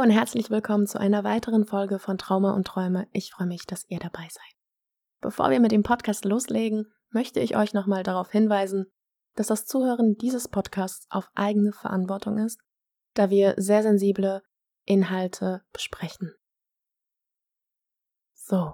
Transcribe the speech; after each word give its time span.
Und 0.00 0.08
herzlich 0.08 0.48
willkommen 0.48 0.86
zu 0.86 0.98
einer 0.98 1.24
weiteren 1.24 1.66
Folge 1.66 1.98
von 1.98 2.16
Trauma 2.16 2.54
und 2.54 2.66
Träume. 2.66 3.06
Ich 3.12 3.32
freue 3.32 3.46
mich, 3.46 3.66
dass 3.66 3.84
ihr 3.90 3.98
dabei 3.98 4.26
seid. 4.30 4.54
Bevor 5.20 5.50
wir 5.50 5.60
mit 5.60 5.72
dem 5.72 5.82
Podcast 5.82 6.24
loslegen, 6.24 6.90
möchte 7.10 7.38
ich 7.40 7.54
euch 7.54 7.74
nochmal 7.74 8.02
darauf 8.02 8.30
hinweisen, 8.30 8.86
dass 9.34 9.48
das 9.48 9.66
Zuhören 9.66 10.16
dieses 10.16 10.48
Podcasts 10.48 11.06
auf 11.10 11.28
eigene 11.34 11.74
Verantwortung 11.74 12.38
ist, 12.38 12.58
da 13.12 13.28
wir 13.28 13.52
sehr 13.58 13.82
sensible 13.82 14.40
Inhalte 14.86 15.64
besprechen. 15.70 16.32
So, 18.32 18.72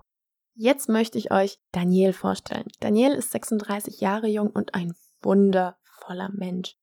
jetzt 0.55 0.89
möchte 0.89 1.19
ich 1.19 1.33
euch 1.33 1.59
Daniel 1.73 2.13
vorstellen. 2.13 2.69
Daniel 2.79 3.15
ist 3.15 3.33
36 3.33 4.01
Jahre 4.01 4.29
jung 4.29 4.51
und 4.51 4.77
ein 4.77 4.95
wundervoller 5.23 6.31
Mensch. 6.33 6.77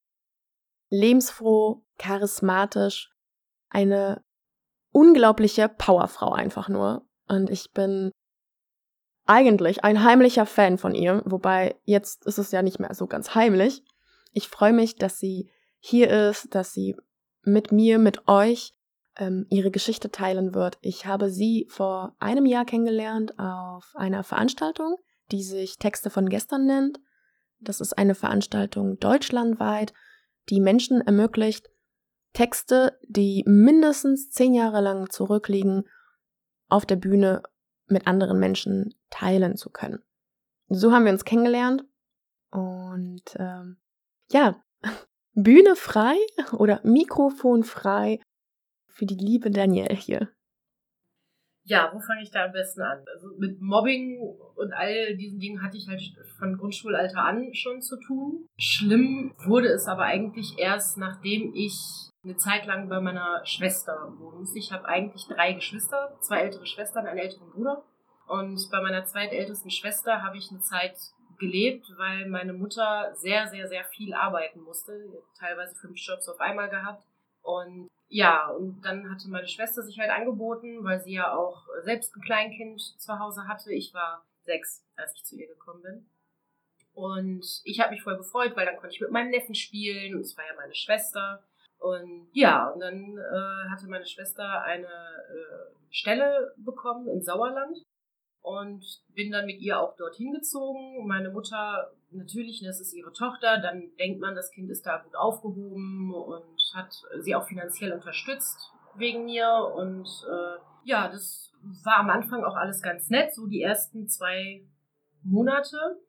Lebensfroh, 0.90 1.86
charismatisch, 1.98 3.10
eine 3.70 4.22
unglaubliche 4.94 5.68
Powerfrau 5.68 6.32
einfach 6.32 6.70
nur. 6.70 7.06
Und 7.28 7.50
ich 7.50 7.72
bin 7.72 8.12
eigentlich 9.26 9.84
ein 9.84 10.04
heimlicher 10.04 10.46
Fan 10.46 10.78
von 10.78 10.96
ihr, 10.96 11.22
wobei 11.26 11.76
jetzt 11.84 12.26
ist 12.26 12.38
es 12.38 12.52
ja 12.52 12.62
nicht 12.62 12.80
mehr 12.80 12.94
so 12.94 13.08
ganz 13.08 13.36
heimlich. 13.36 13.84
Ich 14.32 14.48
freue 14.48 14.74
mich, 14.74 14.96
dass 14.96 15.20
sie 15.20 15.50
hier 15.80 16.10
ist, 16.10 16.56
dass 16.56 16.74
sie 16.74 16.96
mit 17.44 17.72
mir, 17.72 18.00
mit 18.00 18.28
euch 18.28 18.74
ähm, 19.18 19.46
ihre 19.50 19.72
Geschichte 19.72 20.12
teilen 20.12 20.54
wird. 20.54 20.78
Ich 20.82 21.06
habe 21.06 21.30
sie 21.30 21.68
vor 21.70 22.16
einem 22.20 22.46
Jahr 22.46 22.66
kennengelernt 22.66 23.38
auf 23.38 23.92
einer 23.96 24.24
Veranstaltung, 24.24 24.98
die 25.32 25.44
sich 25.44 25.78
Texte 25.78 26.10
von 26.10 26.30
gestern 26.30 26.66
nennt. 26.66 27.00
Das 27.60 27.80
ist 27.80 27.98
eine 27.98 28.16
Veranstaltung 28.16 29.00
deutschlandweit, 29.00 29.94
die 30.50 30.60
Menschen 30.60 31.02
ermöglicht, 31.02 31.70
Texte, 32.34 33.00
die 33.08 33.44
mindestens 33.46 34.32
zehn 34.32 34.54
Jahre 34.54 34.82
lang 34.82 35.10
zurückliegen, 35.10 35.88
auf 36.68 36.86
der 36.86 36.96
Bühne 36.96 37.44
mit 37.88 38.08
anderen 38.08 38.40
Menschen 38.40 38.96
teilen 39.10 39.56
zu 39.56 39.70
können. 39.70 40.04
So 40.68 40.92
haben 40.92 41.06
wir 41.06 41.12
uns 41.12 41.26
kennengelernt 41.26 41.86
und 42.50 43.24
ähm, 43.38 43.78
ja, 44.32 44.62
Bühne 45.34 45.76
frei 45.76 46.16
oder 46.52 46.82
Mikrofon 46.84 47.64
frei 47.64 48.20
für 48.88 49.06
die 49.06 49.16
liebe 49.16 49.52
Danielle 49.52 49.96
hier. 49.96 50.30
Ja, 51.66 51.92
wo 51.94 52.00
fange 52.00 52.24
ich 52.24 52.32
da 52.32 52.46
am 52.46 52.52
besten 52.52 52.82
an? 52.82 53.06
Also 53.14 53.28
mit 53.38 53.62
Mobbing 53.62 54.20
und 54.20 54.74
all 54.74 55.16
diesen 55.16 55.40
Dingen 55.40 55.64
hatte 55.64 55.78
ich 55.78 55.88
halt 55.88 56.02
von 56.38 56.58
Grundschulalter 56.58 57.24
an 57.24 57.54
schon 57.54 57.82
zu 57.82 57.98
tun. 58.00 58.48
Schlimm 58.58 59.34
wurde 59.46 59.70
es 59.70 59.88
aber 59.88 60.04
eigentlich 60.04 60.58
erst, 60.58 60.98
nachdem 60.98 61.54
ich 61.56 62.10
eine 62.24 62.38
Zeit 62.38 62.66
lang 62.66 62.90
bei 62.90 63.00
meiner 63.00 63.46
Schwester 63.46 64.14
wohnen. 64.18 64.48
Ich 64.56 64.72
habe 64.72 64.86
eigentlich 64.86 65.28
drei 65.28 65.54
Geschwister, 65.54 66.18
zwei 66.22 66.40
ältere 66.40 66.66
Schwestern, 66.66 67.06
einen 67.06 67.20
älteren 67.20 67.50
Bruder. 67.52 67.84
Und 68.28 68.70
bei 68.72 68.82
meiner 68.82 69.06
zweitältesten 69.06 69.72
Schwester 69.72 70.22
habe 70.22 70.38
ich 70.38 70.50
eine 70.50 70.62
Zeit 70.62 70.98
gelebt, 71.38 71.92
weil 71.98 72.28
meine 72.30 72.54
Mutter 72.54 73.14
sehr, 73.16 73.48
sehr, 73.48 73.68
sehr 73.68 73.84
viel 73.86 74.14
arbeiten 74.14 74.62
musste. 74.62 75.22
Teilweise 75.38 75.76
fünf 75.76 75.98
Jobs 75.98 76.30
auf 76.30 76.40
einmal 76.40 76.70
gehabt. 76.70 77.04
Und 77.42 77.90
ja, 78.08 78.48
und 78.50 78.82
dann 78.84 79.10
hatte 79.10 79.30
meine 79.30 79.48
Schwester 79.48 79.82
sich 79.82 80.00
halt 80.00 80.12
angeboten, 80.12 80.84
weil 80.84 81.02
sie 81.02 81.14
ja 81.14 81.36
auch 81.36 81.66
selbst 81.82 82.16
ein 82.16 82.22
Kleinkind 82.22 82.80
zu 82.80 83.20
Hause 83.20 83.48
hatte. 83.48 83.74
Ich 83.74 83.94
war 83.94 84.24
sechs, 84.44 84.86
als 84.96 85.14
ich 85.16 85.24
zu 85.26 85.36
ihr 85.36 85.48
gekommen 85.48 85.82
bin. 85.82 86.06
Und 86.94 87.62
ich 87.64 87.80
habe 87.80 87.92
mich 87.92 88.04
voll 88.04 88.18
gefreut, 88.18 88.56
weil 88.56 88.66
dann 88.66 88.78
konnte 88.78 88.96
ich 88.96 89.02
mit 89.02 89.12
meinem 89.12 89.32
Neffen 89.32 89.56
spielen 89.56 90.16
und 90.16 90.22
es 90.22 90.38
war 90.38 90.46
ja 90.46 90.54
meine 90.56 90.76
Schwester. 90.76 91.44
Und 91.84 92.30
ja, 92.32 92.70
und 92.70 92.80
dann 92.80 93.18
äh, 93.18 93.70
hatte 93.70 93.88
meine 93.90 94.06
Schwester 94.06 94.62
eine 94.64 94.88
äh, 94.88 95.76
Stelle 95.90 96.54
bekommen 96.56 97.10
im 97.10 97.22
Sauerland 97.22 97.78
und 98.42 98.86
bin 99.14 99.34
dann 99.34 99.46
mit 99.46 99.60
ihr 99.60 99.78
auch 99.82 99.94
dorthin 99.98 100.32
gezogen. 100.32 101.06
Meine 101.06 101.30
Mutter, 101.30 101.92
natürlich, 102.12 102.64
das 102.64 102.80
ist 102.80 102.94
ihre 102.94 103.12
Tochter, 103.12 103.60
dann 103.60 103.92
denkt 104.00 104.22
man, 104.22 104.34
das 104.34 104.50
Kind 104.52 104.70
ist 104.70 104.86
da 104.86 105.00
gut 105.00 105.14
aufgehoben 105.14 106.14
und 106.14 106.58
hat 106.74 106.94
sie 107.20 107.36
auch 107.36 107.46
finanziell 107.46 107.92
unterstützt 107.92 108.72
wegen 108.96 109.26
mir. 109.26 109.50
Und 109.76 110.08
äh, 110.32 110.60
ja, 110.86 111.10
das 111.10 111.52
war 111.84 111.98
am 111.98 112.10
Anfang 112.10 112.46
auch 112.46 112.56
alles 112.56 112.82
ganz 112.82 113.10
nett, 113.10 113.34
so 113.34 113.46
die 113.48 113.62
ersten 113.62 114.08
zwei 114.08 114.66
Monate. 115.22 116.00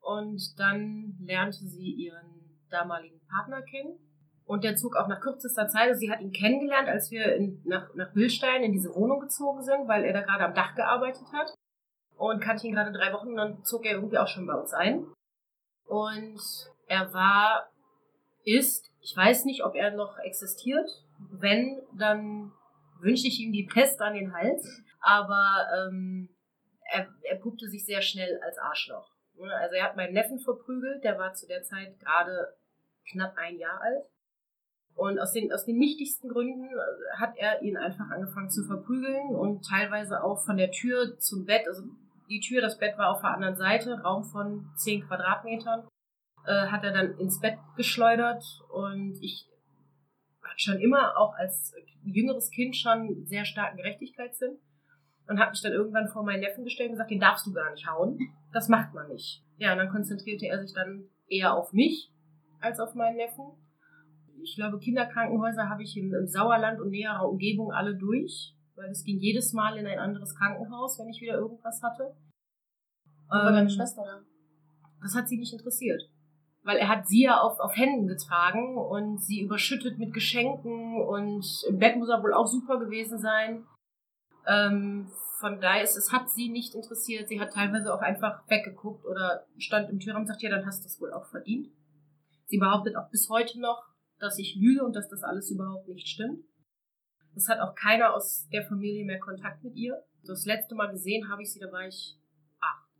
Und 0.00 0.58
dann 0.58 1.14
lernte 1.20 1.64
sie 1.66 1.92
ihren 1.92 2.58
damaligen 2.68 3.20
Partner 3.28 3.62
kennen. 3.62 4.09
Und 4.50 4.64
der 4.64 4.74
zog 4.74 4.96
auch 4.96 5.06
nach 5.06 5.20
kürzester 5.20 5.68
Zeit, 5.68 5.90
also 5.90 6.00
sie 6.00 6.10
hat 6.10 6.20
ihn 6.20 6.32
kennengelernt, 6.32 6.88
als 6.88 7.12
wir 7.12 7.36
in, 7.36 7.62
nach, 7.64 7.94
nach 7.94 8.12
Bildstein 8.12 8.64
in 8.64 8.72
diese 8.72 8.92
Wohnung 8.96 9.20
gezogen 9.20 9.62
sind, 9.62 9.86
weil 9.86 10.02
er 10.02 10.12
da 10.12 10.22
gerade 10.22 10.44
am 10.44 10.54
Dach 10.54 10.74
gearbeitet 10.74 11.28
hat 11.32 11.54
und 12.16 12.40
kannte 12.40 12.66
ihn 12.66 12.74
gerade 12.74 12.90
drei 12.90 13.12
Wochen 13.12 13.28
und 13.28 13.36
dann 13.36 13.62
zog 13.62 13.86
er 13.86 13.92
irgendwie 13.92 14.18
auch 14.18 14.26
schon 14.26 14.48
bei 14.48 14.54
uns 14.54 14.72
ein. 14.72 15.06
Und 15.84 16.40
er 16.88 17.14
war, 17.14 17.70
ist, 18.42 18.90
ich 19.00 19.16
weiß 19.16 19.44
nicht, 19.44 19.62
ob 19.64 19.76
er 19.76 19.92
noch 19.92 20.18
existiert. 20.18 20.90
Wenn, 21.30 21.80
dann 21.96 22.50
wünsche 22.98 23.28
ich 23.28 23.38
ihm 23.38 23.52
die 23.52 23.68
Pest 23.72 24.00
an 24.00 24.14
den 24.14 24.34
Hals. 24.34 24.82
Aber 25.00 25.68
ähm, 25.78 26.28
er, 26.90 27.06
er 27.22 27.36
puppte 27.36 27.68
sich 27.68 27.86
sehr 27.86 28.02
schnell 28.02 28.40
als 28.42 28.58
Arschloch. 28.58 29.12
Also 29.38 29.76
er 29.76 29.84
hat 29.84 29.94
meinen 29.94 30.14
Neffen 30.14 30.40
verprügelt, 30.40 31.04
der 31.04 31.20
war 31.20 31.34
zu 31.34 31.46
der 31.46 31.62
Zeit 31.62 32.00
gerade 32.00 32.56
knapp 33.12 33.36
ein 33.36 33.56
Jahr 33.56 33.80
alt. 33.80 34.10
Und 35.00 35.18
aus 35.18 35.32
den, 35.32 35.50
aus 35.50 35.64
den 35.64 35.78
nichtigsten 35.78 36.28
Gründen 36.28 36.68
hat 37.16 37.32
er 37.38 37.62
ihn 37.62 37.78
einfach 37.78 38.10
angefangen 38.10 38.50
zu 38.50 38.64
verprügeln 38.64 39.34
und 39.34 39.64
teilweise 39.64 40.22
auch 40.22 40.44
von 40.44 40.58
der 40.58 40.72
Tür 40.72 41.18
zum 41.18 41.46
Bett, 41.46 41.66
also 41.66 41.84
die 42.28 42.40
Tür, 42.40 42.60
das 42.60 42.76
Bett 42.76 42.98
war 42.98 43.08
auf 43.08 43.22
der 43.22 43.30
anderen 43.30 43.56
Seite, 43.56 43.98
Raum 44.02 44.24
von 44.24 44.68
10 44.76 45.06
Quadratmetern, 45.06 45.88
äh, 46.44 46.66
hat 46.66 46.84
er 46.84 46.92
dann 46.92 47.18
ins 47.18 47.40
Bett 47.40 47.56
geschleudert 47.78 48.44
und 48.68 49.16
ich 49.22 49.48
hatte 50.42 50.58
schon 50.58 50.78
immer 50.80 51.16
auch 51.16 51.34
als 51.34 51.74
jüngeres 52.04 52.50
Kind 52.50 52.76
schon 52.76 53.24
sehr 53.24 53.46
starken 53.46 53.78
Gerechtigkeitssinn 53.78 54.58
und 55.28 55.40
habe 55.40 55.52
mich 55.52 55.62
dann 55.62 55.72
irgendwann 55.72 56.08
vor 56.08 56.24
meinen 56.24 56.40
Neffen 56.40 56.64
gestellt 56.64 56.90
und 56.90 56.96
gesagt, 56.96 57.10
den 57.10 57.20
darfst 57.20 57.46
du 57.46 57.54
gar 57.54 57.70
nicht 57.70 57.86
hauen. 57.86 58.18
Das 58.52 58.68
macht 58.68 58.92
man 58.92 59.08
nicht. 59.08 59.42
Ja, 59.56 59.72
und 59.72 59.78
dann 59.78 59.88
konzentrierte 59.88 60.44
er 60.44 60.60
sich 60.60 60.74
dann 60.74 61.04
eher 61.26 61.54
auf 61.54 61.72
mich 61.72 62.12
als 62.60 62.80
auf 62.80 62.94
meinen 62.94 63.16
Neffen. 63.16 63.46
Ich 64.42 64.56
glaube, 64.56 64.78
Kinderkrankenhäuser 64.78 65.68
habe 65.68 65.82
ich 65.82 65.96
im, 65.96 66.14
im 66.14 66.26
Sauerland 66.26 66.80
und 66.80 66.90
näherer 66.90 67.28
Umgebung 67.28 67.72
alle 67.72 67.96
durch 67.96 68.54
weil 68.80 68.90
es 68.90 69.04
ging 69.04 69.18
jedes 69.18 69.52
Mal 69.52 69.76
in 69.76 69.86
ein 69.86 69.98
anderes 69.98 70.34
Krankenhaus, 70.34 70.98
wenn 70.98 71.08
ich 71.08 71.20
wieder 71.20 71.34
irgendwas 71.34 71.82
hatte. 71.82 72.14
Wo 73.28 73.34
war 73.34 73.52
deine 73.52 73.68
ähm, 73.68 73.68
Schwester 73.68 74.02
da? 74.04 74.20
Das 75.02 75.14
hat 75.14 75.28
sie 75.28 75.38
nicht 75.38 75.52
interessiert. 75.52 76.02
Weil 76.62 76.78
er 76.78 76.88
hat 76.88 77.06
sie 77.06 77.24
ja 77.24 77.40
auf, 77.40 77.58
auf 77.60 77.76
Händen 77.76 78.06
getragen 78.06 78.76
und 78.76 79.22
sie 79.22 79.40
überschüttet 79.40 79.98
mit 79.98 80.12
Geschenken 80.12 81.00
und 81.00 81.46
im 81.68 81.78
Bett 81.78 81.96
muss 81.96 82.08
er 82.08 82.22
wohl 82.22 82.34
auch 82.34 82.46
super 82.46 82.78
gewesen 82.78 83.18
sein. 83.18 83.64
Ähm, 84.46 85.10
von 85.38 85.60
daher 85.60 85.82
ist 85.82 85.96
es, 85.96 86.12
hat 86.12 86.28
sie 86.30 86.50
nicht 86.50 86.74
interessiert. 86.74 87.28
Sie 87.28 87.40
hat 87.40 87.52
teilweise 87.52 87.94
auch 87.94 88.00
einfach 88.00 88.42
weggeguckt 88.48 89.06
oder 89.06 89.46
stand 89.58 89.88
im 89.90 90.00
Türraum 90.00 90.22
und 90.22 90.26
sagt, 90.26 90.42
ja, 90.42 90.50
dann 90.50 90.66
hast 90.66 90.84
du 90.84 90.86
es 90.86 91.00
wohl 91.00 91.12
auch 91.12 91.26
verdient. 91.26 91.68
Sie 92.46 92.58
behauptet 92.58 92.96
auch 92.96 93.08
bis 93.10 93.28
heute 93.30 93.60
noch, 93.60 93.89
dass 94.20 94.38
ich 94.38 94.56
lüge 94.56 94.84
und 94.84 94.94
dass 94.94 95.08
das 95.08 95.22
alles 95.22 95.50
überhaupt 95.50 95.88
nicht 95.88 96.06
stimmt. 96.06 96.44
Es 97.34 97.48
hat 97.48 97.60
auch 97.60 97.74
keiner 97.74 98.14
aus 98.14 98.48
der 98.52 98.64
Familie 98.64 99.04
mehr 99.04 99.18
Kontakt 99.18 99.64
mit 99.64 99.74
ihr. 99.76 100.02
Das 100.24 100.44
letzte 100.46 100.74
Mal 100.74 100.88
gesehen 100.88 101.28
habe 101.28 101.42
ich 101.42 101.52
sie, 101.52 101.60
da 101.60 101.70
war 101.72 101.86
ich 101.86 102.16
acht. 102.60 102.90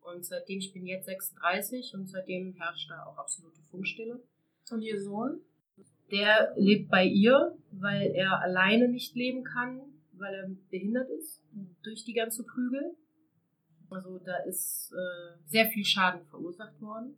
Und 0.00 0.24
seitdem, 0.24 0.58
ich 0.58 0.72
bin 0.72 0.86
jetzt 0.86 1.06
36 1.06 1.94
und 1.94 2.08
seitdem 2.08 2.54
herrscht 2.54 2.90
da 2.90 3.04
auch 3.04 3.18
absolute 3.18 3.60
Funkstille. 3.70 4.22
Und 4.70 4.82
ihr 4.82 5.00
Sohn? 5.00 5.40
Der 6.10 6.54
lebt 6.56 6.90
bei 6.90 7.04
ihr, 7.04 7.56
weil 7.70 8.12
er 8.14 8.40
alleine 8.40 8.88
nicht 8.88 9.14
leben 9.14 9.44
kann, 9.44 9.80
weil 10.12 10.34
er 10.34 10.48
behindert 10.70 11.08
ist 11.10 11.42
durch 11.82 12.04
die 12.04 12.14
ganze 12.14 12.44
Prügel. 12.44 12.96
Also 13.90 14.18
da 14.18 14.36
ist 14.38 14.92
äh, 14.92 15.38
sehr 15.46 15.66
viel 15.66 15.84
Schaden 15.84 16.24
verursacht 16.26 16.80
worden. 16.80 17.16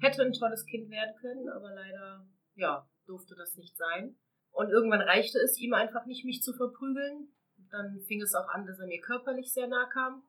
Hätte 0.00 0.22
ein 0.22 0.32
tolles 0.32 0.64
Kind 0.66 0.90
werden 0.90 1.14
können, 1.20 1.48
aber 1.48 1.74
leider, 1.74 2.26
ja, 2.58 2.86
durfte 3.06 3.34
das 3.34 3.56
nicht 3.56 3.76
sein. 3.76 4.16
Und 4.52 4.70
irgendwann 4.70 5.00
reichte 5.00 5.38
es 5.38 5.58
ihm 5.58 5.72
einfach 5.72 6.04
nicht, 6.06 6.24
mich 6.24 6.42
zu 6.42 6.52
verprügeln. 6.52 7.28
Dann 7.70 8.00
fing 8.06 8.20
es 8.20 8.34
auch 8.34 8.48
an, 8.48 8.66
dass 8.66 8.78
er 8.78 8.86
mir 8.86 9.00
körperlich 9.00 9.52
sehr 9.52 9.68
nah 9.68 9.86
kam. 9.92 10.22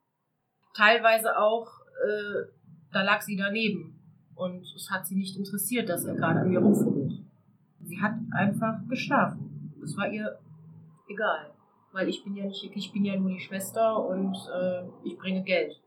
Teilweise 0.74 1.36
auch, 1.38 1.68
äh, 2.04 2.46
da 2.92 3.02
lag 3.02 3.22
sie 3.22 3.36
daneben. 3.36 3.96
Und 4.34 4.62
es 4.74 4.90
hat 4.90 5.06
sie 5.06 5.16
nicht 5.16 5.36
interessiert, 5.36 5.88
dass 5.88 6.04
er 6.04 6.14
gerade 6.14 6.40
an 6.40 6.48
mir 6.48 6.60
rumfummelt. 6.60 7.12
Sie 7.82 8.00
hat 8.00 8.14
einfach 8.32 8.78
geschlafen. 8.88 9.74
Es 9.82 9.96
war 9.96 10.08
ihr 10.08 10.38
egal. 11.08 11.52
Weil 11.92 12.08
ich 12.08 12.22
bin 12.22 12.36
ja 12.36 12.44
nicht, 12.44 12.70
ich 12.74 12.92
bin 12.92 13.04
ja 13.04 13.16
nur 13.16 13.30
die 13.30 13.40
Schwester 13.40 14.06
und 14.06 14.36
äh, 14.54 14.84
ich 15.02 15.18
bringe 15.18 15.42
Geld. 15.42 15.80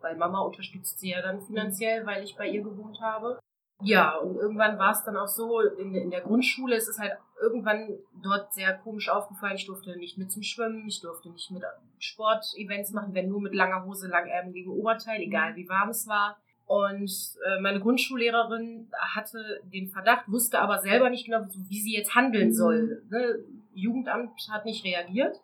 Weil 0.00 0.16
Mama 0.16 0.40
unterstützt 0.40 0.98
sie 0.98 1.10
ja 1.10 1.20
dann 1.20 1.42
finanziell, 1.42 2.06
weil 2.06 2.24
ich 2.24 2.36
bei 2.36 2.48
ihr 2.48 2.62
gewohnt 2.62 2.98
habe. 3.00 3.38
Ja, 3.82 4.16
und 4.16 4.36
irgendwann 4.36 4.78
war 4.78 4.92
es 4.92 5.04
dann 5.04 5.16
auch 5.16 5.28
so, 5.28 5.60
in, 5.60 5.94
in 5.94 6.10
der 6.10 6.20
Grundschule 6.20 6.76
ist 6.76 6.88
es 6.88 6.98
halt 6.98 7.12
irgendwann 7.40 7.98
dort 8.22 8.52
sehr 8.52 8.74
komisch 8.74 9.08
aufgefallen. 9.08 9.56
Ich 9.56 9.66
durfte 9.66 9.96
nicht 9.96 10.18
mit 10.18 10.30
zum 10.30 10.42
Schwimmen, 10.42 10.86
ich 10.86 11.00
durfte 11.00 11.30
nicht 11.30 11.50
mit 11.50 11.62
Sportevents 11.98 12.92
machen, 12.92 13.14
wenn 13.14 13.28
nur 13.28 13.40
mit 13.40 13.54
langer 13.54 13.84
Hose, 13.84 14.08
langärmel 14.08 14.52
gegen 14.52 14.70
Oberteil, 14.70 15.20
egal 15.20 15.56
wie 15.56 15.68
warm 15.68 15.88
es 15.90 16.06
war. 16.06 16.36
Und 16.66 17.10
äh, 17.44 17.60
meine 17.60 17.80
Grundschullehrerin 17.80 18.88
hatte 18.96 19.60
den 19.72 19.88
Verdacht, 19.88 20.30
wusste 20.30 20.60
aber 20.60 20.78
selber 20.78 21.10
nicht 21.10 21.24
genau, 21.24 21.44
wie 21.68 21.80
sie 21.80 21.92
jetzt 21.92 22.14
handeln 22.14 22.52
soll. 22.52 23.02
Ne? 23.10 23.40
Jugendamt 23.74 24.30
hat 24.52 24.66
nicht 24.66 24.84
reagiert. 24.84 25.36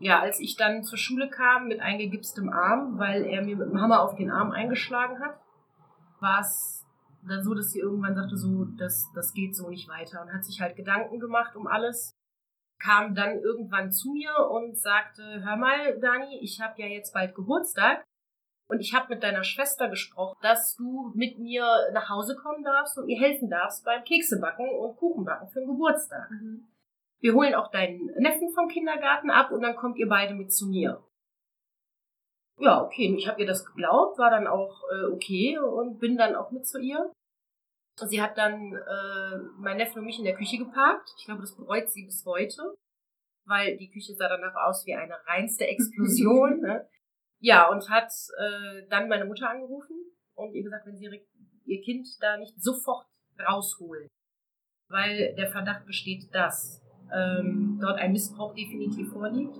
Ja, 0.00 0.20
als 0.20 0.40
ich 0.40 0.56
dann 0.56 0.82
zur 0.82 0.98
Schule 0.98 1.28
kam 1.28 1.68
mit 1.68 1.80
eingegipstem 1.80 2.48
Arm, 2.48 2.98
weil 2.98 3.24
er 3.24 3.44
mir 3.44 3.56
mit 3.56 3.68
dem 3.68 3.80
Hammer 3.80 4.02
auf 4.02 4.16
den 4.16 4.30
Arm 4.30 4.52
eingeschlagen 4.52 5.20
hat, 5.20 5.38
war 6.20 6.40
es 6.40 6.84
dann 7.22 7.42
so, 7.42 7.54
dass 7.54 7.70
sie 7.70 7.80
irgendwann 7.80 8.14
sagte, 8.14 8.36
so, 8.36 8.64
das, 8.76 9.10
das 9.14 9.32
geht 9.32 9.56
so 9.56 9.68
nicht 9.68 9.88
weiter 9.88 10.22
und 10.22 10.32
hat 10.32 10.44
sich 10.44 10.60
halt 10.60 10.76
Gedanken 10.76 11.18
gemacht 11.20 11.56
um 11.56 11.66
alles. 11.66 12.14
Kam 12.80 13.14
dann 13.14 13.38
irgendwann 13.38 13.90
zu 13.90 14.12
mir 14.12 14.32
und 14.50 14.78
sagte, 14.78 15.42
hör 15.44 15.56
mal, 15.56 15.98
Dani, 16.00 16.38
ich 16.40 16.60
habe 16.60 16.80
ja 16.80 16.86
jetzt 16.86 17.12
bald 17.12 17.34
Geburtstag 17.34 18.04
und 18.68 18.80
ich 18.80 18.94
habe 18.94 19.14
mit 19.14 19.22
deiner 19.22 19.42
Schwester 19.42 19.88
gesprochen, 19.88 20.36
dass 20.42 20.76
du 20.76 21.10
mit 21.14 21.38
mir 21.38 21.66
nach 21.92 22.08
Hause 22.08 22.36
kommen 22.36 22.62
darfst 22.62 22.96
und 22.98 23.06
mir 23.06 23.18
helfen 23.18 23.50
darfst 23.50 23.84
beim 23.84 24.04
Keksebacken 24.04 24.68
und 24.68 24.96
Kuchenbacken 24.96 25.48
für 25.48 25.60
den 25.60 25.68
Geburtstag. 25.68 26.30
Mhm. 26.30 26.68
Wir 27.20 27.34
holen 27.34 27.54
auch 27.54 27.70
deinen 27.70 28.06
Neffen 28.18 28.52
vom 28.54 28.68
Kindergarten 28.68 29.30
ab 29.30 29.50
und 29.50 29.62
dann 29.62 29.74
kommt 29.74 29.98
ihr 29.98 30.08
beide 30.08 30.34
mit 30.34 30.52
zu 30.52 30.68
mir. 30.68 31.02
Ja, 32.60 32.82
okay, 32.82 33.14
ich 33.16 33.28
habe 33.28 33.40
ihr 33.40 33.46
das 33.46 33.64
geglaubt, 33.64 34.18
war 34.18 34.30
dann 34.30 34.46
auch 34.46 34.82
äh, 34.90 35.12
okay 35.12 35.58
und 35.58 35.98
bin 35.98 36.16
dann 36.16 36.34
auch 36.34 36.50
mit 36.50 36.66
zu 36.66 36.80
ihr. 36.80 37.12
Sie 38.06 38.22
hat 38.22 38.36
dann 38.36 38.74
äh, 38.74 39.38
mein 39.58 39.76
Neffe 39.76 39.98
und 39.98 40.04
mich 40.04 40.18
in 40.18 40.24
der 40.24 40.36
Küche 40.36 40.58
geparkt. 40.58 41.10
Ich 41.18 41.26
glaube, 41.26 41.40
das 41.40 41.56
bereut 41.56 41.88
sie 41.88 42.04
bis 42.04 42.24
heute, 42.24 42.74
weil 43.44 43.76
die 43.76 43.90
Küche 43.90 44.14
sah 44.14 44.28
danach 44.28 44.54
aus 44.54 44.86
wie 44.86 44.94
eine 44.94 45.14
reinste 45.26 45.66
Explosion. 45.66 46.60
ne? 46.60 46.88
Ja, 47.40 47.68
und 47.70 47.88
hat 47.90 48.12
äh, 48.38 48.86
dann 48.88 49.08
meine 49.08 49.24
Mutter 49.24 49.50
angerufen 49.50 49.96
und 50.34 50.54
ihr 50.54 50.62
gesagt, 50.62 50.86
wenn 50.86 50.96
sie 50.96 51.08
ihr 51.64 51.80
Kind 51.82 52.08
da 52.20 52.36
nicht 52.36 52.60
sofort 52.60 53.06
rausholen, 53.38 54.08
weil 54.88 55.34
der 55.36 55.48
Verdacht 55.48 55.86
besteht, 55.86 56.34
dass 56.34 56.82
ähm, 57.12 57.78
dort 57.80 57.98
ein 57.98 58.12
Missbrauch 58.12 58.54
definitiv 58.54 59.12
vorliegt, 59.12 59.56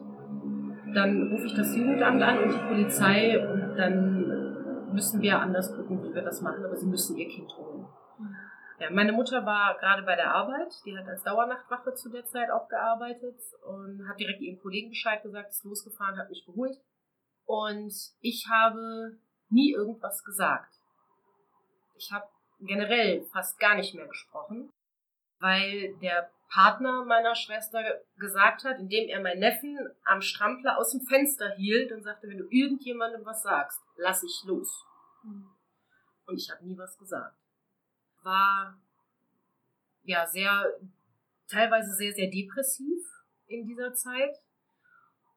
dann 0.94 1.30
rufe 1.30 1.46
ich 1.46 1.54
das 1.54 1.74
Jugendamt 1.76 2.22
an 2.22 2.38
und 2.38 2.52
die 2.52 2.68
Polizei 2.68 3.38
und 3.38 3.76
dann 3.76 4.92
müssen 4.92 5.20
wir 5.20 5.38
anders 5.38 5.74
gucken, 5.74 6.02
wie 6.02 6.14
wir 6.14 6.22
das 6.22 6.40
machen, 6.40 6.64
aber 6.64 6.76
sie 6.76 6.86
müssen 6.86 7.16
ihr 7.16 7.28
Kind 7.28 7.56
holen. 7.56 7.86
Ja, 8.80 8.90
meine 8.90 9.12
Mutter 9.12 9.44
war 9.44 9.76
gerade 9.78 10.02
bei 10.02 10.14
der 10.14 10.32
Arbeit, 10.32 10.72
die 10.84 10.96
hat 10.96 11.06
als 11.08 11.24
Dauernachtwache 11.24 11.94
zu 11.94 12.10
der 12.10 12.24
Zeit 12.24 12.50
auch 12.50 12.68
gearbeitet 12.68 13.36
und 13.66 14.08
hat 14.08 14.20
direkt 14.20 14.40
ihren 14.40 14.60
Kollegen 14.60 14.90
Bescheid 14.90 15.22
gesagt, 15.22 15.50
ist 15.50 15.64
losgefahren, 15.64 16.16
hat 16.16 16.30
mich 16.30 16.44
geholt. 16.46 16.76
Und 17.44 17.92
ich 18.20 18.46
habe 18.48 19.18
nie 19.48 19.72
irgendwas 19.72 20.24
gesagt. 20.24 20.72
Ich 21.96 22.12
habe 22.12 22.26
generell 22.60 23.22
fast 23.32 23.58
gar 23.58 23.74
nicht 23.74 23.94
mehr 23.94 24.06
gesprochen, 24.06 24.70
weil 25.40 25.96
der 25.96 26.30
Partner 26.48 27.04
meiner 27.04 27.34
Schwester 27.34 27.82
gesagt 28.16 28.64
hat, 28.64 28.78
indem 28.78 29.08
er 29.08 29.20
meinen 29.20 29.40
Neffen 29.40 29.78
am 30.04 30.22
Strampler 30.22 30.78
aus 30.78 30.92
dem 30.92 31.02
Fenster 31.02 31.54
hielt 31.56 31.92
und 31.92 32.02
sagte, 32.02 32.28
wenn 32.28 32.38
du 32.38 32.48
irgendjemandem 32.50 33.24
was 33.24 33.42
sagst, 33.42 33.80
lass 33.96 34.22
ich 34.22 34.42
los. 34.44 34.84
Mhm. 35.22 35.50
Und 36.26 36.36
ich 36.36 36.50
habe 36.50 36.64
nie 36.64 36.76
was 36.76 36.96
gesagt. 36.98 37.36
War 38.22 38.78
ja 40.02 40.26
sehr, 40.26 40.78
teilweise 41.48 41.92
sehr, 41.94 42.12
sehr 42.12 42.30
depressiv 42.30 43.04
in 43.46 43.66
dieser 43.66 43.92
Zeit. 43.94 44.36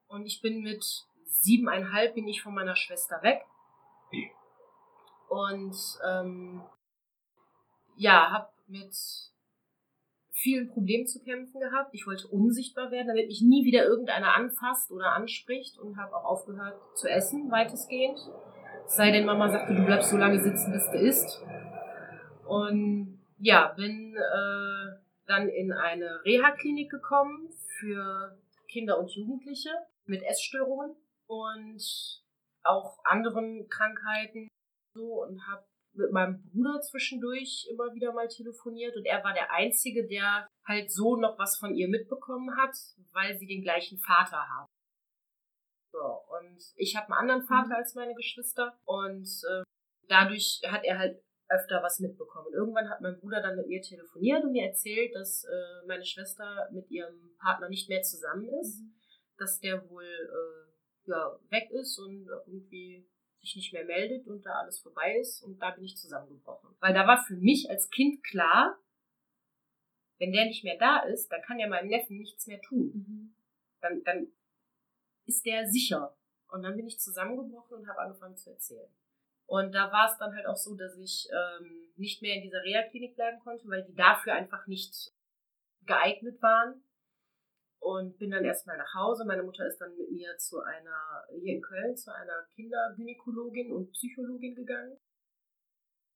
Und 0.07 0.25
ich 0.25 0.41
bin 0.41 0.61
mit 0.61 0.83
siebeneinhalb 1.25 2.15
bin 2.15 2.27
ich 2.27 2.41
von 2.41 2.53
meiner 2.53 2.75
Schwester 2.75 3.21
weg. 3.21 3.45
Und 5.29 5.75
ähm, 6.05 6.63
ja, 7.95 8.31
habe 8.31 8.49
mit 8.67 9.30
vielen 10.41 10.69
Problemen 10.69 11.07
zu 11.07 11.21
kämpfen 11.21 11.59
gehabt. 11.59 11.93
Ich 11.93 12.07
wollte 12.07 12.27
unsichtbar 12.27 12.91
werden, 12.91 13.07
damit 13.07 13.27
mich 13.27 13.41
nie 13.41 13.63
wieder 13.63 13.85
irgendeiner 13.85 14.35
anfasst 14.35 14.91
oder 14.91 15.13
anspricht 15.13 15.77
und 15.77 15.97
habe 15.97 16.15
auch 16.15 16.25
aufgehört 16.25 16.79
zu 16.95 17.07
essen, 17.07 17.51
weitestgehend. 17.51 18.17
Es 18.85 18.95
sei 18.95 19.11
denn, 19.11 19.25
Mama 19.25 19.49
sagte, 19.49 19.75
du 19.75 19.85
bleibst 19.85 20.09
so 20.09 20.17
lange 20.17 20.41
sitzen, 20.41 20.71
bis 20.71 20.89
du 20.89 20.97
isst. 20.97 21.43
Und 22.47 23.21
ja, 23.37 23.73
bin 23.75 24.15
äh, 24.15 24.99
dann 25.27 25.47
in 25.47 25.71
eine 25.71 26.19
Reha-Klinik 26.25 26.89
gekommen 26.89 27.49
für 27.79 28.37
Kinder 28.67 28.99
und 28.99 29.11
Jugendliche 29.11 29.69
mit 30.05 30.23
Essstörungen 30.23 30.95
und 31.27 31.81
auch 32.63 32.99
anderen 33.03 33.67
Krankheiten 33.69 34.47
so 34.93 35.23
und 35.23 35.47
habe 35.47 35.63
mit 35.93 36.11
meinem 36.11 36.41
Bruder 36.43 36.81
zwischendurch 36.81 37.67
immer 37.71 37.93
wieder 37.93 38.13
mal 38.13 38.27
telefoniert 38.27 38.95
und 38.95 39.05
er 39.05 39.23
war 39.23 39.33
der 39.33 39.51
Einzige, 39.51 40.07
der 40.07 40.47
halt 40.67 40.91
so 40.91 41.17
noch 41.17 41.37
was 41.37 41.57
von 41.57 41.75
ihr 41.75 41.89
mitbekommen 41.89 42.55
hat, 42.57 42.75
weil 43.13 43.37
sie 43.37 43.47
den 43.47 43.61
gleichen 43.61 43.99
Vater 43.99 44.47
haben. 44.47 44.67
So, 45.91 45.99
und 45.99 46.63
ich 46.75 46.95
habe 46.95 47.07
einen 47.07 47.29
anderen 47.29 47.43
Vater 47.43 47.67
mhm. 47.67 47.75
als 47.75 47.95
meine 47.95 48.15
Geschwister 48.15 48.77
und 48.85 49.27
äh, 49.49 49.63
dadurch 50.07 50.61
hat 50.67 50.83
er 50.85 50.97
halt 50.97 51.21
öfter 51.49 51.83
was 51.83 51.99
mitbekommen. 51.99 52.53
Irgendwann 52.53 52.89
hat 52.89 53.01
mein 53.01 53.19
Bruder 53.19 53.41
dann 53.41 53.57
mit 53.57 53.67
mir 53.67 53.81
telefoniert 53.81 54.43
und 54.43 54.53
mir 54.53 54.67
erzählt, 54.67 55.13
dass 55.13 55.43
äh, 55.43 55.85
meine 55.87 56.05
Schwester 56.05 56.69
mit 56.71 56.89
ihrem 56.89 57.35
Partner 57.39 57.67
nicht 57.67 57.89
mehr 57.89 58.01
zusammen 58.01 58.47
ist, 58.61 58.79
mhm. 58.79 58.93
dass 59.37 59.59
der 59.59 59.89
wohl 59.89 60.05
äh, 60.05 61.09
ja, 61.09 61.37
weg 61.49 61.69
ist 61.71 61.99
und 61.99 62.27
irgendwie 62.47 63.05
sich 63.41 63.55
nicht 63.55 63.73
mehr 63.73 63.85
meldet 63.85 64.27
und 64.27 64.45
da 64.45 64.59
alles 64.59 64.79
vorbei 64.79 65.17
ist 65.17 65.41
und 65.43 65.59
da 65.59 65.71
bin 65.71 65.83
ich 65.83 65.97
zusammengebrochen. 65.97 66.75
Weil 66.79 66.93
da 66.93 67.07
war 67.07 67.23
für 67.23 67.35
mich 67.35 67.69
als 67.69 67.89
Kind 67.89 68.23
klar, 68.23 68.77
wenn 70.19 70.31
der 70.31 70.45
nicht 70.45 70.63
mehr 70.63 70.77
da 70.77 70.99
ist, 70.99 71.29
dann 71.31 71.41
kann 71.41 71.59
ja 71.59 71.67
meinem 71.67 71.89
Neffen 71.89 72.17
nichts 72.17 72.45
mehr 72.45 72.61
tun. 72.61 72.91
Mhm. 72.93 73.35
Dann, 73.81 74.03
dann 74.03 74.27
ist 75.25 75.45
der 75.45 75.67
sicher. 75.67 76.15
Und 76.49 76.63
dann 76.63 76.75
bin 76.75 76.85
ich 76.85 76.99
zusammengebrochen 76.99 77.77
und 77.77 77.87
habe 77.87 78.01
angefangen 78.01 78.37
zu 78.37 78.51
erzählen. 78.51 78.89
Und 79.47 79.73
da 79.73 79.91
war 79.91 80.11
es 80.11 80.17
dann 80.17 80.35
halt 80.35 80.45
auch 80.45 80.57
so, 80.57 80.75
dass 80.75 80.97
ich 80.97 81.27
ähm, 81.31 81.91
nicht 81.95 82.21
mehr 82.21 82.35
in 82.35 82.43
dieser 82.43 82.63
Reha-Klinik 82.63 83.15
bleiben 83.15 83.39
konnte, 83.39 83.67
weil 83.67 83.83
die 83.83 83.95
dafür 83.95 84.33
einfach 84.33 84.67
nicht 84.67 85.11
geeignet 85.85 86.41
waren 86.41 86.83
und 87.81 88.17
bin 88.19 88.29
dann 88.29 88.45
erstmal 88.45 88.77
nach 88.77 88.93
Hause. 88.93 89.25
Meine 89.25 89.43
Mutter 89.43 89.65
ist 89.65 89.79
dann 89.79 89.95
mit 89.97 90.11
mir 90.11 90.37
zu 90.37 90.61
einer, 90.61 91.25
hier 91.39 91.55
in 91.55 91.61
Köln, 91.61 91.97
zu 91.97 92.13
einer 92.13 92.47
Kindergynäkologin 92.53 93.73
und 93.73 93.91
Psychologin 93.91 94.55
gegangen, 94.55 94.97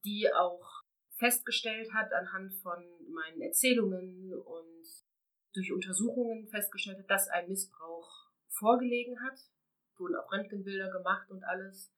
die 0.06 0.32
auch 0.32 0.84
festgestellt 1.18 1.92
hat 1.94 2.14
anhand 2.14 2.54
von 2.62 2.84
meinen 3.12 3.42
Erzählungen 3.42 4.32
und 4.34 4.86
durch 5.54 5.72
Untersuchungen 5.72 6.48
festgestellt 6.50 7.00
hat, 7.00 7.10
dass 7.10 7.30
ein 7.30 7.50
Missbrauch 7.50 8.30
vorgelegen 8.48 9.20
hat. 9.24 9.40
Wurden 9.98 10.18
auch 10.18 10.32
Röntgenbilder 10.32 10.92
gemacht 10.92 11.32
und 11.32 11.44
alles, 11.46 11.92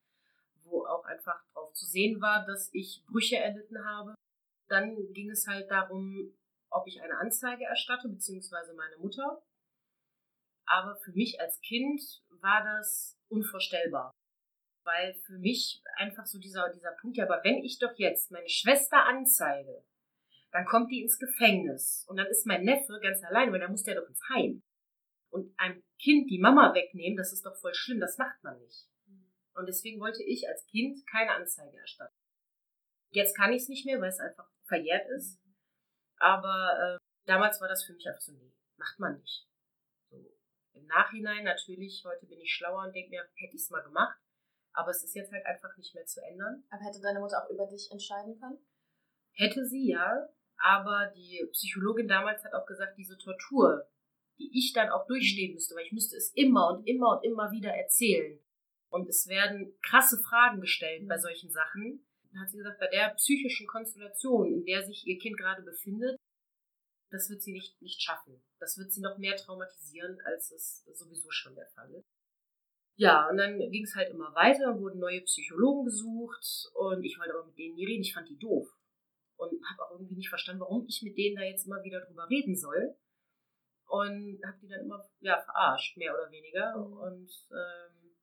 wo 0.62 0.86
auch 0.86 1.04
einfach 1.04 1.44
drauf 1.52 1.74
zu 1.74 1.84
sehen 1.84 2.22
war, 2.22 2.46
dass 2.46 2.70
ich 2.72 3.04
Brüche 3.06 3.36
erlitten 3.36 3.84
habe. 3.84 4.14
Dann 4.68 5.12
ging 5.12 5.30
es 5.30 5.46
halt 5.46 5.70
darum, 5.70 6.32
ob 6.70 6.86
ich 6.86 7.02
eine 7.02 7.18
Anzeige 7.18 7.64
erstatte, 7.64 8.08
beziehungsweise 8.08 8.72
meine 8.74 8.96
Mutter. 8.98 9.42
Aber 10.68 10.96
für 10.96 11.12
mich 11.12 11.40
als 11.40 11.60
Kind 11.62 12.00
war 12.40 12.62
das 12.62 13.18
unvorstellbar. 13.28 14.12
Weil 14.84 15.14
für 15.26 15.38
mich 15.38 15.82
einfach 15.96 16.26
so 16.26 16.38
dieser, 16.38 16.70
dieser 16.70 16.92
Punkt, 16.92 17.16
ja, 17.16 17.24
aber 17.24 17.42
wenn 17.42 17.64
ich 17.64 17.78
doch 17.78 17.92
jetzt 17.96 18.30
meine 18.30 18.48
Schwester 18.48 19.04
anzeige, 19.04 19.82
dann 20.52 20.66
kommt 20.66 20.90
die 20.90 21.02
ins 21.02 21.18
Gefängnis. 21.18 22.04
Und 22.08 22.16
dann 22.16 22.26
ist 22.26 22.46
mein 22.46 22.64
Neffe 22.64 23.00
ganz 23.02 23.22
allein, 23.24 23.52
weil 23.52 23.60
dann 23.60 23.70
muss 23.70 23.84
der 23.84 23.96
doch 23.96 24.08
ins 24.08 24.20
Heim. 24.28 24.62
Und 25.30 25.52
einem 25.58 25.82
Kind 25.98 26.30
die 26.30 26.38
Mama 26.38 26.74
wegnehmen, 26.74 27.16
das 27.16 27.32
ist 27.32 27.44
doch 27.44 27.56
voll 27.56 27.74
schlimm, 27.74 28.00
das 28.00 28.18
macht 28.18 28.42
man 28.42 28.58
nicht. 28.60 28.86
Und 29.54 29.66
deswegen 29.66 30.00
wollte 30.00 30.22
ich 30.22 30.48
als 30.48 30.64
Kind 30.66 31.04
keine 31.06 31.32
Anzeige 31.32 31.76
erstatten. 31.78 32.14
Jetzt 33.10 33.36
kann 33.36 33.52
ich 33.52 33.62
es 33.62 33.68
nicht 33.68 33.84
mehr, 33.86 34.00
weil 34.00 34.10
es 34.10 34.20
einfach 34.20 34.48
verjährt 34.66 35.08
ist. 35.16 35.40
Aber 36.18 36.98
äh, 36.98 36.98
damals 37.26 37.60
war 37.60 37.68
das 37.68 37.84
für 37.84 37.92
mich 37.94 38.06
einfach 38.06 38.20
so, 38.20 38.32
nee, 38.32 38.52
macht 38.76 38.98
man 38.98 39.18
nicht. 39.18 39.47
Im 40.78 40.86
Nachhinein 40.86 41.44
natürlich, 41.44 42.04
heute 42.04 42.26
bin 42.26 42.40
ich 42.40 42.52
schlauer 42.52 42.84
und 42.84 42.94
denke 42.94 43.10
mir, 43.10 43.28
hätte 43.34 43.56
ich 43.56 43.62
es 43.62 43.70
mal 43.70 43.82
gemacht. 43.82 44.16
Aber 44.72 44.90
es 44.90 45.02
ist 45.02 45.14
jetzt 45.14 45.32
halt 45.32 45.44
einfach 45.44 45.76
nicht 45.76 45.94
mehr 45.94 46.04
zu 46.04 46.20
ändern. 46.22 46.62
Aber 46.70 46.84
hätte 46.84 47.00
deine 47.00 47.18
Mutter 47.18 47.42
auch 47.44 47.50
über 47.50 47.66
dich 47.66 47.90
entscheiden 47.90 48.38
können? 48.38 48.58
Hätte 49.32 49.64
sie, 49.64 49.88
ja. 49.88 50.28
Aber 50.58 51.12
die 51.16 51.44
Psychologin 51.52 52.06
damals 52.06 52.44
hat 52.44 52.54
auch 52.54 52.66
gesagt, 52.66 52.96
diese 52.96 53.18
Tortur, 53.18 53.88
die 54.38 54.50
ich 54.54 54.72
dann 54.72 54.90
auch 54.90 55.06
durchstehen 55.06 55.54
müsste, 55.54 55.74
weil 55.74 55.86
ich 55.86 55.92
müsste 55.92 56.16
es 56.16 56.32
immer 56.34 56.68
und 56.68 56.86
immer 56.86 57.16
und 57.16 57.24
immer 57.24 57.50
wieder 57.50 57.70
erzählen. 57.70 58.38
Und 58.88 59.08
es 59.08 59.26
werden 59.26 59.76
krasse 59.82 60.18
Fragen 60.18 60.60
gestellt 60.60 61.08
bei 61.08 61.18
solchen 61.18 61.50
Sachen. 61.50 62.06
Dann 62.30 62.42
hat 62.42 62.50
sie 62.50 62.58
gesagt, 62.58 62.78
bei 62.78 62.88
der 62.88 63.14
psychischen 63.14 63.66
Konstellation, 63.66 64.52
in 64.52 64.64
der 64.64 64.84
sich 64.84 65.06
ihr 65.06 65.18
Kind 65.18 65.36
gerade 65.36 65.62
befindet, 65.62 66.16
das 67.10 67.30
wird 67.30 67.42
sie 67.42 67.52
nicht, 67.52 67.80
nicht 67.80 68.02
schaffen. 68.02 68.42
Das 68.58 68.76
wird 68.78 68.92
sie 68.92 69.00
noch 69.00 69.18
mehr 69.18 69.36
traumatisieren, 69.36 70.20
als 70.24 70.50
es 70.50 70.84
sowieso 70.92 71.30
schon 71.30 71.54
der 71.54 71.68
Fall 71.68 71.92
ist. 71.94 72.08
Ja, 72.96 73.28
und 73.28 73.36
dann 73.36 73.58
ging 73.70 73.84
es 73.84 73.94
halt 73.94 74.10
immer 74.10 74.34
weiter, 74.34 74.80
wurden 74.80 74.98
neue 74.98 75.20
Psychologen 75.20 75.84
gesucht 75.84 76.68
und 76.74 77.04
ich 77.04 77.18
wollte 77.18 77.32
aber 77.32 77.46
mit 77.46 77.56
denen 77.56 77.76
nie 77.76 77.86
reden. 77.86 78.02
Ich 78.02 78.12
fand 78.12 78.28
die 78.28 78.38
doof 78.38 78.68
und 79.36 79.52
habe 79.70 79.82
auch 79.82 79.92
irgendwie 79.92 80.16
nicht 80.16 80.28
verstanden, 80.28 80.60
warum 80.60 80.84
ich 80.86 81.02
mit 81.02 81.16
denen 81.16 81.36
da 81.36 81.42
jetzt 81.42 81.66
immer 81.66 81.82
wieder 81.84 82.00
drüber 82.00 82.28
reden 82.28 82.56
soll. 82.56 82.96
Und 83.86 84.40
habe 84.44 84.58
die 84.60 84.68
dann 84.68 84.80
immer 84.80 85.08
ja, 85.20 85.40
verarscht, 85.40 85.96
mehr 85.96 86.12
oder 86.12 86.30
weniger. 86.30 86.76
Mhm. 86.76 86.92
Und 86.92 87.30
ähm, 87.52 88.16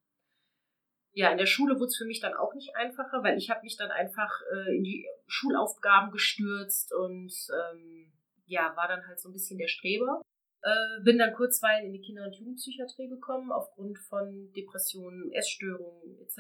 ja, 1.14 1.32
in 1.32 1.38
der 1.38 1.46
Schule 1.46 1.76
wurde 1.76 1.88
es 1.88 1.98
für 1.98 2.06
mich 2.06 2.20
dann 2.20 2.34
auch 2.34 2.54
nicht 2.54 2.76
einfacher, 2.76 3.24
weil 3.24 3.38
ich 3.38 3.50
habe 3.50 3.62
mich 3.64 3.78
dann 3.78 3.90
einfach 3.90 4.30
äh, 4.54 4.76
in 4.76 4.84
die 4.84 5.08
Schulaufgaben 5.26 6.12
gestürzt 6.12 6.94
und 6.94 7.34
ähm, 7.72 8.12
ja, 8.46 8.76
war 8.76 8.88
dann 8.88 9.08
halt 9.08 9.20
so 9.20 9.30
ein 9.30 9.34
bisschen 9.34 9.58
der 9.58 9.68
Streber. 9.68 10.22
Äh, 10.62 11.04
bin 11.04 11.20
dann 11.20 11.34
kurzweilig 11.34 11.86
in 11.86 11.94
die 11.94 12.02
Kinder- 12.02 12.26
und 12.26 12.36
Jugendpsychiatrie 12.36 13.08
gekommen, 13.08 13.52
aufgrund 13.52 14.00
von 14.00 14.52
Depressionen, 14.54 15.32
Essstörungen 15.32 16.18
etc., 16.20 16.40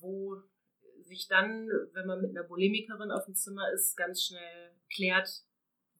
wo 0.00 0.42
sich 1.02 1.28
dann, 1.28 1.68
wenn 1.92 2.06
man 2.06 2.20
mit 2.20 2.30
einer 2.30 2.46
Bulimikerin 2.46 3.10
auf 3.10 3.26
dem 3.26 3.34
Zimmer 3.34 3.70
ist, 3.72 3.96
ganz 3.96 4.24
schnell 4.24 4.72
klärt, 4.92 5.28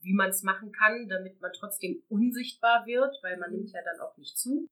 wie 0.00 0.14
man 0.14 0.30
es 0.30 0.42
machen 0.42 0.72
kann, 0.72 1.08
damit 1.08 1.40
man 1.40 1.52
trotzdem 1.52 2.02
unsichtbar 2.08 2.86
wird, 2.86 3.16
weil 3.22 3.36
man 3.38 3.52
nimmt 3.52 3.70
ja 3.70 3.82
dann 3.82 4.00
auch 4.00 4.16
nicht 4.16 4.36
zu. 4.36 4.68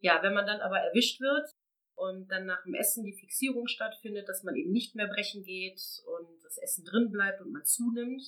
Ja, 0.00 0.22
wenn 0.22 0.34
man 0.34 0.46
dann 0.46 0.60
aber 0.60 0.78
erwischt 0.78 1.20
wird 1.20 1.48
und 1.94 2.28
dann 2.28 2.46
nach 2.46 2.62
dem 2.62 2.74
Essen 2.74 3.04
die 3.04 3.18
Fixierung 3.18 3.66
stattfindet, 3.66 4.28
dass 4.28 4.42
man 4.42 4.54
eben 4.54 4.72
nicht 4.72 4.94
mehr 4.94 5.08
brechen 5.08 5.42
geht 5.44 5.80
und 6.06 6.42
das 6.44 6.58
Essen 6.58 6.84
drin 6.84 7.10
bleibt 7.10 7.40
und 7.40 7.52
man 7.52 7.64
zunimmt, 7.64 8.22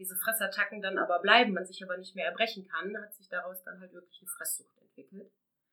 diese 0.00 0.16
Fressattacken 0.16 0.80
dann 0.80 0.98
aber 0.98 1.20
bleiben, 1.20 1.52
man 1.52 1.66
sich 1.66 1.84
aber 1.84 1.98
nicht 1.98 2.16
mehr 2.16 2.24
erbrechen 2.24 2.66
kann, 2.66 2.96
hat 3.00 3.14
sich 3.14 3.28
daraus 3.28 3.62
dann 3.62 3.78
halt 3.78 3.92
wirklich 3.92 4.18
eine 4.22 4.30
Fresssucht 4.30 4.76
entwickelt. 4.80 5.30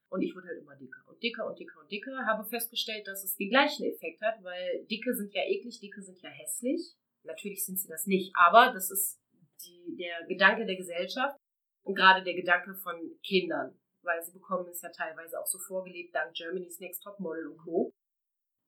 Und 0.09 0.21
ich 0.21 0.35
wurde 0.35 0.47
halt 0.47 0.59
immer 0.59 0.75
dicker 0.75 1.01
und 1.07 1.23
dicker 1.23 1.47
und 1.47 1.59
dicker 1.59 1.79
und 1.79 1.91
dicker. 1.91 2.25
Habe 2.25 2.47
festgestellt, 2.47 3.07
dass 3.07 3.23
es 3.23 3.35
den 3.35 3.49
gleichen 3.49 3.85
Effekt 3.85 4.21
hat, 4.21 4.43
weil 4.43 4.85
Dicke 4.85 5.15
sind 5.15 5.33
ja 5.33 5.43
eklig, 5.43 5.79
Dicke 5.79 6.01
sind 6.01 6.21
ja 6.21 6.29
hässlich. 6.29 6.95
Natürlich 7.23 7.65
sind 7.65 7.79
sie 7.79 7.87
das 7.87 8.05
nicht, 8.05 8.33
aber 8.35 8.71
das 8.73 8.91
ist 8.91 9.19
die, 9.65 9.97
der 9.97 10.25
Gedanke 10.27 10.65
der 10.65 10.77
Gesellschaft 10.77 11.37
und 11.83 11.95
gerade 11.95 12.23
der 12.23 12.35
Gedanke 12.35 12.75
von 12.75 12.95
Kindern, 13.23 13.77
weil 14.01 14.21
sie 14.23 14.31
bekommen 14.31 14.67
es 14.69 14.81
ja 14.81 14.89
teilweise 14.89 15.39
auch 15.39 15.45
so 15.47 15.57
vorgelebt 15.57 16.15
dank 16.15 16.33
Germany's 16.33 16.79
Next 16.79 17.03
Top 17.03 17.19
Model 17.19 17.47
und 17.47 17.57
Co. 17.57 17.91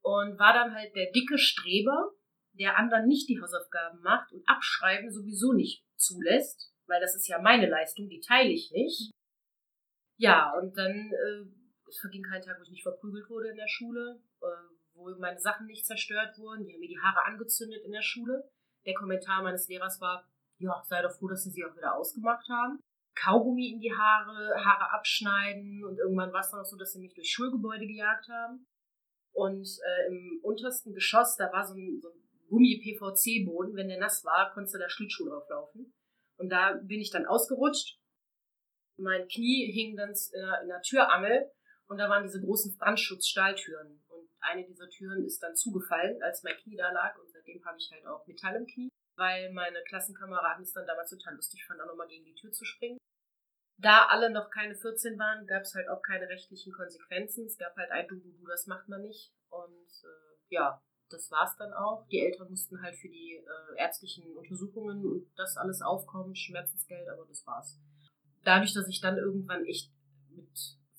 Und 0.02 0.40
war 0.40 0.54
dann 0.54 0.74
halt 0.74 0.96
der 0.96 1.12
dicke 1.12 1.38
Streber, 1.38 2.12
der 2.60 2.78
anderen 2.78 3.08
nicht 3.08 3.30
die 3.30 3.42
Hausaufgaben 3.42 4.02
macht 4.02 4.32
und 4.34 4.48
Abschreiben 4.48 5.12
sowieso 5.12 5.54
nicht 5.54 5.84
zulässt, 5.96 6.74
weil 6.88 7.00
das 7.00 7.16
ist 7.16 7.28
ja 7.28 7.40
meine 7.40 7.70
Leistung, 7.70 8.10
die 8.10 8.20
teile 8.20 8.50
ich 8.50 8.72
nicht. 8.72 9.12
Ja, 10.18 10.52
und 10.60 10.78
dann 10.78 11.12
äh, 11.12 11.46
es 11.88 12.00
verging 12.00 12.24
kein 12.24 12.42
Tag, 12.42 12.58
wo 12.60 12.64
ich 12.64 12.72
nicht 12.72 12.84
verprügelt 12.84 13.30
wurde 13.30 13.50
in 13.50 13.56
der 13.56 13.68
Schule, 13.68 14.22
äh, 14.42 14.46
wo 14.94 15.10
meine 15.18 15.40
Sachen 15.40 15.68
nicht 15.68 15.86
zerstört 15.86 16.38
wurden. 16.38 16.66
Die 16.66 16.74
haben 16.74 16.82
mir 16.82 16.90
die 16.90 17.00
Haare 17.00 17.26
angezündet 17.26 17.84
in 17.86 17.92
der 17.92 18.02
Schule. 18.02 18.50
Der 18.86 18.94
Kommentar 18.94 19.42
meines 19.42 19.68
Lehrers 19.68 20.02
war, 20.02 20.28
ja, 20.58 20.82
sei 20.86 21.02
doch 21.02 21.12
froh, 21.12 21.28
dass 21.28 21.44
sie 21.44 21.52
sie 21.52 21.64
auch 21.64 21.76
wieder 21.76 21.96
ausgemacht 21.96 22.48
haben. 22.50 22.80
Kaugummi 23.16 23.72
in 23.72 23.80
die 23.80 23.94
Haare, 23.94 24.64
Haare 24.64 24.92
abschneiden 24.94 25.84
und 25.84 25.98
irgendwann 25.98 26.32
war 26.32 26.42
es 26.42 26.52
dann 26.52 26.62
auch 26.62 26.66
so, 26.66 26.78
dass 26.78 26.94
sie 26.94 27.00
mich 27.00 27.14
durch 27.14 27.32
Schulgebäude 27.32 27.86
gejagt 27.86 28.28
haben. 28.30 28.66
Und 29.32 29.68
äh, 29.86 30.08
im 30.08 30.40
untersten 30.44 30.94
Geschoss, 30.94 31.36
da 31.38 31.52
war 31.52 31.66
so 31.66 31.74
ein, 31.74 32.00
so 32.02 32.10
ein 32.10 32.29
Gummi-PVC-Boden. 32.50 33.76
Wenn 33.76 33.88
der 33.88 34.00
nass 34.00 34.26
war, 34.26 34.52
konntest 34.54 34.76
du 34.76 34.80
da 34.80 34.90
Schlittschuh 34.90 35.30
drauflaufen. 35.30 35.94
Und 36.38 36.50
da 36.50 36.74
bin 36.84 37.00
ich 37.00 37.12
dann 37.12 37.26
ausgerutscht 37.26 38.00
mein 39.00 39.28
Knie 39.28 39.72
hing 39.72 39.96
dann 39.96 40.10
in 40.10 40.42
der, 40.42 40.62
in 40.62 40.68
der 40.68 40.82
Türangel 40.82 41.50
und 41.88 41.98
da 41.98 42.10
waren 42.10 42.24
diese 42.24 42.42
großen 42.42 42.78
Brandschutzstahltüren. 42.78 44.04
Und 44.08 44.30
eine 44.40 44.66
dieser 44.66 44.90
Türen 44.90 45.26
ist 45.26 45.42
dann 45.42 45.56
zugefallen, 45.56 46.22
als 46.22 46.44
mein 46.44 46.58
Knie 46.58 46.78
da 46.78 46.92
lag. 46.92 47.18
Und 47.18 47.32
seitdem 47.32 47.64
habe 47.66 47.78
ich 47.78 47.90
halt 47.92 48.06
auch 48.06 48.26
Metall 48.28 48.56
im 48.56 48.68
Knie, 48.68 48.90
weil 49.16 49.52
meine 49.54 49.82
Klassenkameraden 49.84 50.64
es 50.64 50.74
dann 50.74 50.86
damals 50.86 51.10
total 51.10 51.36
lustig 51.36 51.66
fanden, 51.66 51.84
auch 51.84 51.88
nochmal 51.88 52.08
gegen 52.08 52.26
die 52.26 52.36
Tür 52.36 52.52
zu 52.52 52.66
springen. 52.66 52.98
Da 53.82 54.08
alle 54.08 54.30
noch 54.30 54.50
keine 54.52 54.76
14 54.76 55.18
waren, 55.18 55.48
gab 55.48 55.62
es 55.62 55.74
halt 55.74 55.88
auch 55.88 56.02
keine 56.02 56.28
rechtlichen 56.28 56.74
Konsequenzen. 56.74 57.46
Es 57.46 57.58
gab 57.58 57.76
halt 57.78 57.92
ein 57.92 58.08
Du, 58.08 58.20
Du, 58.20 58.32
Du, 58.32 58.46
das 58.46 58.68
macht 58.68 58.90
man 58.90 59.02
nicht. 59.02 59.32
Und 59.50 59.90
äh, 60.04 60.54
ja, 60.54 60.84
das 61.10 61.32
war's 61.32 61.56
dann 61.58 61.74
auch. 61.74 62.08
Die 62.08 62.20
Eltern 62.20 62.50
mussten 62.50 62.82
halt 62.82 62.96
für 62.96 63.10
die 63.10 63.36
äh, 63.36 63.80
ärztlichen 63.80 64.36
Untersuchungen 64.36 65.06
und 65.06 65.28
das 65.36 65.58
alles 65.58 65.82
aufkommen, 65.82 66.36
Schmerzensgeld, 66.36 67.08
aber 67.10 67.26
das 67.28 67.46
war's 67.46 67.80
dadurch, 68.44 68.74
dass 68.74 68.88
ich 68.88 69.02
dann 69.02 69.18
irgendwann 69.18 69.66
echt 69.66 69.92
mit 70.36 70.50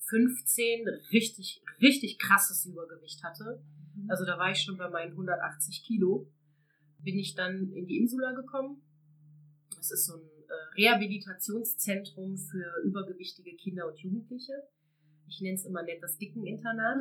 15 0.09 0.89
richtig, 1.13 1.63
richtig 1.81 2.19
krasses 2.19 2.65
Übergewicht 2.67 3.23
hatte, 3.23 3.63
mhm. 3.95 4.11
also 4.11 4.25
da 4.25 4.39
war 4.39 4.51
ich 4.51 4.63
schon 4.63 4.77
bei 4.77 4.89
meinen 4.89 5.13
180 5.13 5.85
Kilo, 5.85 6.31
bin 6.99 7.19
ich 7.19 7.35
dann 7.35 7.73
in 7.73 7.87
die 7.87 7.99
Insula 7.99 8.33
gekommen. 8.33 8.83
Das 9.77 9.91
ist 9.91 10.07
so 10.07 10.17
ein 10.17 10.23
äh, 10.23 10.75
Rehabilitationszentrum 10.77 12.37
für 12.37 12.83
übergewichtige 12.85 13.57
Kinder 13.57 13.89
und 13.89 13.99
Jugendliche. 13.99 14.53
Ich 15.27 15.41
nenne 15.41 15.55
es 15.55 15.65
immer 15.65 15.83
nett 15.83 16.03
das 16.03 16.19
Dicken-Internat. 16.19 16.99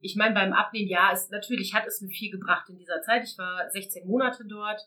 Ich 0.00 0.16
meine, 0.16 0.34
beim 0.34 0.52
Abnehmen, 0.52 0.88
ja, 0.88 1.10
es, 1.12 1.30
natürlich 1.30 1.74
hat 1.74 1.86
es 1.86 2.00
mir 2.00 2.08
viel 2.08 2.30
gebracht 2.30 2.68
in 2.68 2.78
dieser 2.78 3.02
Zeit. 3.02 3.24
Ich 3.24 3.36
war 3.36 3.68
16 3.70 4.06
Monate 4.06 4.44
dort. 4.46 4.80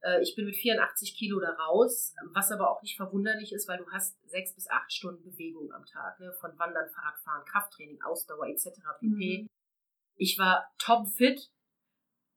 Äh, 0.00 0.22
ich 0.22 0.34
bin 0.34 0.46
mit 0.46 0.56
84 0.56 1.16
Kilo 1.16 1.40
da 1.40 1.50
raus, 1.50 2.14
was 2.32 2.50
aber 2.50 2.70
auch 2.70 2.82
nicht 2.82 2.96
verwunderlich 2.96 3.52
ist, 3.52 3.68
weil 3.68 3.78
du 3.78 3.86
hast 3.90 4.18
sechs 4.28 4.54
bis 4.54 4.68
acht 4.70 4.92
Stunden 4.92 5.22
Bewegung 5.24 5.72
am 5.72 5.84
Tag, 5.84 6.18
ne? 6.20 6.32
von 6.40 6.58
Wandern, 6.58 6.88
Fahrradfahren, 6.90 7.44
Krafttraining, 7.44 8.00
Ausdauer 8.02 8.46
etc. 8.48 8.70
pp. 9.00 9.42
Mhm. 9.42 9.48
Ich 10.16 10.38
war 10.38 10.68
topfit, 10.78 11.50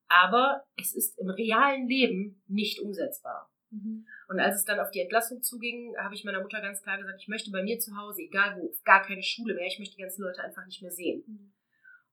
aber 0.08 0.64
es 0.78 0.94
ist 0.94 1.18
im 1.20 1.30
realen 1.30 1.88
Leben 1.88 2.44
nicht 2.48 2.80
umsetzbar. 2.80 3.50
Mhm. 3.72 4.06
Und 4.28 4.40
als 4.40 4.58
es 4.58 4.66
dann 4.66 4.80
auf 4.80 4.92
die 4.92 5.00
Entlassung 5.00 5.42
zuging, 5.42 5.96
habe 5.98 6.14
ich 6.14 6.24
meiner 6.24 6.42
Mutter 6.42 6.62
ganz 6.62 6.82
klar 6.82 6.98
gesagt, 6.98 7.22
ich 7.22 7.28
möchte 7.28 7.52
bei 7.52 7.64
mir 7.64 7.80
zu 7.80 7.96
Hause, 7.96 8.22
egal 8.22 8.58
wo, 8.58 8.74
gar 8.84 9.02
keine 9.02 9.24
Schule 9.24 9.56
mehr, 9.56 9.68
ich 9.68 9.80
möchte 9.80 9.96
die 9.96 10.02
ganzen 10.02 10.24
Leute 10.24 10.44
einfach 10.44 10.66
nicht 10.66 10.82
mehr 10.82 10.92
sehen. 10.92 11.24
Mhm. 11.26 11.54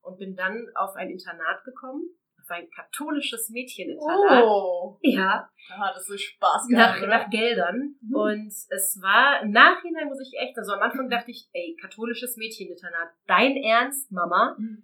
Und 0.09 0.17
bin 0.17 0.35
dann 0.35 0.67
auf 0.75 0.95
ein 0.95 1.09
Internat 1.09 1.63
gekommen 1.63 2.19
war 2.49 2.57
ein 2.57 2.69
katholisches 2.69 3.49
Mädcheninternat. 3.49 4.43
Oh. 4.43 4.97
Ja. 5.01 5.49
Da 5.69 5.77
hat 5.77 5.97
es 5.97 6.07
so 6.07 6.17
Spaß 6.17 6.67
gehabt. 6.67 7.01
Nach, 7.01 7.07
nach 7.07 7.29
Geldern. 7.29 7.95
Mhm. 8.01 8.15
Und 8.15 8.47
es 8.47 8.99
war, 9.01 9.41
im 9.41 9.51
Nachhinein 9.51 10.07
muss 10.07 10.21
ich 10.21 10.37
echt, 10.39 10.57
also 10.57 10.73
am 10.73 10.81
Anfang 10.81 11.09
dachte 11.09 11.31
ich, 11.31 11.47
ey, 11.53 11.77
katholisches 11.79 12.37
Mädcheninternat, 12.37 13.09
dein 13.27 13.55
Ernst, 13.57 14.11
Mama? 14.11 14.55
Mhm. 14.57 14.83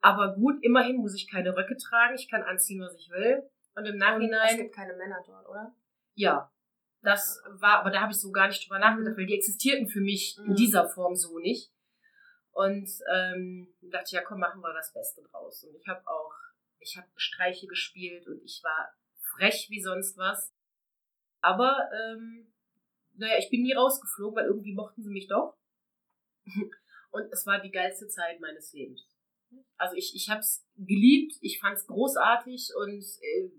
Aber 0.00 0.34
gut, 0.34 0.56
immerhin 0.62 0.96
muss 0.96 1.14
ich 1.14 1.30
keine 1.30 1.56
Röcke 1.56 1.76
tragen, 1.76 2.14
ich 2.14 2.28
kann 2.28 2.42
anziehen, 2.42 2.82
was 2.82 2.94
ich 2.94 3.08
will. 3.10 3.42
Und 3.74 3.86
im 3.86 3.96
Nachhinein. 3.96 4.48
Es 4.50 4.56
gibt 4.56 4.74
keine 4.74 4.94
Männer 4.94 5.22
dort, 5.26 5.48
oder? 5.48 5.74
Ja. 6.14 6.50
Das 7.04 7.42
war, 7.58 7.80
aber 7.80 7.90
da 7.90 8.00
habe 8.00 8.12
ich 8.12 8.20
so 8.20 8.30
gar 8.30 8.46
nicht 8.46 8.64
drüber 8.64 8.78
nachgedacht, 8.78 9.14
mhm. 9.14 9.20
weil 9.20 9.26
die 9.26 9.36
existierten 9.36 9.88
für 9.88 10.00
mich 10.00 10.36
in 10.38 10.52
mhm. 10.52 10.54
dieser 10.54 10.88
Form 10.88 11.16
so 11.16 11.38
nicht. 11.38 11.71
Und 12.52 12.88
ähm, 13.12 13.74
dachte 13.80 14.14
ja 14.14 14.22
komm, 14.22 14.40
machen 14.40 14.60
wir 14.60 14.72
das 14.74 14.92
Beste 14.92 15.22
draus. 15.22 15.64
Und 15.64 15.74
ich 15.74 15.86
habe 15.88 16.06
auch 16.06 16.32
ich 16.82 16.96
habe 16.96 17.08
Streiche 17.16 17.66
gespielt 17.66 18.26
und 18.26 18.42
ich 18.42 18.60
war 18.62 18.94
frech 19.20 19.68
wie 19.70 19.80
sonst 19.80 20.16
was. 20.18 20.52
Aber, 21.40 21.90
ähm, 21.92 22.52
naja, 23.14 23.38
ich 23.38 23.50
bin 23.50 23.62
nie 23.62 23.72
rausgeflogen, 23.72 24.36
weil 24.36 24.46
irgendwie 24.46 24.74
mochten 24.74 25.02
sie 25.02 25.10
mich 25.10 25.28
doch. 25.28 25.56
und 27.10 27.32
es 27.32 27.46
war 27.46 27.60
die 27.60 27.70
geilste 27.70 28.08
Zeit 28.08 28.40
meines 28.40 28.72
Lebens. 28.72 29.06
Also 29.76 29.96
ich, 29.96 30.14
ich 30.14 30.30
habe 30.30 30.40
es 30.40 30.64
geliebt, 30.76 31.34
ich 31.40 31.60
fand 31.60 31.76
es 31.76 31.86
großartig 31.86 32.70
und 32.76 33.04
äh, 33.20 33.50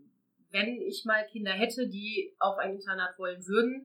wenn 0.50 0.82
ich 0.82 1.06
mal 1.06 1.26
Kinder 1.28 1.52
hätte, 1.52 1.88
die 1.88 2.36
auf 2.40 2.58
ein 2.58 2.76
Internat 2.76 3.18
wollen 3.20 3.46
würden, 3.46 3.84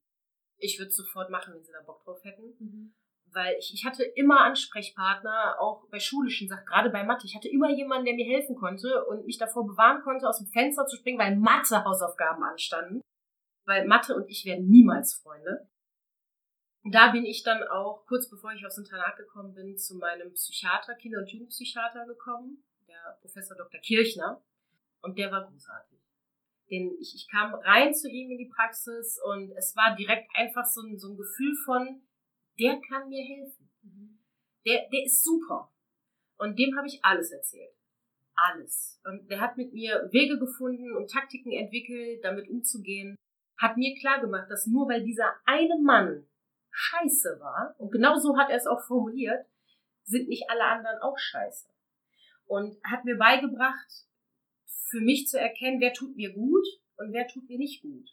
ich 0.58 0.78
würde 0.78 0.88
es 0.88 0.96
sofort 0.96 1.30
machen, 1.30 1.54
wenn 1.54 1.64
sie 1.64 1.72
da 1.72 1.82
Bock 1.82 2.02
drauf 2.04 2.22
hätten. 2.24 2.56
Mhm 2.58 2.94
weil 3.32 3.56
ich, 3.58 3.72
ich 3.74 3.84
hatte 3.84 4.04
immer 4.04 4.40
Ansprechpartner, 4.40 5.56
auch 5.60 5.88
bei 5.90 6.00
schulischen 6.00 6.48
Sachen, 6.48 6.66
gerade 6.66 6.90
bei 6.90 7.04
Mathe. 7.04 7.26
Ich 7.26 7.34
hatte 7.34 7.48
immer 7.48 7.70
jemanden, 7.70 8.06
der 8.06 8.14
mir 8.14 8.26
helfen 8.26 8.56
konnte 8.56 9.04
und 9.06 9.26
mich 9.26 9.38
davor 9.38 9.66
bewahren 9.66 10.02
konnte, 10.02 10.28
aus 10.28 10.38
dem 10.38 10.48
Fenster 10.48 10.86
zu 10.86 10.96
springen, 10.96 11.18
weil 11.18 11.36
Mathe-Hausaufgaben 11.36 12.42
anstanden. 12.42 13.00
Weil 13.66 13.86
Mathe 13.86 14.14
und 14.14 14.28
ich 14.28 14.44
werden 14.44 14.68
niemals 14.68 15.14
Freunde. 15.14 15.68
Da 16.84 17.10
bin 17.10 17.24
ich 17.24 17.42
dann 17.42 17.62
auch, 17.64 18.06
kurz 18.06 18.30
bevor 18.30 18.52
ich 18.52 18.64
aufs 18.64 18.78
Internat 18.78 19.16
gekommen 19.16 19.54
bin, 19.54 19.76
zu 19.76 19.96
meinem 19.96 20.32
Psychiater, 20.32 20.94
Kinder- 20.94 21.18
und 21.18 21.30
Jugendpsychiater 21.30 22.06
gekommen, 22.06 22.64
der 22.86 23.18
Professor 23.20 23.56
Dr. 23.56 23.80
Kirchner. 23.80 24.42
Und 25.02 25.18
der 25.18 25.30
war 25.30 25.46
großartig. 25.46 25.98
Denn 26.70 26.96
ich, 27.00 27.14
ich 27.14 27.28
kam 27.30 27.54
rein 27.54 27.94
zu 27.94 28.08
ihm 28.08 28.30
in 28.30 28.38
die 28.38 28.50
Praxis 28.54 29.18
und 29.24 29.52
es 29.52 29.74
war 29.76 29.96
direkt 29.96 30.30
einfach 30.34 30.64
so 30.64 30.82
ein, 30.82 30.98
so 30.98 31.12
ein 31.12 31.16
Gefühl 31.16 31.54
von, 31.64 32.07
der 32.58 32.80
kann 32.80 33.08
mir 33.08 33.24
helfen. 33.24 33.70
Mhm. 33.82 34.18
Der, 34.66 34.88
der 34.90 35.04
ist 35.04 35.22
super. 35.22 35.72
Und 36.38 36.58
dem 36.58 36.76
habe 36.76 36.86
ich 36.86 37.04
alles 37.04 37.32
erzählt. 37.32 37.74
Alles. 38.34 39.00
Und 39.04 39.28
der 39.30 39.40
hat 39.40 39.56
mit 39.56 39.72
mir 39.72 40.08
Wege 40.12 40.38
gefunden 40.38 40.94
und 40.96 41.10
Taktiken 41.10 41.52
entwickelt, 41.52 42.24
damit 42.24 42.48
umzugehen. 42.48 43.16
hat 43.60 43.76
mir 43.76 43.98
klar 43.98 44.20
gemacht, 44.20 44.48
dass 44.50 44.68
nur 44.68 44.88
weil 44.88 45.02
dieser 45.02 45.34
eine 45.44 45.76
Mann 45.82 46.28
scheiße 46.70 47.40
war, 47.40 47.74
und 47.78 47.90
genau 47.90 48.16
so 48.16 48.36
hat 48.38 48.50
er 48.50 48.56
es 48.56 48.68
auch 48.68 48.80
formuliert, 48.86 49.44
sind 50.04 50.28
nicht 50.28 50.48
alle 50.48 50.64
anderen 50.64 51.00
auch 51.00 51.18
scheiße. 51.18 51.68
Und 52.46 52.76
hat 52.84 53.04
mir 53.04 53.16
beigebracht, 53.16 54.06
für 54.90 55.00
mich 55.00 55.26
zu 55.26 55.40
erkennen, 55.40 55.80
wer 55.80 55.92
tut 55.92 56.14
mir 56.14 56.32
gut 56.32 56.64
und 56.96 57.12
wer 57.12 57.26
tut 57.26 57.48
mir 57.48 57.58
nicht 57.58 57.82
gut. 57.82 58.08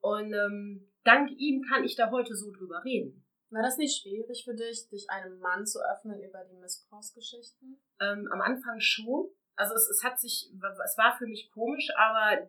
Und 0.00 0.32
ähm, 0.32 0.90
dank 1.04 1.30
ihm 1.36 1.62
kann 1.62 1.84
ich 1.84 1.94
da 1.94 2.10
heute 2.10 2.34
so 2.34 2.50
drüber 2.50 2.82
reden. 2.84 3.24
War 3.50 3.62
das 3.62 3.78
nicht 3.78 4.02
schwierig 4.02 4.44
für 4.44 4.54
dich, 4.54 4.88
dich 4.88 5.08
einem 5.08 5.38
Mann 5.38 5.64
zu 5.64 5.78
öffnen 5.80 6.22
über 6.22 6.44
die 6.44 6.56
Missbrauchsgeschichten? 6.56 7.80
Ähm, 8.00 8.28
am 8.30 8.40
Anfang 8.42 8.78
schon. 8.80 9.30
Also 9.56 9.74
es, 9.74 9.88
es 9.88 10.04
hat 10.04 10.20
sich, 10.20 10.52
es 10.52 10.98
war 10.98 11.16
für 11.16 11.26
mich 11.26 11.50
komisch, 11.50 11.88
aber 11.96 12.48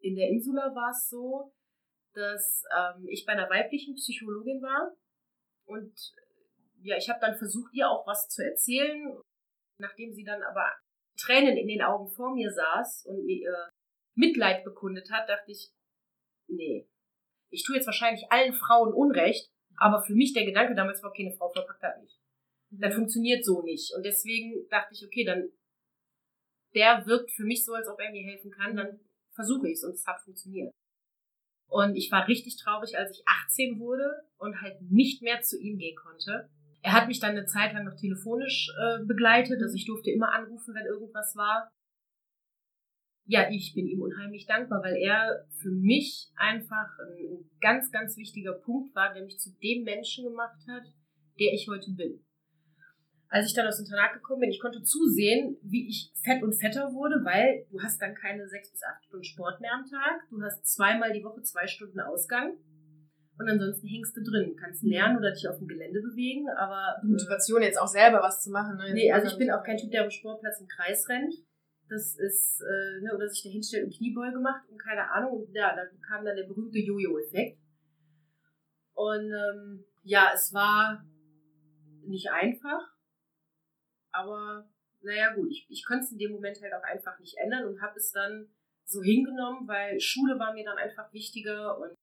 in 0.00 0.16
der 0.16 0.28
Insula 0.28 0.74
war 0.74 0.90
es 0.90 1.08
so, 1.08 1.52
dass 2.14 2.64
ähm, 2.76 3.06
ich 3.08 3.24
bei 3.24 3.32
einer 3.32 3.48
weiblichen 3.48 3.94
Psychologin 3.94 4.60
war 4.60 4.92
und 5.66 5.94
ja, 6.82 6.96
ich 6.96 7.08
habe 7.08 7.20
dann 7.20 7.38
versucht, 7.38 7.72
ihr 7.74 7.88
auch 7.88 8.06
was 8.06 8.28
zu 8.28 8.42
erzählen, 8.44 9.20
nachdem 9.78 10.12
sie 10.12 10.24
dann 10.24 10.42
aber 10.42 10.72
Tränen 11.16 11.56
in 11.56 11.68
den 11.68 11.82
Augen 11.82 12.08
vor 12.08 12.34
mir 12.34 12.50
saß 12.50 13.06
und 13.06 13.24
mir 13.24 13.42
ihr 13.42 13.70
Mitleid 14.14 14.64
bekundet 14.64 15.10
hat, 15.10 15.28
dachte 15.28 15.52
ich, 15.52 15.70
nee, 16.48 16.88
ich 17.50 17.64
tue 17.64 17.76
jetzt 17.76 17.86
wahrscheinlich 17.86 18.30
allen 18.30 18.54
Frauen 18.54 18.92
Unrecht, 18.92 19.48
aber 19.80 20.02
für 20.02 20.14
mich 20.14 20.34
der 20.34 20.44
Gedanke 20.44 20.74
damals 20.74 21.02
war, 21.02 21.10
okay, 21.10 21.26
eine 21.26 21.34
Frau 21.34 21.48
verpackt 21.48 21.82
das 21.82 22.00
nicht. 22.00 22.16
Das 22.70 22.94
funktioniert 22.94 23.44
so 23.44 23.62
nicht. 23.62 23.92
Und 23.96 24.04
deswegen 24.04 24.68
dachte 24.68 24.94
ich, 24.94 25.04
okay, 25.04 25.24
dann 25.24 25.50
der 26.74 27.04
wirkt 27.06 27.32
für 27.32 27.44
mich 27.44 27.64
so, 27.64 27.72
als 27.72 27.88
ob 27.88 27.98
er 27.98 28.12
mir 28.12 28.22
helfen 28.22 28.52
kann, 28.52 28.76
dann 28.76 29.00
versuche 29.32 29.68
ich 29.68 29.74
es 29.74 29.84
und 29.84 29.94
es 29.94 30.06
hat 30.06 30.20
funktioniert. 30.20 30.72
Und 31.68 31.96
ich 31.96 32.12
war 32.12 32.28
richtig 32.28 32.56
traurig, 32.56 32.96
als 32.96 33.12
ich 33.12 33.22
18 33.26 33.80
wurde 33.80 34.22
und 34.38 34.60
halt 34.60 34.80
nicht 34.82 35.22
mehr 35.22 35.40
zu 35.40 35.58
ihm 35.58 35.78
gehen 35.78 35.96
konnte. 35.96 36.48
Er 36.82 36.92
hat 36.92 37.08
mich 37.08 37.20
dann 37.20 37.30
eine 37.30 37.46
Zeit 37.46 37.72
lang 37.72 37.84
noch 37.84 37.96
telefonisch 37.96 38.70
äh, 38.80 39.04
begleitet, 39.04 39.60
also 39.62 39.74
ich 39.74 39.86
durfte 39.86 40.10
immer 40.10 40.32
anrufen, 40.32 40.74
wenn 40.74 40.86
irgendwas 40.86 41.34
war. 41.36 41.70
Ja, 43.30 43.48
ich 43.48 43.74
bin 43.74 43.86
ihm 43.86 44.02
unheimlich 44.02 44.46
dankbar, 44.46 44.82
weil 44.82 44.96
er 44.96 45.46
für 45.62 45.70
mich 45.70 46.30
einfach 46.34 46.98
ein 46.98 47.48
ganz, 47.60 47.92
ganz 47.92 48.16
wichtiger 48.16 48.54
Punkt 48.54 48.92
war, 48.96 49.14
der 49.14 49.22
mich 49.22 49.38
zu 49.38 49.50
dem 49.62 49.84
Menschen 49.84 50.24
gemacht 50.24 50.58
hat, 50.68 50.82
der 51.38 51.52
ich 51.52 51.68
heute 51.68 51.92
bin 51.92 52.24
als 53.30 53.46
ich 53.46 53.54
dann 53.54 53.66
aus 53.66 53.76
dem 53.76 53.84
Internat 53.84 54.12
gekommen 54.12 54.40
bin, 54.40 54.50
ich 54.50 54.60
konnte 54.60 54.82
zusehen, 54.82 55.56
wie 55.62 55.88
ich 55.88 56.12
fett 56.22 56.42
und 56.42 56.52
fetter 56.52 56.92
wurde, 56.92 57.24
weil 57.24 57.64
du 57.70 57.80
hast 57.80 58.02
dann 58.02 58.14
keine 58.14 58.48
sechs 58.48 58.70
bis 58.72 58.82
acht 58.82 59.04
Stunden 59.04 59.24
Sport 59.24 59.60
mehr 59.60 59.72
am 59.72 59.86
Tag. 59.86 60.28
Du 60.30 60.42
hast 60.42 60.66
zweimal 60.66 61.12
die 61.12 61.22
Woche 61.22 61.40
zwei 61.42 61.66
Stunden 61.68 62.00
Ausgang. 62.00 62.56
Und 63.38 63.48
ansonsten 63.48 63.86
hängst 63.86 64.14
du 64.16 64.22
drin, 64.22 64.56
kannst 64.60 64.82
mhm. 64.82 64.90
lernen 64.90 65.16
oder 65.16 65.30
dich 65.30 65.48
auf 65.48 65.56
dem 65.58 65.68
Gelände 65.68 66.00
bewegen, 66.02 66.46
aber. 66.58 67.00
Die 67.02 67.08
Motivation 67.08 67.62
jetzt 67.62 67.80
auch 67.80 67.86
selber 67.86 68.20
was 68.20 68.42
zu 68.42 68.50
machen, 68.50 68.76
ne? 68.76 68.92
nee, 68.92 69.10
also 69.10 69.28
ich 69.28 69.38
bin 69.38 69.50
auch 69.50 69.62
kein 69.62 69.78
Typ, 69.78 69.90
der 69.92 70.04
am 70.04 70.10
Sportplatz 70.10 70.60
im 70.60 70.66
Kreis 70.66 71.08
rennt. 71.08 71.32
Das 71.90 72.16
ist, 72.16 72.62
äh, 72.62 73.02
ne, 73.02 73.14
oder 73.14 73.28
sich 73.28 73.42
da 73.42 73.50
hinstellt 73.50 73.84
und 73.84 73.94
Kniebeuge 73.94 74.38
macht 74.38 74.68
und 74.70 74.78
keine 74.78 75.10
Ahnung. 75.10 75.42
Und 75.42 75.54
ja, 75.54 75.74
da 75.74 75.82
kam 76.06 76.24
dann 76.24 76.36
der 76.36 76.46
berühmte 76.46 76.78
Jojo-Effekt. 76.78 77.58
Und 78.94 79.32
ähm, 79.32 79.84
ja, 80.04 80.30
es 80.34 80.54
war 80.54 81.04
nicht 82.06 82.30
einfach 82.30 82.94
aber 84.12 84.68
naja 85.02 85.34
gut, 85.34 85.50
ich, 85.50 85.66
ich 85.70 85.84
konnte 85.84 86.04
es 86.04 86.12
in 86.12 86.18
dem 86.18 86.32
Moment 86.32 86.60
halt 86.60 86.74
auch 86.74 86.82
einfach 86.82 87.18
nicht 87.18 87.36
ändern 87.38 87.66
und 87.66 87.80
habe 87.80 87.96
es 87.96 88.12
dann 88.12 88.48
so 88.84 89.02
hingenommen, 89.02 89.66
weil 89.66 89.98
Schule 90.00 90.38
war 90.38 90.52
mir 90.52 90.64
dann 90.64 90.78
einfach 90.78 91.12
wichtiger 91.12 91.78
und 91.78 91.94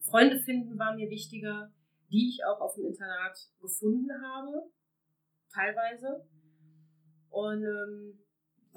Freunde 0.00 0.38
finden 0.38 0.78
war 0.78 0.94
mir 0.94 1.10
wichtiger, 1.10 1.72
die 2.10 2.28
ich 2.28 2.44
auch 2.44 2.60
auf 2.60 2.74
dem 2.74 2.86
Internat 2.86 3.36
gefunden 3.60 4.10
habe, 4.22 4.70
teilweise. 5.52 6.26
Und 7.30 7.62
ähm, 7.62 8.20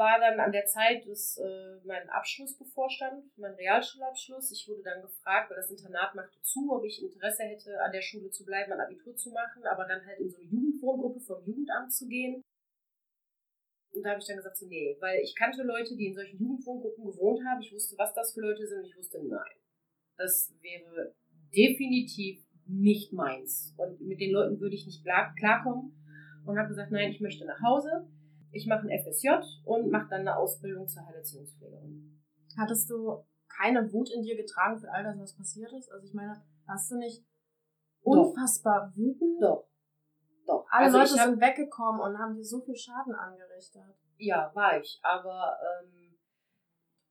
war 0.01 0.19
dann 0.19 0.39
an 0.39 0.51
der 0.51 0.65
Zeit, 0.65 1.05
dass 1.07 1.37
äh, 1.37 1.77
mein 1.85 2.09
Abschluss 2.09 2.57
bevorstand, 2.57 3.23
mein 3.37 3.53
Realschulabschluss. 3.53 4.51
Ich 4.51 4.67
wurde 4.67 4.81
dann 4.81 5.03
gefragt, 5.03 5.51
weil 5.51 5.57
das 5.57 5.69
Internat 5.69 6.15
machte 6.15 6.41
zu, 6.41 6.71
ob 6.71 6.83
ich 6.83 7.03
Interesse 7.03 7.43
hätte, 7.43 7.79
an 7.79 7.91
der 7.91 8.01
Schule 8.01 8.31
zu 8.31 8.43
bleiben, 8.43 8.71
ein 8.71 8.79
Abitur 8.79 9.15
zu 9.15 9.29
machen, 9.29 9.63
aber 9.63 9.85
dann 9.85 10.03
halt 10.03 10.19
in 10.19 10.27
so 10.27 10.37
eine 10.37 10.47
Jugendwohngruppe 10.47 11.19
vom 11.19 11.45
Jugendamt 11.45 11.93
zu 11.93 12.07
gehen. 12.07 12.41
Und 13.93 14.01
da 14.03 14.11
habe 14.11 14.19
ich 14.19 14.25
dann 14.25 14.37
gesagt, 14.37 14.57
so, 14.57 14.65
nee, 14.65 14.97
weil 15.01 15.19
ich 15.19 15.35
kannte 15.35 15.61
Leute, 15.61 15.95
die 15.95 16.07
in 16.07 16.15
solchen 16.15 16.39
Jugendwohngruppen 16.39 17.05
gewohnt 17.05 17.45
haben. 17.45 17.61
Ich 17.61 17.71
wusste, 17.71 17.95
was 17.99 18.11
das 18.15 18.33
für 18.33 18.41
Leute 18.41 18.65
sind 18.65 18.79
und 18.79 18.85
ich 18.85 18.97
wusste, 18.97 19.23
nein. 19.23 19.55
Das 20.17 20.51
wäre 20.61 21.13
definitiv 21.53 22.43
nicht 22.65 23.13
meins. 23.13 23.75
Und 23.77 24.01
mit 24.01 24.19
den 24.19 24.31
Leuten 24.31 24.59
würde 24.59 24.75
ich 24.75 24.87
nicht 24.87 25.03
klar, 25.03 25.35
klarkommen. 25.37 25.93
Und 26.43 26.57
habe 26.57 26.69
gesagt, 26.69 26.91
nein, 26.91 27.11
ich 27.11 27.21
möchte 27.21 27.45
nach 27.45 27.61
Hause. 27.61 28.07
Ich 28.51 28.67
mache 28.67 28.87
ein 28.87 28.99
FSJ 28.99 29.29
und 29.65 29.89
mache 29.89 30.09
dann 30.09 30.21
eine 30.21 30.37
Ausbildung 30.37 30.87
zur 30.87 31.05
Heilerziehungspflegerin. 31.05 32.21
Hattest 32.57 32.89
du 32.89 33.23
keine 33.47 33.91
Wut 33.91 34.09
in 34.11 34.23
dir 34.23 34.35
getragen 34.35 34.79
für 34.79 34.91
all 34.91 35.03
das, 35.03 35.17
was 35.17 35.35
passiert 35.35 35.71
ist? 35.73 35.91
Also 35.91 36.05
ich 36.05 36.13
meine, 36.13 36.43
warst 36.65 36.91
du 36.91 36.97
nicht 36.97 37.23
unfassbar 38.01 38.89
Doch. 38.89 38.97
wütend? 38.97 39.41
Doch. 39.41 39.67
Doch. 40.45 40.65
Alle 40.69 40.85
also 40.85 40.97
Leute 40.97 41.19
hab, 41.19 41.29
sind 41.29 41.41
weggekommen 41.41 42.01
und 42.01 42.17
haben 42.17 42.35
dir 42.35 42.43
so 42.43 42.61
viel 42.61 42.75
Schaden 42.75 43.15
angerichtet. 43.15 43.83
Ja, 44.17 44.51
war 44.53 44.79
ich. 44.79 44.99
Aber 45.01 45.57
ähm, 45.61 46.17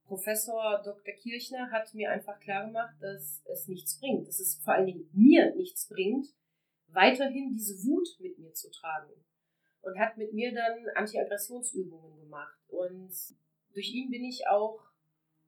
Professor 0.05 0.83
Dr. 0.85 1.15
Kirchner 1.15 1.71
hat 1.71 1.95
mir 1.95 2.11
einfach 2.11 2.39
klar 2.41 2.67
gemacht, 2.67 2.97
dass 3.01 3.43
es 3.47 3.69
nichts 3.69 3.99
bringt. 3.99 4.27
Dass 4.27 4.41
es 4.41 4.61
vor 4.63 4.75
allen 4.75 4.87
Dingen 4.87 5.09
mir 5.13 5.55
nichts 5.55 5.89
bringt, 5.89 6.27
weiterhin 6.89 7.51
diese 7.53 7.75
Wut 7.85 8.09
mit 8.19 8.39
mir 8.39 8.53
zu 8.53 8.71
tragen. 8.71 9.13
Und 9.83 9.99
hat 9.99 10.17
mit 10.17 10.33
mir 10.33 10.53
dann 10.53 10.87
Antiaggressionsübungen 10.95 12.19
gemacht. 12.21 12.59
Und 12.69 13.13
durch 13.73 13.93
ihn 13.93 14.11
bin 14.11 14.25
ich 14.25 14.47
auch 14.49 14.81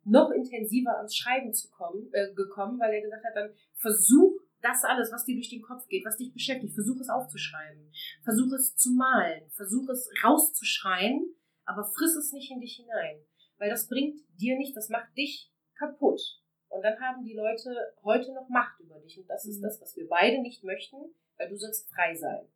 noch 0.05 0.31
intensiver 0.31 0.97
ans 0.97 1.17
Schreiben 1.17 1.53
zu 1.53 1.71
kommen, 1.71 2.09
äh, 2.13 2.33
gekommen, 2.35 2.79
weil 2.81 2.95
er 2.95 3.03
gesagt 3.03 3.25
hat, 3.25 3.37
dann 3.37 3.55
versuch 3.75 4.41
das 4.61 4.85
alles, 4.85 5.13
was 5.13 5.25
dir 5.25 5.35
durch 5.35 5.51
den 5.51 5.63
Kopf 5.63 5.87
geht, 5.89 6.05
was 6.05 6.17
dich 6.17 6.33
beschäftigt, 6.33 6.75
versuch 6.75 7.01
es 7.01 7.09
aufzuschreiben. 7.09 7.91
Versuch 8.23 8.53
es 8.53 8.77
zu 8.77 8.93
malen. 8.93 9.51
Versuch 9.51 9.89
es 9.89 10.09
rauszuschreien, 10.25 11.35
aber 11.65 11.85
friss 11.85 12.17
es 12.17 12.33
nicht 12.33 12.51
in 12.51 12.61
dich 12.61 12.77
hinein. 12.77 13.25
Weil 13.59 13.71
das 13.71 13.89
bringt 13.89 14.21
dir 14.41 14.57
nicht, 14.57 14.77
das 14.77 14.89
macht 14.89 15.17
dich 15.17 15.53
kaputt. 15.77 16.21
Und 16.69 16.83
dann 16.83 16.99
haben 17.01 17.23
die 17.25 17.35
Leute 17.35 17.75
heute 18.03 18.33
noch 18.33 18.49
Macht 18.49 18.81
über 18.81 18.99
dich. 19.01 19.19
Und 19.19 19.29
das 19.29 19.45
ist 19.45 19.59
mhm. 19.59 19.63
das, 19.63 19.81
was 19.81 19.97
wir 19.97 20.09
beide 20.09 20.41
nicht 20.41 20.65
möchten, 20.65 20.97
weil 21.37 21.49
du 21.49 21.57
sollst 21.57 21.93
frei 21.93 22.15
sein. 22.15 22.47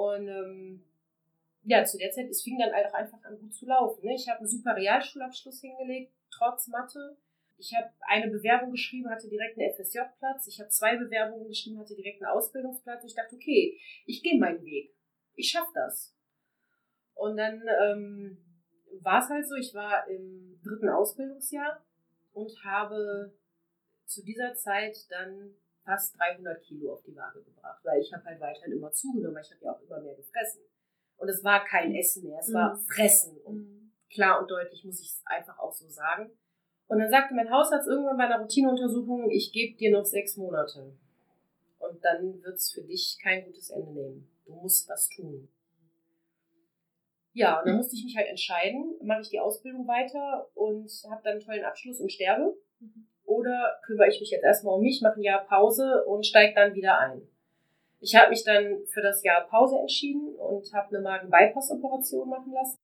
Und 0.00 0.28
ähm, 0.28 0.82
ja, 1.62 1.84
zu 1.84 1.98
der 1.98 2.10
Zeit, 2.10 2.30
es 2.30 2.42
fing 2.42 2.58
dann 2.58 2.72
halt 2.72 2.86
auch 2.86 2.94
einfach 2.94 3.22
an 3.22 3.38
gut 3.38 3.54
zu 3.54 3.66
laufen. 3.66 4.02
Ne? 4.02 4.14
Ich 4.14 4.26
habe 4.28 4.38
einen 4.38 4.48
super 4.48 4.74
Realschulabschluss 4.74 5.60
hingelegt, 5.60 6.10
trotz 6.30 6.68
Mathe. 6.68 7.18
Ich 7.58 7.74
habe 7.74 7.90
eine 8.08 8.30
Bewerbung 8.30 8.70
geschrieben, 8.70 9.10
hatte 9.10 9.28
direkt 9.28 9.58
einen 9.58 9.70
FSJ-Platz. 9.70 10.46
Ich 10.46 10.58
habe 10.58 10.70
zwei 10.70 10.96
Bewerbungen 10.96 11.48
geschrieben, 11.48 11.78
hatte 11.78 11.94
direkt 11.94 12.22
einen 12.22 12.32
Ausbildungsplatz. 12.32 13.04
Ich 13.04 13.14
dachte, 13.14 13.36
okay, 13.36 13.78
ich 14.06 14.22
gehe 14.22 14.38
meinen 14.38 14.64
Weg. 14.64 14.94
Ich 15.34 15.50
schaffe 15.50 15.72
das. 15.74 16.16
Und 17.14 17.36
dann 17.36 17.62
ähm, 17.82 18.38
war 19.02 19.22
es 19.22 19.28
halt 19.28 19.46
so, 19.46 19.54
ich 19.56 19.74
war 19.74 20.08
im 20.08 20.58
dritten 20.64 20.88
Ausbildungsjahr 20.88 21.84
und 22.32 22.64
habe 22.64 23.34
zu 24.06 24.24
dieser 24.24 24.54
Zeit 24.54 24.96
dann 25.10 25.54
fast 25.84 26.18
300 26.18 26.62
Kilo 26.62 26.92
auf 26.92 27.02
die 27.02 27.14
Waage 27.14 27.42
gebracht, 27.42 27.80
weil 27.84 28.00
ich 28.00 28.12
habe 28.12 28.24
halt 28.24 28.40
weiterhin 28.40 28.72
immer 28.72 28.92
zugenommen, 28.92 29.36
weil 29.36 29.44
ich 29.44 29.50
habe 29.50 29.64
ja 29.64 29.72
auch 29.72 29.80
immer 29.80 30.00
mehr 30.00 30.14
gefressen. 30.14 30.62
Und 31.16 31.28
es 31.28 31.44
war 31.44 31.64
kein 31.64 31.94
Essen 31.94 32.24
mehr, 32.24 32.38
es 32.40 32.48
mhm. 32.48 32.54
war 32.54 32.76
Fressen. 32.76 33.36
Und 33.42 33.56
mhm. 33.56 33.92
klar 34.12 34.40
und 34.40 34.50
deutlich 34.50 34.84
muss 34.84 35.00
ich 35.00 35.08
es 35.08 35.22
einfach 35.24 35.58
auch 35.58 35.72
so 35.72 35.88
sagen. 35.88 36.30
Und 36.88 36.98
dann 36.98 37.10
sagte 37.10 37.34
mein 37.34 37.50
Hausarzt 37.50 37.86
irgendwann 37.86 38.16
bei 38.16 38.24
einer 38.24 38.40
Routineuntersuchung, 38.40 39.30
ich 39.30 39.52
gebe 39.52 39.76
dir 39.76 39.92
noch 39.92 40.04
sechs 40.04 40.36
Monate. 40.36 40.92
Und 41.78 42.04
dann 42.04 42.42
wird 42.42 42.56
es 42.56 42.72
für 42.72 42.82
dich 42.82 43.18
kein 43.22 43.44
gutes 43.44 43.70
Ende 43.70 43.92
nehmen. 43.92 44.28
Du 44.44 44.54
musst 44.54 44.88
was 44.88 45.08
tun. 45.08 45.48
Ja, 47.32 47.60
und 47.60 47.68
dann 47.68 47.76
musste 47.76 47.94
ich 47.94 48.04
mich 48.04 48.16
halt 48.16 48.28
entscheiden, 48.28 48.96
mache 49.02 49.20
ich 49.20 49.28
die 49.28 49.38
Ausbildung 49.38 49.86
weiter 49.86 50.50
und 50.54 50.90
habe 51.08 51.22
dann 51.22 51.32
einen 51.32 51.40
tollen 51.40 51.64
Abschluss 51.64 52.00
und 52.00 52.10
sterbe. 52.10 52.56
Mhm. 52.80 53.06
Oder 53.30 53.78
kümmere 53.84 54.08
ich 54.08 54.18
mich 54.18 54.30
jetzt 54.30 54.42
erstmal 54.42 54.74
um 54.74 54.82
mich, 54.82 55.02
mache 55.02 55.20
ein 55.20 55.22
Jahr 55.22 55.44
Pause 55.44 56.04
und 56.04 56.26
steige 56.26 56.52
dann 56.52 56.74
wieder 56.74 56.98
ein. 56.98 57.22
Ich 58.00 58.16
habe 58.16 58.30
mich 58.30 58.42
dann 58.42 58.84
für 58.86 59.02
das 59.02 59.22
Jahr 59.22 59.46
Pause 59.46 59.78
entschieden 59.78 60.34
und 60.34 60.74
habe 60.74 60.88
eine 60.88 61.00
Magen-Bypass-Operation 61.04 62.28
machen 62.28 62.52
lassen. 62.52 62.80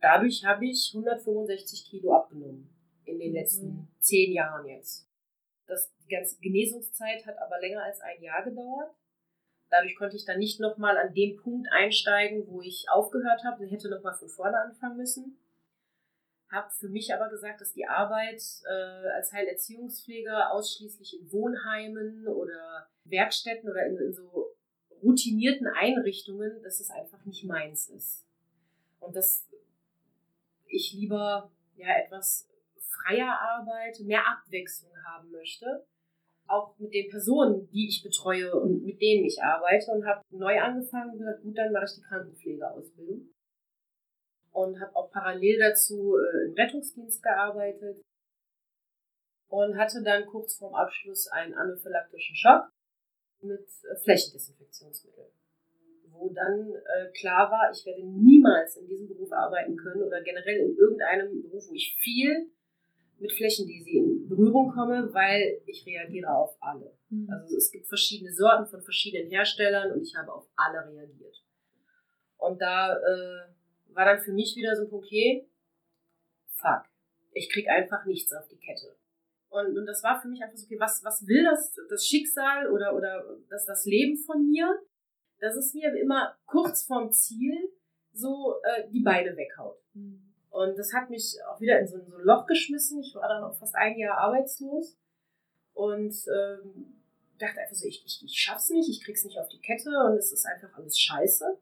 Dadurch 0.00 0.46
habe 0.46 0.64
ich 0.64 0.92
165 0.94 1.90
Kilo 1.90 2.14
abgenommen 2.14 2.70
in 3.04 3.18
den 3.18 3.34
letzten 3.34 3.66
mhm. 3.66 3.88
zehn 3.98 4.32
Jahren 4.32 4.66
jetzt. 4.66 5.06
Das, 5.66 5.92
die 6.06 6.14
ganze 6.14 6.40
Genesungszeit 6.40 7.26
hat 7.26 7.36
aber 7.36 7.60
länger 7.60 7.82
als 7.82 8.00
ein 8.00 8.22
Jahr 8.22 8.42
gedauert. 8.44 8.94
Dadurch 9.68 9.94
konnte 9.96 10.16
ich 10.16 10.24
dann 10.24 10.38
nicht 10.38 10.58
nochmal 10.58 10.96
an 10.96 11.12
dem 11.12 11.36
Punkt 11.36 11.68
einsteigen, 11.70 12.46
wo 12.48 12.62
ich 12.62 12.86
aufgehört 12.88 13.44
habe. 13.44 13.66
Ich 13.66 13.72
hätte 13.72 13.90
nochmal 13.90 14.14
von 14.14 14.28
vorne 14.28 14.58
anfangen 14.58 14.96
müssen. 14.96 15.36
Habe 16.56 16.70
für 16.70 16.88
mich 16.88 17.14
aber 17.14 17.28
gesagt, 17.28 17.60
dass 17.60 17.72
die 17.72 17.86
Arbeit 17.86 18.42
äh, 18.66 19.08
als 19.10 19.32
Heilerziehungspfleger 19.32 20.52
ausschließlich 20.52 21.20
in 21.20 21.30
Wohnheimen 21.30 22.26
oder 22.26 22.88
Werkstätten 23.04 23.70
oder 23.70 23.86
in, 23.86 23.96
in 23.98 24.12
so 24.12 24.56
routinierten 25.02 25.68
Einrichtungen, 25.68 26.62
dass 26.62 26.80
es 26.80 26.90
einfach 26.90 27.24
nicht 27.24 27.44
meins 27.44 27.88
ist. 27.90 28.26
Und 28.98 29.14
dass 29.14 29.46
ich 30.66 30.94
lieber 30.94 31.52
ja 31.76 31.88
etwas 31.98 32.48
freier 32.80 33.38
arbeite, 33.38 34.04
mehr 34.04 34.26
Abwechslung 34.26 34.92
haben 35.04 35.30
möchte. 35.30 35.86
Auch 36.48 36.78
mit 36.78 36.94
den 36.94 37.10
Personen, 37.10 37.68
die 37.70 37.88
ich 37.88 38.02
betreue 38.02 38.54
und 38.54 38.84
mit 38.84 39.00
denen 39.00 39.24
ich 39.24 39.42
arbeite 39.42 39.90
und 39.90 40.06
habe 40.06 40.22
neu 40.30 40.60
angefangen 40.60 41.12
und 41.12 41.18
gesagt, 41.18 41.42
gut, 41.42 41.58
dann 41.58 41.72
mache 41.72 41.84
ich 41.84 41.94
die 41.96 42.02
Krankenpflegeausbildung. 42.02 43.28
Und 44.56 44.80
habe 44.80 44.96
auch 44.96 45.10
parallel 45.10 45.58
dazu 45.58 46.16
äh, 46.16 46.48
im 46.48 46.54
Rettungsdienst 46.54 47.22
gearbeitet 47.22 48.02
und 49.48 49.76
hatte 49.76 50.02
dann 50.02 50.24
kurz 50.24 50.56
vorm 50.56 50.74
Abschluss 50.74 51.28
einen 51.28 51.52
anaphylaktischen 51.52 52.34
Schock 52.34 52.70
mit 53.42 53.66
äh, 53.84 53.96
Flächendesinfektionsmittel 53.96 55.30
wo 56.18 56.30
dann 56.30 56.72
äh, 56.74 57.10
klar 57.12 57.50
war, 57.50 57.70
ich 57.72 57.84
werde 57.86 58.04
niemals 58.04 58.76
in 58.76 58.86
diesem 58.86 59.08
Beruf 59.08 59.32
arbeiten 59.32 59.76
können 59.76 60.02
oder 60.02 60.22
generell 60.22 60.58
in 60.58 60.76
irgendeinem 60.76 61.42
Beruf, 61.42 61.68
wo 61.68 61.74
ich 61.74 61.96
viel 62.00 62.50
mit 63.18 63.32
Flächen, 63.32 63.66
die 63.66 63.82
sie 63.82 63.96
in 63.98 64.28
Berührung 64.28 64.70
komme, 64.72 65.08
weil 65.12 65.60
ich 65.66 65.86
reagiere 65.86 66.30
auf 66.30 66.56
alle. 66.60 66.92
Mhm. 67.08 67.30
Also 67.30 67.56
es 67.56 67.70
gibt 67.70 67.86
verschiedene 67.86 68.32
Sorten 68.32 68.66
von 68.66 68.82
verschiedenen 68.82 69.30
Herstellern 69.30 69.92
und 69.92 70.02
ich 70.02 70.14
habe 70.16 70.32
auf 70.32 70.46
alle 70.56 70.86
reagiert. 70.86 71.42
Und 72.36 72.60
da 72.60 72.94
äh, 72.94 73.55
war 73.96 74.04
dann 74.04 74.20
für 74.20 74.32
mich 74.32 74.54
wieder 74.56 74.76
so 74.76 74.84
ein 74.84 74.92
okay, 74.92 75.48
fuck, 76.50 76.84
ich 77.32 77.50
krieg 77.50 77.68
einfach 77.68 78.04
nichts 78.04 78.32
auf 78.32 78.46
die 78.48 78.58
Kette. 78.58 78.96
Und, 79.48 79.78
und 79.78 79.86
das 79.86 80.02
war 80.02 80.20
für 80.20 80.28
mich 80.28 80.42
einfach 80.42 80.56
so, 80.56 80.66
okay, 80.66 80.78
was, 80.78 81.02
was 81.02 81.26
will 81.26 81.44
das, 81.44 81.74
das 81.88 82.06
Schicksal 82.06 82.70
oder, 82.70 82.94
oder 82.94 83.24
das, 83.48 83.64
das 83.64 83.84
Leben 83.86 84.16
von 84.18 84.46
mir? 84.46 84.80
dass 85.40 85.56
es 85.56 85.74
mir 85.74 85.94
immer 85.96 86.36
kurz 86.46 86.84
vorm 86.84 87.12
Ziel 87.12 87.70
so 88.12 88.56
äh, 88.62 88.88
die 88.90 89.00
Beine 89.00 89.36
weghaut. 89.36 89.78
Mhm. 89.94 90.22
Und 90.50 90.78
das 90.78 90.92
hat 90.94 91.10
mich 91.10 91.36
auch 91.50 91.60
wieder 91.60 91.78
in 91.80 91.86
so, 91.86 91.98
in 91.98 92.06
so 92.06 92.16
ein 92.16 92.24
Loch 92.24 92.46
geschmissen. 92.46 93.00
Ich 93.00 93.14
war 93.14 93.28
dann 93.28 93.44
auch 93.44 93.54
fast 93.56 93.74
ein 93.74 93.98
Jahr 93.98 94.16
arbeitslos 94.18 94.96
und 95.74 96.14
ähm, 96.28 97.02
dachte 97.38 97.60
einfach 97.60 97.74
so, 97.74 97.86
ich, 97.86 98.02
ich, 98.06 98.22
ich 98.24 98.40
schaff's 98.40 98.70
nicht, 98.70 98.88
ich 98.88 99.04
krieg's 99.04 99.24
nicht 99.24 99.38
auf 99.38 99.48
die 99.48 99.60
Kette 99.60 99.90
und 100.06 100.16
es 100.16 100.32
ist 100.32 100.46
einfach 100.46 100.74
alles 100.78 100.98
scheiße. 100.98 101.58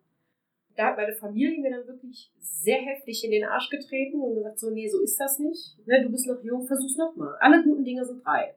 Da 0.76 0.86
hat 0.86 0.96
meine 0.96 1.14
Familie 1.14 1.60
mir 1.60 1.70
dann 1.70 1.86
wirklich 1.86 2.32
sehr 2.40 2.78
heftig 2.78 3.24
in 3.24 3.30
den 3.30 3.44
Arsch 3.44 3.70
getreten 3.70 4.20
und 4.20 4.34
gesagt, 4.34 4.58
so, 4.58 4.70
nee, 4.70 4.88
so 4.88 5.00
ist 5.00 5.18
das 5.20 5.38
nicht. 5.38 5.76
Ne, 5.86 6.02
du 6.02 6.10
bist 6.10 6.26
noch 6.26 6.42
jung, 6.42 6.66
versuch's 6.66 6.96
nochmal. 6.96 7.36
Alle 7.40 7.62
guten 7.62 7.84
Dinge 7.84 8.04
sind 8.04 8.24
drei. 8.24 8.54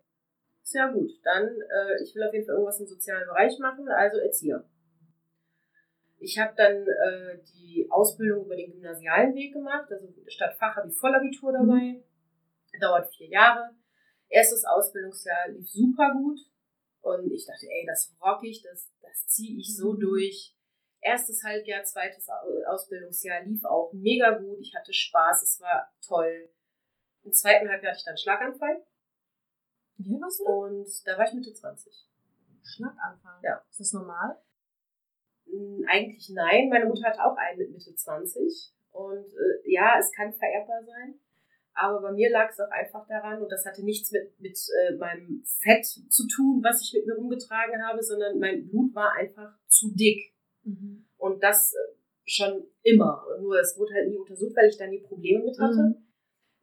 Ist 0.63 0.73
ja 0.73 0.91
gut. 0.91 1.11
Dann, 1.23 1.45
äh, 1.45 2.03
ich 2.03 2.15
will 2.15 2.23
auf 2.23 2.33
jeden 2.33 2.45
Fall 2.45 2.55
irgendwas 2.55 2.79
im 2.79 2.87
sozialen 2.87 3.27
Bereich 3.27 3.57
machen, 3.59 3.87
also 3.87 4.17
Erzieher. 4.17 4.63
Ich 6.19 6.37
habe 6.39 6.53
dann 6.57 6.75
äh, 6.75 7.37
die 7.53 7.87
Ausbildung 7.89 8.45
über 8.45 8.55
den 8.55 8.71
gymnasialen 8.71 9.35
Weg 9.35 9.53
gemacht, 9.53 9.91
also 9.91 10.07
statt 10.25 10.55
Fach 10.57 10.75
habe 10.75 10.89
ich 10.89 10.97
Vollabitur 10.97 11.51
dabei. 11.51 11.93
Mhm. 11.93 12.03
Dauert 12.81 13.07
vier 13.15 13.27
Jahre. 13.27 13.69
Erstes 14.29 14.65
Ausbildungsjahr 14.65 15.49
lief 15.49 15.69
super 15.69 16.11
gut 16.13 16.39
und 17.01 17.31
ich 17.31 17.45
dachte, 17.45 17.65
ey, 17.67 17.85
das 17.85 18.13
rock 18.21 18.43
ich, 18.43 18.61
das, 18.61 18.91
das 19.01 19.27
ziehe 19.27 19.57
ich 19.57 19.75
so 19.75 19.93
mhm. 19.93 19.99
durch. 19.99 20.56
Erstes 21.01 21.43
Halbjahr, 21.43 21.83
zweites 21.83 22.27
Ausbildungsjahr 22.67 23.43
lief 23.43 23.63
auch 23.65 23.91
mega 23.93 24.31
gut. 24.31 24.59
Ich 24.59 24.75
hatte 24.75 24.93
Spaß, 24.93 25.43
es 25.43 25.61
war 25.61 25.91
toll. 26.05 26.49
Im 27.23 27.31
zweiten 27.33 27.69
Halbjahr 27.69 27.91
hatte 27.91 27.99
ich 27.99 28.05
dann 28.05 28.17
Schlaganfall. 28.17 28.83
Wie 29.97 30.19
warst 30.21 30.39
du? 30.39 30.45
Und 30.45 31.07
da 31.07 31.17
war 31.17 31.27
ich 31.27 31.33
Mitte 31.33 31.53
20. 31.53 31.91
Schlaganfall? 32.63 33.39
Ja. 33.43 33.63
Ist 33.69 33.79
das 33.79 33.93
normal? 33.93 34.37
Hm, 35.45 35.85
eigentlich 35.87 36.29
nein. 36.29 36.69
Meine 36.69 36.85
Mutter 36.85 37.07
hat 37.07 37.19
auch 37.19 37.35
einen 37.37 37.59
mit 37.59 37.71
Mitte 37.71 37.95
20. 37.95 38.73
Und 38.91 39.25
äh, 39.25 39.71
ja, 39.71 39.97
es 39.99 40.11
kann 40.11 40.33
vererbbar 40.33 40.83
sein. 40.83 41.19
Aber 41.73 42.01
bei 42.01 42.11
mir 42.11 42.31
lag 42.31 42.49
es 42.49 42.59
auch 42.59 42.71
einfach 42.71 43.07
daran, 43.07 43.39
und 43.41 43.51
das 43.51 43.63
hatte 43.65 43.85
nichts 43.85 44.11
mit, 44.11 44.39
mit 44.39 44.57
äh, 44.81 44.95
meinem 44.95 45.43
Fett 45.61 45.85
zu 45.85 46.27
tun, 46.27 46.63
was 46.63 46.81
ich 46.81 46.93
mit 46.93 47.05
mir 47.05 47.15
rumgetragen 47.15 47.85
habe, 47.85 48.01
sondern 48.01 48.39
mein 48.39 48.67
Blut 48.67 48.95
war 48.95 49.13
einfach 49.13 49.53
zu 49.67 49.93
dick. 49.93 50.33
Mhm. 50.67 51.05
Und 51.17 51.41
das 51.41 51.73
äh, 51.73 51.77
schon 52.25 52.67
immer. 52.83 53.25
Nur 53.39 53.59
es 53.59 53.77
wurde 53.77 53.93
halt 53.93 54.09
nie 54.09 54.17
untersucht, 54.17 54.55
weil 54.55 54.69
ich 54.69 54.77
da 54.77 54.85
nie 54.87 54.99
Probleme 54.99 55.43
mit 55.45 55.57
hatte. 55.59 55.95
Mhm. 55.95 56.07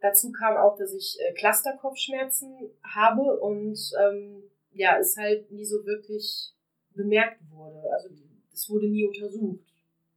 Dazu 0.01 0.31
kam 0.33 0.57
auch, 0.57 0.77
dass 0.77 0.93
ich 0.93 1.17
äh, 1.21 1.33
Clusterkopfschmerzen 1.33 2.71
habe 2.83 3.23
und 3.41 3.79
ähm, 3.99 4.43
ja, 4.73 4.99
es 4.99 5.17
halt 5.17 5.51
nie 5.51 5.65
so 5.65 5.85
wirklich 5.87 6.53
bemerkt 6.91 7.41
wurde. 7.51 7.83
Also 7.93 8.11
es 8.53 8.69
wurde 8.69 8.89
nie 8.89 9.07
untersucht. 9.07 9.65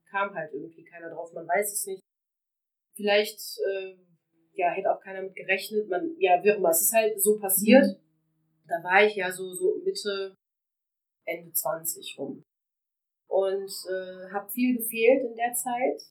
Kam 0.09 0.33
halt 0.33 0.53
irgendwie 0.53 0.83
keiner 0.83 1.09
drauf, 1.09 1.31
man 1.33 1.47
weiß 1.47 1.71
es 1.71 1.85
nicht. 1.85 2.03
Vielleicht, 2.95 3.39
äh, 3.69 3.95
ja, 4.53 4.71
hätte 4.71 4.91
auch 4.91 4.99
keiner 4.99 5.21
mit 5.21 5.35
gerechnet. 5.35 5.87
Man, 5.87 6.15
ja, 6.17 6.43
wie 6.43 6.51
auch 6.51 6.57
immer, 6.57 6.69
es 6.69 6.81
ist 6.81 6.93
halt 6.93 7.21
so 7.21 7.37
passiert. 7.39 7.85
Mhm. 7.85 7.95
Da 8.67 8.83
war 8.83 9.05
ich 9.05 9.15
ja 9.15 9.31
so, 9.31 9.53
so 9.53 9.81
Mitte, 9.85 10.35
Ende 11.25 11.53
20 11.53 12.17
rum. 12.17 12.43
Und 13.37 13.69
äh, 13.87 14.31
habe 14.33 14.49
viel 14.49 14.77
gefehlt 14.77 15.23
in 15.23 15.35
der 15.35 15.53
Zeit. 15.53 16.01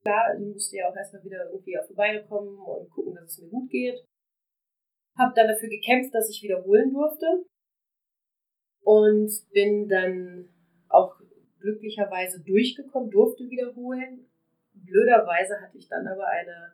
Klar, 0.00 0.34
ich 0.34 0.46
musste 0.46 0.78
ja 0.78 0.88
auch 0.88 0.96
erstmal 0.96 1.22
wieder 1.22 1.50
irgendwie 1.50 1.78
auf 1.78 1.86
die 1.86 1.92
Beine 1.92 2.24
kommen 2.24 2.58
und 2.58 2.88
gucken, 2.88 3.14
dass 3.14 3.32
es 3.32 3.42
mir 3.42 3.50
gut 3.50 3.68
geht. 3.68 4.02
Hab 5.14 5.34
dann 5.34 5.48
dafür 5.48 5.68
gekämpft, 5.68 6.14
dass 6.14 6.30
ich 6.30 6.42
wiederholen 6.42 6.90
durfte. 6.90 7.44
Und 8.80 9.30
bin 9.52 9.90
dann 9.90 10.48
auch 10.88 11.20
glücklicherweise 11.58 12.40
durchgekommen, 12.40 13.10
durfte 13.10 13.44
wiederholen. 13.50 14.30
Blöderweise 14.72 15.60
hatte 15.60 15.76
ich 15.76 15.86
dann 15.86 16.08
aber 16.08 16.28
eine 16.28 16.72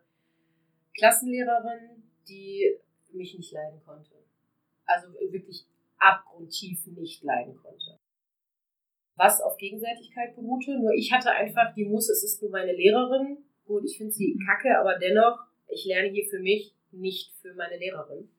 Klassenlehrerin, 0.97 2.01
die 2.29 2.77
mich 3.11 3.37
nicht 3.37 3.51
leiden 3.51 3.81
konnte. 3.83 4.15
Also 4.85 5.09
wirklich 5.29 5.67
abgrundtief 5.97 6.87
nicht 6.87 7.25
leiden 7.25 7.57
konnte. 7.57 7.99
Was 9.17 9.41
auf 9.41 9.57
Gegenseitigkeit 9.57 10.35
beruhte. 10.35 10.77
Nur 10.79 10.93
ich 10.93 11.11
hatte 11.11 11.31
einfach 11.31 11.73
die 11.73 11.85
Muss, 11.85 12.07
es 12.09 12.23
ist 12.23 12.41
nur 12.41 12.51
meine 12.51 12.73
Lehrerin. 12.73 13.39
Gut, 13.65 13.83
ich 13.83 13.97
finde 13.97 14.13
sie 14.13 14.39
kacke, 14.45 14.77
aber 14.79 14.97
dennoch, 14.97 15.39
ich 15.67 15.85
lerne 15.85 16.09
hier 16.09 16.25
für 16.29 16.39
mich, 16.39 16.73
nicht 16.91 17.33
für 17.41 17.53
meine 17.55 17.77
Lehrerin. 17.77 18.29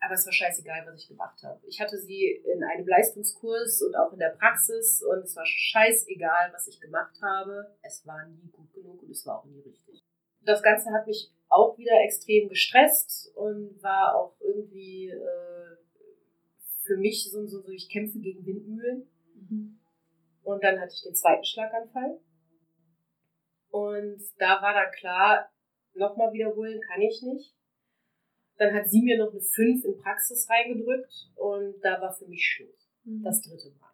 Aber 0.00 0.14
es 0.14 0.26
war 0.26 0.32
scheißegal, 0.32 0.86
was 0.86 1.02
ich 1.02 1.08
gemacht 1.08 1.42
habe. 1.42 1.58
Ich 1.66 1.80
hatte 1.80 1.98
sie 1.98 2.42
in 2.44 2.62
einem 2.62 2.86
Leistungskurs 2.86 3.80
und 3.82 3.96
auch 3.96 4.12
in 4.12 4.18
der 4.18 4.36
Praxis 4.38 5.02
und 5.02 5.24
es 5.24 5.34
war 5.34 5.46
scheißegal, 5.46 6.52
was 6.52 6.68
ich 6.68 6.78
gemacht 6.78 7.16
habe. 7.22 7.74
Es 7.80 8.06
war 8.06 8.26
nie 8.26 8.50
gut 8.52 8.70
genug 8.74 9.02
und 9.02 9.10
es 9.10 9.26
war 9.26 9.40
auch 9.40 9.46
nie 9.46 9.60
richtig. 9.60 10.04
Das 10.42 10.62
Ganze 10.62 10.90
hat 10.92 11.06
mich 11.06 11.32
auch 11.48 11.78
wieder 11.78 12.02
extrem 12.04 12.50
gestresst 12.50 13.32
und 13.34 13.82
war 13.82 14.14
auch 14.14 14.34
irgendwie 14.40 15.08
äh, 15.08 15.76
für 16.82 16.98
mich 16.98 17.30
so, 17.30 17.46
so, 17.46 17.62
so, 17.62 17.70
ich 17.70 17.88
kämpfe 17.88 18.18
gegen 18.18 18.44
Windmühlen. 18.44 19.08
Mhm. 19.54 19.80
Und 20.42 20.62
dann 20.62 20.80
hatte 20.80 20.92
ich 20.94 21.02
den 21.02 21.14
zweiten 21.14 21.44
Schlaganfall. 21.44 22.20
Und 23.70 24.22
da 24.38 24.62
war 24.62 24.74
dann 24.74 24.92
klar, 24.92 25.50
nochmal 25.94 26.32
wiederholen 26.32 26.80
kann 26.80 27.00
ich 27.00 27.22
nicht. 27.22 27.54
Dann 28.56 28.72
hat 28.72 28.88
sie 28.88 29.02
mir 29.02 29.18
noch 29.18 29.32
eine 29.32 29.40
5 29.40 29.84
in 29.84 29.98
Praxis 29.98 30.48
reingedrückt 30.48 31.30
und 31.34 31.80
da 31.82 32.00
war 32.00 32.12
für 32.12 32.26
mich 32.26 32.44
Schluss. 32.44 32.88
Mhm. 33.04 33.22
Das 33.24 33.42
dritte 33.42 33.70
Mal. 33.80 33.90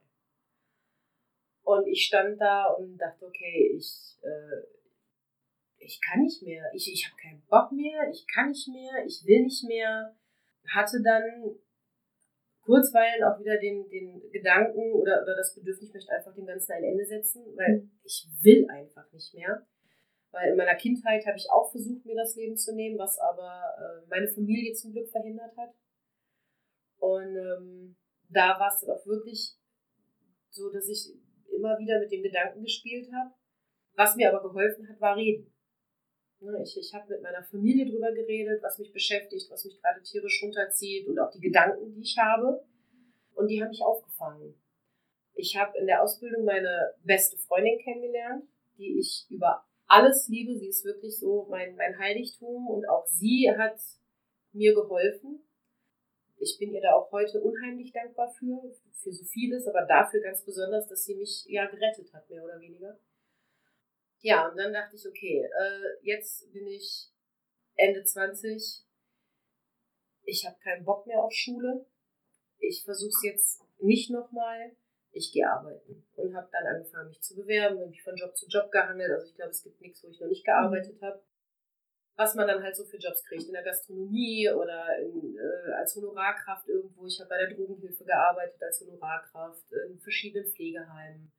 Und 1.63 1.87
ich 1.87 2.05
stand 2.05 2.41
da 2.41 2.67
und 2.67 2.99
dachte, 2.99 3.27
okay, 3.27 3.75
ich, 3.77 4.19
äh, 4.23 4.67
ich 5.79 6.01
kann 6.01 6.21
nicht 6.21 6.43
mehr. 6.43 6.71
Ich, 6.75 6.93
ich 6.93 7.07
habe 7.07 7.17
keinen 7.17 7.43
Bock 7.49 7.73
mehr, 7.73 8.09
ich 8.11 8.27
kann 8.27 8.49
nicht 8.49 8.69
mehr, 8.69 9.05
ich 9.07 9.25
will 9.25 9.45
nicht 9.45 9.65
mehr. 9.65 10.15
Hatte 10.67 11.01
dann 11.03 11.57
kurzweilen 12.71 13.25
auch 13.25 13.39
wieder 13.41 13.59
den, 13.59 13.89
den 13.89 14.31
Gedanken 14.31 14.93
oder, 14.93 15.23
oder 15.23 15.35
das 15.35 15.55
Bedürfnis, 15.55 15.89
ich 15.89 15.95
möchte 15.95 16.13
einfach 16.13 16.33
dem 16.35 16.47
Ganzen 16.47 16.73
ein 16.73 16.85
Ende 16.85 17.05
setzen, 17.05 17.43
weil 17.57 17.79
mhm. 17.79 17.91
ich 18.05 18.29
will 18.41 18.67
einfach 18.71 19.11
nicht 19.13 19.35
mehr. 19.35 19.67
Weil 20.31 20.53
in 20.53 20.57
meiner 20.57 20.77
Kindheit 20.77 21.27
habe 21.27 21.37
ich 21.37 21.51
auch 21.51 21.69
versucht, 21.73 22.07
mir 22.07 22.15
das 22.15 22.37
Leben 22.37 22.57
zu 22.57 22.73
nehmen, 22.73 22.97
was 22.97 23.19
aber 23.19 23.61
äh, 23.77 24.07
meine 24.09 24.29
Familie 24.29 24.73
zum 24.73 24.93
Glück 24.93 25.11
verhindert 25.11 25.57
hat. 25.57 25.75
Und 26.99 27.37
ähm, 27.37 27.97
da 28.29 28.61
war 28.61 28.69
es 28.73 28.81
dann 28.81 28.97
auch 28.97 29.05
wirklich 29.05 29.57
so, 30.51 30.71
dass 30.71 30.89
ich 30.89 31.13
immer 31.53 31.77
wieder 31.79 31.99
mit 31.99 32.13
dem 32.13 32.23
Gedanken 32.23 32.63
gespielt 32.63 33.09
habe. 33.13 33.35
Was 33.95 34.15
mir 34.15 34.33
aber 34.33 34.49
geholfen 34.49 34.89
hat, 34.89 35.01
war 35.01 35.17
Reden. 35.17 35.53
Ne, 36.41 36.63
ich, 36.63 36.77
ich 36.79 36.95
habe 36.95 37.13
mit 37.13 37.23
meiner 37.23 37.43
Familie 37.43 37.85
drüber 37.85 38.13
geredet, 38.13 38.63
was 38.63 38.79
mich 38.79 38.93
beschäftigt, 38.93 39.51
was 39.51 39.65
mich 39.67 39.81
gerade 39.81 40.03
tierisch 40.03 40.43
runterzieht 40.43 41.07
und 41.07 41.19
auch 41.19 41.31
die 41.31 41.41
Gedanken, 41.41 41.93
die 41.93 42.01
ich 42.01 42.17
habe. 42.19 42.65
Und 43.35 43.49
die 43.49 43.63
haben 43.63 43.69
mich 43.69 43.83
aufgefangen. 43.83 44.55
Ich 45.35 45.57
habe 45.57 45.79
in 45.79 45.87
der 45.87 46.03
Ausbildung 46.03 46.45
meine 46.45 46.95
beste 47.05 47.37
Freundin 47.39 47.79
kennengelernt, 47.79 48.45
die 48.79 48.99
ich 48.99 49.27
über 49.29 49.65
alles 49.87 50.29
liebe. 50.29 50.57
Sie 50.57 50.69
ist 50.69 50.85
wirklich 50.85 51.19
so 51.19 51.47
mein, 51.51 51.77
mein 51.77 51.99
Heiligtum 51.99 52.69
und 52.69 52.89
auch 52.89 53.07
sie 53.07 53.51
hat 53.51 53.79
mir 54.53 54.75
geholfen. 54.75 55.41
Ich 56.39 56.57
bin 56.59 56.73
ihr 56.73 56.81
da 56.81 56.95
auch 56.95 57.13
heute 57.13 57.41
unheimlich 57.43 57.93
dankbar 57.93 58.31
für, 58.31 58.63
für 58.93 59.13
so 59.13 59.25
vieles, 59.25 59.67
aber 59.67 59.83
dafür 59.83 60.21
ganz 60.21 60.43
besonders, 60.43 60.89
dass 60.89 61.05
sie 61.05 61.15
mich 61.15 61.45
ja 61.47 61.67
gerettet 61.67 62.13
hat, 62.15 62.29
mehr 62.31 62.43
oder 62.43 62.59
weniger. 62.61 62.99
Ja, 64.23 64.49
und 64.49 64.57
dann 64.57 64.73
dachte 64.73 64.97
ich, 64.97 65.07
okay, 65.07 65.43
äh, 65.45 66.07
jetzt 66.07 66.53
bin 66.53 66.67
ich 66.67 67.09
Ende 67.77 68.05
20. 68.05 68.85
Ich 70.25 70.47
habe 70.47 70.59
keinen 70.63 70.85
Bock 70.85 71.07
mehr 71.07 71.23
auf 71.23 71.33
Schule. 71.33 71.87
Ich 72.59 72.85
versuche 72.85 73.09
es 73.09 73.23
jetzt 73.23 73.63
nicht 73.79 74.11
nochmal. 74.11 74.77
Ich 75.13 75.33
gehe 75.33 75.49
arbeiten 75.51 76.07
und 76.17 76.37
habe 76.37 76.49
dann 76.53 76.67
angefangen, 76.67 77.09
mich 77.09 77.21
zu 77.21 77.35
bewerben, 77.35 77.79
bin 77.79 77.91
mich 77.91 78.03
von 78.03 78.15
Job 78.15 78.37
zu 78.37 78.47
Job 78.47 78.71
gehangelt. 78.71 79.11
Also 79.11 79.27
ich 79.27 79.35
glaube, 79.35 79.51
es 79.51 79.65
gibt 79.65 79.81
nichts, 79.81 80.05
wo 80.05 80.09
ich 80.09 80.21
noch 80.21 80.29
nicht 80.29 80.45
gearbeitet 80.45 81.01
habe. 81.03 81.21
Was 82.15 82.35
man 82.35 82.47
dann 82.47 82.63
halt 82.63 82.77
so 82.77 82.85
für 82.85 82.99
Jobs 82.99 83.25
kriegt, 83.25 83.45
in 83.45 83.55
der 83.55 83.65
Gastronomie 83.65 84.51
oder 84.51 84.99
in, 84.99 85.37
äh, 85.37 85.73
als 85.73 85.97
Honorarkraft 85.97 86.69
irgendwo. 86.69 87.07
Ich 87.07 87.19
habe 87.19 87.31
bei 87.31 87.39
der 87.39 87.57
Drogenhilfe 87.57 88.05
gearbeitet 88.05 88.63
als 88.63 88.83
Honorarkraft, 88.83 89.73
in 89.89 89.99
verschiedenen 89.99 90.47
Pflegeheimen 90.47 91.33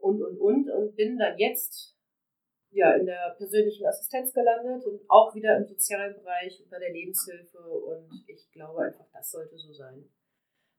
und, 0.00 0.22
und, 0.22 0.38
und. 0.38 0.70
Und 0.70 0.96
bin 0.96 1.18
dann 1.18 1.38
jetzt 1.38 1.96
ja, 2.70 2.94
in 2.94 3.06
der 3.06 3.34
persönlichen 3.38 3.86
Assistenz 3.86 4.32
gelandet 4.32 4.84
und 4.84 5.00
auch 5.08 5.34
wieder 5.34 5.56
im 5.56 5.66
sozialen 5.66 6.14
Bereich 6.14 6.60
und 6.60 6.70
bei 6.70 6.78
der 6.78 6.92
Lebenshilfe. 6.92 7.58
Und 7.58 8.24
ich 8.26 8.50
glaube 8.52 8.82
einfach, 8.82 9.06
das 9.12 9.30
sollte 9.30 9.56
so 9.56 9.72
sein. 9.72 10.08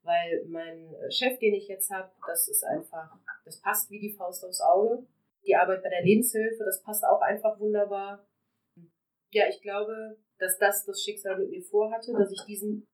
Weil 0.04 0.46
mein 0.48 0.96
Chef, 1.10 1.40
den 1.40 1.56
ich 1.56 1.68
jetzt 1.68 1.90
habe, 1.90 2.12
das 2.28 2.48
ist 2.48 2.64
einfach, 2.64 3.18
das 3.46 3.60
passt 3.62 3.90
wie 3.90 4.00
die 4.00 4.14
Faust 4.14 4.46
aufs 4.46 4.62
Auge. 4.62 5.06
Die 5.46 5.56
Arbeit 5.56 5.82
bei 5.82 5.90
der 5.90 6.04
Lebenshilfe, 6.04 6.64
das 6.64 6.84
passt 6.84 7.04
auch 7.04 7.22
einfach 7.22 7.60
wunderbar. 7.60 8.26
Ja, 9.32 9.48
ich 9.50 9.62
glaube, 9.62 10.18
dass 10.38 10.58
das 10.60 10.86
das 10.86 11.02
Schicksal 11.02 11.40
mit 11.40 11.50
mir 11.50 11.64
vorhatte, 11.64 12.14
dass 12.14 12.32
ich 12.32 12.42
diesen 12.46 12.88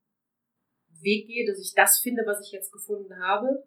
Weg 1.02 1.28
gehe, 1.28 1.46
dass 1.46 1.60
ich 1.60 1.74
das 1.76 2.00
finde, 2.00 2.24
was 2.26 2.40
ich 2.46 2.54
jetzt 2.54 2.72
gefunden 2.72 3.20
habe 3.20 3.64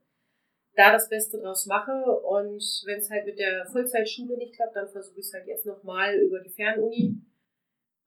da 0.76 0.92
das 0.92 1.08
Beste 1.08 1.38
draus 1.38 1.66
mache. 1.66 1.90
Und 1.90 2.62
wenn 2.84 2.98
es 2.98 3.10
halt 3.10 3.26
mit 3.26 3.38
der 3.38 3.66
Vollzeitschule 3.66 4.36
nicht 4.36 4.54
klappt, 4.54 4.76
dann 4.76 4.88
versuche 4.88 5.18
ich 5.18 5.26
es 5.26 5.32
halt 5.32 5.46
jetzt 5.46 5.66
nochmal 5.66 6.14
über 6.16 6.40
die 6.40 6.50
Fernuni. 6.50 7.16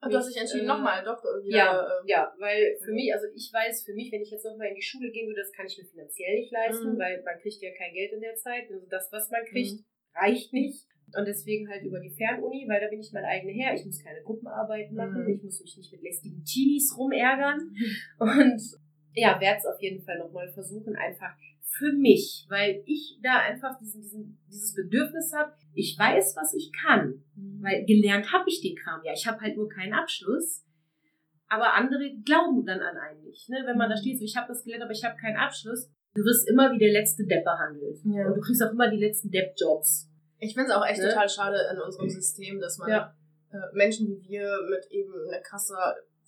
Und 0.02 0.12
du 0.12 0.16
hast 0.16 0.30
dich 0.30 0.40
entschieden, 0.40 0.64
äh, 0.64 0.68
nochmal 0.68 1.04
doch 1.04 1.22
wieder. 1.44 1.56
Ja, 1.56 1.82
äh, 1.82 2.02
ja, 2.06 2.34
weil 2.38 2.78
für 2.82 2.92
mich, 2.92 3.12
also 3.12 3.26
ich 3.34 3.52
weiß, 3.52 3.84
für 3.84 3.92
mich, 3.92 4.10
wenn 4.10 4.22
ich 4.22 4.30
jetzt 4.30 4.46
nochmal 4.46 4.68
in 4.68 4.74
die 4.74 4.82
Schule 4.82 5.10
gehen 5.10 5.28
würde, 5.28 5.42
das 5.42 5.52
kann 5.52 5.66
ich 5.66 5.76
mir 5.76 5.84
finanziell 5.84 6.38
nicht 6.38 6.50
leisten, 6.50 6.94
mhm. 6.94 6.98
weil 6.98 7.22
man 7.22 7.38
kriegt 7.38 7.60
ja 7.60 7.70
kein 7.76 7.92
Geld 7.92 8.12
in 8.12 8.20
der 8.20 8.34
Zeit. 8.36 8.70
Also 8.70 8.86
das, 8.88 9.12
was 9.12 9.30
man 9.30 9.44
kriegt, 9.44 9.72
mhm. 9.72 9.84
reicht 10.14 10.52
nicht. 10.54 10.86
Und 11.14 11.26
deswegen 11.26 11.68
halt 11.68 11.82
über 11.82 11.98
die 11.98 12.14
Fernuni, 12.14 12.66
weil 12.68 12.80
da 12.80 12.88
bin 12.88 13.00
ich 13.00 13.12
mein 13.12 13.24
eigener 13.24 13.52
Herr. 13.52 13.74
Ich 13.74 13.84
muss 13.84 14.02
keine 14.02 14.22
Gruppenarbeiten 14.22 14.96
machen. 14.96 15.24
Mhm. 15.24 15.34
Ich 15.34 15.42
muss 15.42 15.60
mich 15.60 15.76
nicht 15.76 15.92
mit 15.92 16.02
lästigen 16.02 16.44
Teenies 16.44 16.96
rumärgern. 16.96 17.58
Und 18.18 18.62
ja, 19.14 19.40
werde 19.40 19.58
es 19.58 19.66
auf 19.66 19.80
jeden 19.80 20.02
Fall 20.04 20.18
nochmal 20.18 20.48
versuchen, 20.52 20.96
einfach 20.96 21.34
für 21.70 21.92
mich, 21.92 22.46
weil 22.48 22.82
ich 22.84 23.18
da 23.22 23.38
einfach 23.38 23.78
diesen, 23.78 24.02
diesen, 24.02 24.38
dieses 24.48 24.74
Bedürfnis 24.74 25.32
habe, 25.32 25.52
ich 25.74 25.96
weiß, 25.98 26.36
was 26.36 26.54
ich 26.54 26.72
kann. 26.72 27.22
Mhm. 27.34 27.62
Weil 27.62 27.84
gelernt 27.84 28.32
habe 28.32 28.44
ich 28.48 28.60
den 28.60 28.76
Kram 28.76 29.00
ja. 29.04 29.12
Ich 29.12 29.26
habe 29.26 29.40
halt 29.40 29.56
nur 29.56 29.68
keinen 29.68 29.94
Abschluss. 29.94 30.64
Aber 31.48 31.74
andere 31.74 32.12
glauben 32.24 32.64
dann 32.64 32.80
an 32.80 32.96
einen 32.96 33.22
nicht. 33.24 33.48
Ne? 33.48 33.62
Wenn 33.66 33.78
man 33.78 33.88
da 33.88 33.96
mhm. 33.96 34.00
steht, 34.00 34.18
so 34.18 34.24
ich 34.24 34.36
habe 34.36 34.48
das 34.48 34.64
gelernt, 34.64 34.84
aber 34.84 34.92
ich 34.92 35.04
habe 35.04 35.16
keinen 35.16 35.36
Abschluss, 35.36 35.88
du 36.14 36.22
wirst 36.22 36.48
immer 36.48 36.72
wie 36.72 36.78
der 36.78 36.92
letzte 36.92 37.24
Depp 37.24 37.44
behandelt. 37.44 37.98
Ja. 38.04 38.26
Und 38.26 38.36
du 38.36 38.40
kriegst 38.40 38.62
auch 38.62 38.72
immer 38.72 38.90
die 38.90 38.98
letzten 38.98 39.30
Depp-Jobs. 39.30 40.08
Ich 40.38 40.54
finde 40.54 40.70
es 40.70 40.74
auch 40.74 40.86
echt 40.86 41.00
ne? 41.00 41.08
total 41.08 41.28
schade 41.28 41.58
in 41.72 41.80
unserem 41.80 42.08
System, 42.08 42.60
dass 42.60 42.78
man 42.78 42.88
ja. 42.88 43.14
äh, 43.52 43.74
Menschen 43.74 44.08
wie 44.08 44.28
wir 44.28 44.56
mit 44.68 44.90
eben 44.90 45.12
einer 45.28 45.42
krasse 45.42 45.76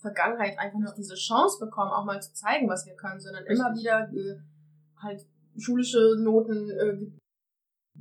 Vergangenheit 0.03 0.59
einfach 0.59 0.79
nicht 0.79 0.99
diese 0.99 1.15
Chance 1.15 1.65
bekommen, 1.65 1.93
auch 1.93 2.05
mal 2.05 2.21
zu 2.21 2.35
zeigen, 2.35 2.69
was 2.69 2.87
wir 2.87 2.95
können, 2.95 3.21
sondern 3.21 3.45
Richtig. 3.45 3.59
immer 3.59 3.75
wieder 3.75 4.11
äh, 4.13 4.39
halt 5.01 5.27
schulische 5.57 6.17
Noten 6.19 6.71
äh, 6.71 6.97
ge 6.97 7.13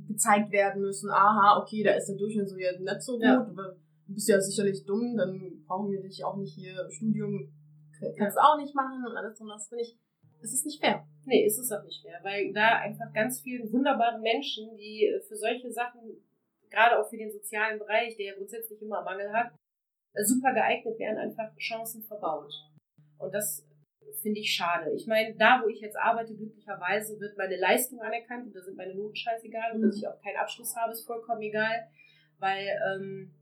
gezeigt 0.08 0.50
werden 0.50 0.82
müssen. 0.82 1.10
Aha, 1.10 1.60
okay, 1.60 1.82
da 1.82 1.92
ist 1.92 2.08
der 2.08 2.16
Durchschnitt 2.16 2.48
so 2.48 2.56
ja 2.56 2.72
nicht 2.72 3.02
so 3.02 3.12
gut, 3.12 3.22
ja. 3.22 3.40
aber 3.40 3.76
du 4.06 4.14
bist 4.14 4.28
ja 4.28 4.40
sicherlich 4.40 4.84
dumm, 4.84 5.16
dann 5.16 5.64
brauchen 5.66 5.90
wir 5.90 6.00
dich 6.00 6.24
auch 6.24 6.36
nicht 6.36 6.54
hier 6.54 6.90
Studium, 6.90 7.52
kannst 8.16 8.36
ja. 8.36 8.42
auch 8.42 8.56
nicht 8.56 8.74
machen 8.74 9.04
und 9.06 9.16
alles 9.16 9.38
drum. 9.38 9.48
Das 9.48 9.68
finde 9.68 9.84
ich, 9.84 9.98
es 10.40 10.54
ist 10.54 10.64
nicht 10.64 10.80
fair. 10.80 11.06
Nee, 11.24 11.44
ist 11.44 11.58
es 11.58 11.70
auch 11.70 11.84
nicht 11.84 12.02
fair, 12.02 12.18
weil 12.22 12.52
da 12.52 12.78
einfach 12.78 13.12
ganz 13.12 13.40
viele 13.40 13.70
wunderbare 13.70 14.18
Menschen, 14.18 14.76
die 14.76 15.06
äh, 15.06 15.20
für 15.20 15.36
solche 15.36 15.70
Sachen, 15.70 16.00
gerade 16.70 16.98
auch 16.98 17.08
für 17.08 17.18
den 17.18 17.30
sozialen 17.30 17.78
Bereich, 17.78 18.16
der 18.16 18.26
ja 18.26 18.34
grundsätzlich 18.34 18.80
immer 18.82 19.04
Mangel 19.04 19.32
hat, 19.32 19.52
super 20.14 20.52
geeignet 20.52 20.98
wären, 20.98 21.18
einfach 21.18 21.56
Chancen 21.56 22.02
verbaut. 22.02 22.52
Und 23.18 23.32
das 23.32 23.66
finde 24.20 24.40
ich 24.40 24.54
schade. 24.54 24.92
Ich 24.94 25.06
meine, 25.06 25.34
da, 25.36 25.62
wo 25.62 25.68
ich 25.68 25.80
jetzt 25.80 25.96
arbeite, 25.96 26.34
glücklicherweise 26.34 27.18
wird 27.18 27.36
meine 27.36 27.56
Leistung 27.56 28.00
anerkannt 28.00 28.46
und 28.46 28.54
da 28.54 28.60
sind 28.60 28.76
meine 28.76 28.94
Noten 28.94 29.16
scheißegal 29.16 29.72
und 29.74 29.82
dass 29.82 29.96
ich 29.96 30.06
auch 30.06 30.20
keinen 30.20 30.36
Abschluss 30.36 30.76
habe, 30.76 30.92
ist 30.92 31.06
vollkommen 31.06 31.42
egal, 31.42 31.88
weil 32.38 32.66
ähm, 32.94 33.34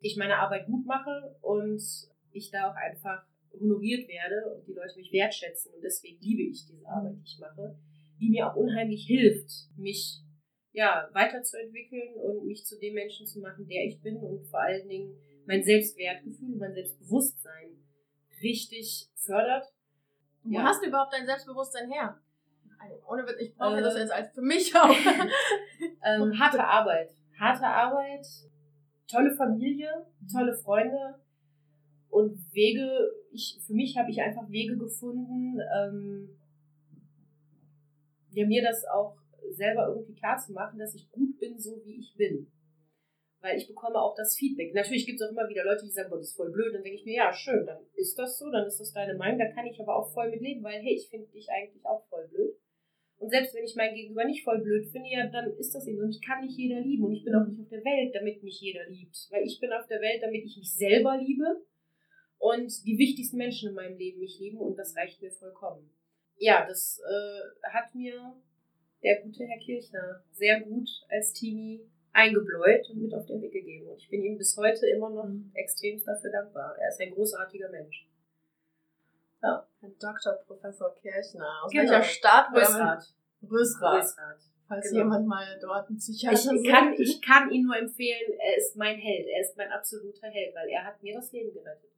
ich 0.00 0.16
meine 0.16 0.38
Arbeit 0.38 0.66
gut 0.66 0.86
mache 0.86 1.36
und 1.42 1.82
ich 2.32 2.50
da 2.50 2.70
auch 2.70 2.76
einfach 2.76 3.24
honoriert 3.52 4.08
werde 4.08 4.54
und 4.54 4.66
die 4.66 4.72
Leute 4.72 4.96
mich 4.96 5.12
wertschätzen 5.12 5.74
und 5.74 5.82
deswegen 5.82 6.20
liebe 6.20 6.42
ich 6.42 6.66
diese 6.66 6.86
Arbeit, 6.86 7.16
die 7.16 7.24
ich 7.24 7.38
mache, 7.40 7.76
die 8.20 8.30
mir 8.30 8.48
auch 8.48 8.56
unheimlich 8.56 9.04
hilft, 9.06 9.50
mich 9.76 10.20
ja 10.72 11.08
weiterzuentwickeln 11.12 12.14
und 12.14 12.46
mich 12.46 12.64
zu 12.64 12.78
dem 12.78 12.94
Menschen 12.94 13.26
zu 13.26 13.40
machen, 13.40 13.66
der 13.66 13.84
ich 13.84 14.00
bin 14.00 14.16
und 14.16 14.46
vor 14.46 14.60
allen 14.60 14.88
Dingen 14.88 15.16
mein 15.46 15.62
Selbstwertgefühl, 15.62 16.56
mein 16.56 16.74
Selbstbewusstsein 16.74 17.70
richtig 18.42 19.08
fördert 19.14 19.72
wo 20.44 20.54
ja. 20.54 20.64
hast 20.64 20.82
du 20.82 20.88
überhaupt 20.88 21.12
dein 21.12 21.26
Selbstbewusstsein 21.26 21.90
her? 21.90 22.18
Ohne 23.06 23.24
Witz, 23.24 23.36
ich 23.40 23.54
brauche 23.54 23.78
äh, 23.78 23.82
das 23.82 23.96
jetzt 23.96 24.12
als 24.12 24.32
für 24.32 24.40
mich 24.40 24.74
auch. 24.74 24.88
ähm, 26.04 26.38
harte 26.38 26.64
Arbeit. 26.64 27.14
Harte 27.38 27.66
Arbeit, 27.66 28.26
tolle 29.06 29.34
Familie, 29.34 30.06
tolle 30.32 30.54
Freunde 30.54 31.18
und 32.08 32.38
Wege. 32.54 33.12
Ich, 33.32 33.58
für 33.66 33.74
mich 33.74 33.98
habe 33.98 34.10
ich 34.10 34.20
einfach 34.20 34.48
Wege 34.48 34.76
gefunden, 34.76 35.58
ähm, 35.76 36.30
ja, 38.32 38.46
mir 38.46 38.62
das 38.62 38.84
auch 38.86 39.16
selber 39.50 39.88
irgendwie 39.88 40.14
klar 40.14 40.38
zu 40.38 40.52
machen, 40.52 40.78
dass 40.78 40.94
ich 40.94 41.10
gut 41.10 41.38
bin, 41.38 41.58
so 41.58 41.82
wie 41.84 41.98
ich 41.98 42.14
bin 42.16 42.46
weil 43.40 43.56
ich 43.56 43.66
bekomme 43.66 44.00
auch 44.00 44.14
das 44.14 44.36
Feedback. 44.36 44.74
Natürlich 44.74 45.06
gibt 45.06 45.20
es 45.20 45.26
auch 45.26 45.32
immer 45.32 45.48
wieder 45.48 45.64
Leute, 45.64 45.84
die 45.84 45.90
sagen, 45.90 46.10
boah, 46.10 46.18
die 46.18 46.24
ist 46.24 46.36
voll 46.36 46.50
blöd. 46.50 46.74
Dann 46.74 46.82
denke 46.82 46.98
ich 46.98 47.04
mir, 47.04 47.16
ja, 47.16 47.32
schön, 47.32 47.64
dann 47.66 47.78
ist 47.94 48.18
das 48.18 48.38
so, 48.38 48.50
dann 48.50 48.66
ist 48.66 48.78
das 48.78 48.92
deine 48.92 49.14
Meinung. 49.14 49.38
Da 49.38 49.50
kann 49.50 49.66
ich 49.66 49.80
aber 49.80 49.96
auch 49.96 50.12
voll 50.12 50.30
mit 50.30 50.40
leben, 50.40 50.62
weil, 50.62 50.80
hey, 50.80 50.94
ich 50.94 51.08
finde 51.08 51.26
dich 51.28 51.48
eigentlich 51.50 51.84
auch 51.86 52.06
voll 52.08 52.28
blöd. 52.28 52.54
Und 53.18 53.30
selbst 53.30 53.54
wenn 53.54 53.64
ich 53.64 53.76
mein 53.76 53.94
Gegenüber 53.94 54.24
nicht 54.24 54.44
voll 54.44 54.60
blöd 54.60 54.86
finde, 54.86 55.10
ja, 55.10 55.26
dann 55.26 55.52
ist 55.58 55.74
das 55.74 55.86
eben 55.86 55.98
so. 55.98 56.04
Und 56.04 56.10
ich 56.10 56.22
kann 56.22 56.44
nicht 56.44 56.56
jeder 56.56 56.80
lieben. 56.80 57.04
Und 57.04 57.12
ich 57.12 57.24
bin 57.24 57.34
auch 57.34 57.46
nicht 57.46 57.60
auf 57.60 57.68
der 57.68 57.84
Welt, 57.84 58.14
damit 58.14 58.42
mich 58.42 58.60
jeder 58.60 58.86
liebt. 58.88 59.28
Weil 59.30 59.44
ich 59.44 59.58
bin 59.60 59.72
auf 59.72 59.86
der 59.86 60.00
Welt, 60.00 60.22
damit 60.22 60.44
ich 60.44 60.56
mich 60.56 60.72
selber 60.72 61.18
liebe 61.18 61.62
und 62.38 62.72
die 62.86 62.96
wichtigsten 62.96 63.36
Menschen 63.36 63.70
in 63.70 63.74
meinem 63.74 63.96
Leben 63.96 64.20
mich 64.20 64.38
lieben. 64.38 64.58
Und 64.58 64.76
das 64.76 64.96
reicht 64.96 65.20
mir 65.20 65.30
vollkommen. 65.30 65.90
Ja, 66.36 66.66
das 66.66 67.00
äh, 67.00 67.68
hat 67.68 67.94
mir 67.94 68.34
der 69.02 69.22
gute 69.22 69.44
Herr 69.44 69.58
Kirchner 69.58 70.24
sehr 70.32 70.60
gut 70.60 70.88
als 71.08 71.32
Teenie 71.34 71.86
eingebläut 72.12 72.88
und 72.90 73.02
mit 73.02 73.14
auf 73.14 73.26
den 73.26 73.40
Weg 73.40 73.52
gegeben. 73.52 73.88
Und 73.88 73.98
ich 73.98 74.08
bin 74.08 74.22
ihm 74.22 74.38
bis 74.38 74.56
heute 74.56 74.86
immer 74.88 75.10
noch 75.10 75.28
extremst 75.54 76.06
dafür 76.06 76.30
dankbar. 76.30 76.76
Er 76.78 76.88
ist 76.88 77.00
ein 77.00 77.12
großartiger 77.12 77.68
Mensch. 77.70 78.08
Ja. 79.42 79.66
Herr 79.80 79.90
Dr. 79.98 80.34
Professor 80.46 80.94
Kirchner. 80.94 81.62
Aus 81.64 81.70
genau. 81.70 81.90
welcher 81.90 82.02
Stadt? 82.02 82.48
Rösrath. 82.54 83.14
Rösrath. 83.42 84.02
Rösrath. 84.02 84.40
Falls 84.68 84.90
genau. 84.90 85.04
jemand 85.04 85.26
mal 85.26 85.58
dort 85.60 85.90
ein 85.90 85.96
Psychiater 85.96 86.52
ich 86.52 86.70
kann, 86.70 86.94
ich 86.96 87.22
kann 87.22 87.50
ihn 87.50 87.64
nur 87.64 87.76
empfehlen, 87.76 88.32
er 88.38 88.56
ist 88.56 88.76
mein 88.76 88.96
Held. 88.98 89.26
Er 89.26 89.40
ist 89.40 89.56
mein 89.56 89.70
absoluter 89.70 90.28
Held, 90.28 90.54
weil 90.54 90.68
er 90.68 90.84
hat 90.84 91.02
mir 91.02 91.14
das 91.14 91.32
Leben 91.32 91.52
gerettet. 91.52 91.90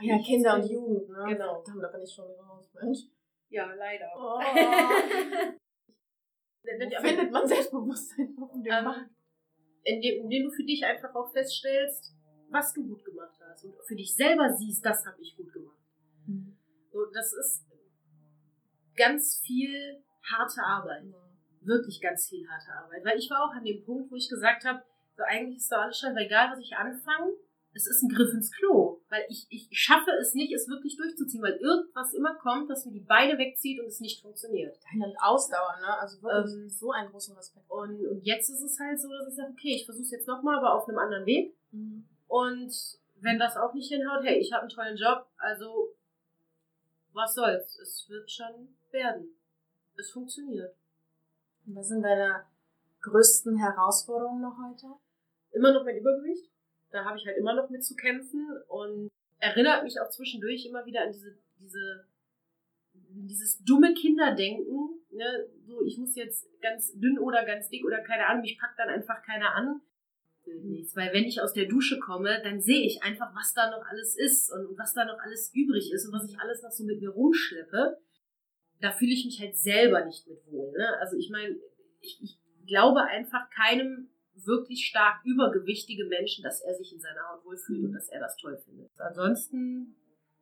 Ja, 0.00 0.18
Kinder 0.18 0.54
und 0.54 0.70
Jugend, 0.70 1.08
ne? 1.08 1.24
Genau. 1.28 1.64
Da 1.66 1.88
bin 1.88 2.02
ich 2.02 2.12
schon 2.12 2.30
raus, 2.30 2.70
Mensch. 2.80 3.00
Ja, 3.48 3.72
leider. 3.74 4.10
Oh. 4.16 4.40
Wo 6.64 7.02
findet 7.02 7.30
man 7.30 7.46
Selbstbewusstsein 7.46 8.36
auf 8.40 8.52
dem 8.52 8.64
ähm, 8.66 8.84
Markt? 8.84 9.10
Indem, 9.84 10.24
indem 10.24 10.44
du 10.44 10.50
für 10.50 10.64
dich 10.64 10.84
einfach 10.84 11.14
auch 11.14 11.32
feststellst, 11.32 12.14
was 12.50 12.72
du 12.72 12.86
gut 12.86 13.04
gemacht 13.04 13.36
hast 13.40 13.64
und 13.64 13.74
für 13.86 13.96
dich 13.96 14.14
selber 14.14 14.52
siehst, 14.52 14.84
das 14.84 15.04
habe 15.06 15.20
ich 15.20 15.36
gut 15.36 15.52
gemacht. 15.52 15.78
Mhm. 16.26 16.56
So, 16.92 17.06
das 17.12 17.32
ist 17.32 17.66
ganz 18.94 19.40
viel 19.44 20.02
harte 20.22 20.62
Arbeit. 20.62 21.04
Mhm. 21.04 21.14
Wirklich 21.62 22.00
ganz 22.00 22.28
viel 22.28 22.46
harte 22.48 22.72
Arbeit. 22.72 23.04
Weil 23.04 23.18
ich 23.18 23.30
war 23.30 23.44
auch 23.44 23.54
an 23.54 23.64
dem 23.64 23.84
Punkt, 23.84 24.10
wo 24.10 24.16
ich 24.16 24.28
gesagt 24.28 24.64
habe, 24.64 24.82
so 25.16 25.22
eigentlich 25.24 25.58
ist 25.58 25.72
doch 25.72 25.78
alles 25.78 26.02
weil 26.02 26.26
egal 26.26 26.50
was 26.50 26.60
ich 26.60 26.74
anfange, 26.76 27.32
es 27.74 27.86
ist 27.86 28.02
ein 28.02 28.10
Griff 28.10 28.32
ins 28.34 28.50
Klo, 28.52 29.00
weil 29.08 29.24
ich, 29.28 29.46
ich 29.48 29.68
schaffe 29.72 30.10
es 30.20 30.34
nicht, 30.34 30.52
es 30.52 30.68
wirklich 30.68 30.96
durchzuziehen, 30.96 31.42
weil 31.42 31.56
irgendwas 31.56 32.12
immer 32.12 32.34
kommt, 32.34 32.68
das 32.68 32.84
mir 32.84 32.92
die 32.92 33.00
Beine 33.00 33.38
wegzieht 33.38 33.80
und 33.80 33.86
es 33.86 34.00
nicht 34.00 34.20
funktioniert. 34.20 34.78
Deine 34.92 35.14
Ausdauer, 35.22 35.78
ne? 35.80 35.98
Also 35.98 36.22
wirklich 36.22 36.54
ähm, 36.54 36.68
so 36.68 36.92
einen 36.92 37.10
großen 37.10 37.34
Respekt. 37.34 37.70
Und, 37.70 38.06
und 38.06 38.20
jetzt 38.24 38.50
ist 38.50 38.62
es 38.62 38.78
halt 38.78 39.00
so, 39.00 39.08
dass 39.08 39.28
ich 39.28 39.34
sage, 39.34 39.52
okay, 39.52 39.74
ich 39.74 39.86
versuche 39.86 40.04
es 40.04 40.10
jetzt 40.10 40.28
nochmal, 40.28 40.58
aber 40.58 40.74
auf 40.74 40.88
einem 40.88 40.98
anderen 40.98 41.24
Weg. 41.24 41.54
Mhm. 41.70 42.04
Und 42.28 42.98
wenn 43.20 43.38
das 43.38 43.56
auch 43.56 43.72
nicht 43.72 43.88
hinhaut, 43.88 44.22
hey, 44.22 44.38
ich 44.38 44.52
habe 44.52 44.62
einen 44.62 44.70
tollen 44.70 44.96
Job, 44.96 45.26
also 45.38 45.94
was 47.14 47.34
soll's, 47.34 47.78
es 47.78 48.06
wird 48.08 48.30
schon 48.30 48.76
werden. 48.90 49.34
Es 49.96 50.10
funktioniert. 50.10 50.74
Und 51.66 51.76
was 51.76 51.88
sind 51.88 52.02
deine 52.02 52.44
größten 53.00 53.56
Herausforderungen 53.56 54.42
noch 54.42 54.56
heute? 54.58 54.86
Immer 55.52 55.72
noch 55.72 55.84
mein 55.84 55.96
Übergewicht 55.96 56.51
da 56.92 57.04
habe 57.04 57.18
ich 57.18 57.26
halt 57.26 57.38
immer 57.38 57.54
noch 57.54 57.70
mit 57.70 57.84
zu 57.84 57.96
kämpfen 57.96 58.46
und 58.68 59.10
erinnert 59.38 59.82
mich 59.82 59.98
auch 60.00 60.10
zwischendurch 60.10 60.66
immer 60.66 60.86
wieder 60.86 61.02
an 61.02 61.12
diese, 61.12 61.36
diese, 61.58 62.06
dieses 62.92 63.62
dumme 63.64 63.94
Kinderdenken, 63.94 65.00
ne? 65.10 65.48
so 65.66 65.82
ich 65.82 65.98
muss 65.98 66.14
jetzt 66.14 66.48
ganz 66.60 66.92
dünn 66.94 67.18
oder 67.18 67.44
ganz 67.44 67.68
dick 67.68 67.84
oder 67.84 68.00
keine 68.02 68.26
Ahnung, 68.26 68.42
mich 68.42 68.58
packt 68.58 68.78
dann 68.78 68.88
einfach 68.88 69.22
keiner 69.22 69.54
an. 69.54 69.80
Nichts, 70.44 70.96
weil 70.96 71.12
wenn 71.12 71.24
ich 71.24 71.40
aus 71.40 71.52
der 71.52 71.66
Dusche 71.66 72.00
komme, 72.00 72.40
dann 72.42 72.60
sehe 72.60 72.84
ich 72.84 73.02
einfach, 73.04 73.32
was 73.32 73.54
da 73.54 73.70
noch 73.70 73.86
alles 73.86 74.16
ist 74.16 74.50
und 74.52 74.76
was 74.76 74.92
da 74.92 75.04
noch 75.04 75.20
alles 75.20 75.52
übrig 75.54 75.92
ist 75.92 76.06
und 76.06 76.12
was 76.12 76.28
ich 76.28 76.38
alles 76.40 76.62
noch 76.62 76.72
so 76.72 76.84
mit 76.84 77.00
mir 77.00 77.10
rumschleppe. 77.10 77.96
Da 78.80 78.90
fühle 78.90 79.12
ich 79.12 79.24
mich 79.24 79.40
halt 79.40 79.56
selber 79.56 80.04
nicht 80.04 80.26
mit 80.26 80.44
wohl. 80.48 80.72
Ne? 80.72 80.98
Also 80.98 81.16
ich 81.16 81.30
meine, 81.30 81.56
ich, 82.00 82.20
ich 82.20 82.40
glaube 82.66 83.04
einfach 83.04 83.48
keinem 83.50 84.08
wirklich 84.34 84.86
stark 84.86 85.24
übergewichtige 85.24 86.06
Menschen, 86.06 86.42
dass 86.42 86.60
er 86.60 86.74
sich 86.74 86.92
in 86.92 87.00
seiner 87.00 87.28
Haut 87.28 87.44
wohlfühlt 87.44 87.84
und 87.84 87.92
dass 87.92 88.08
er 88.08 88.20
das 88.20 88.36
toll 88.36 88.56
findet. 88.64 88.90
Ansonsten 88.98 89.94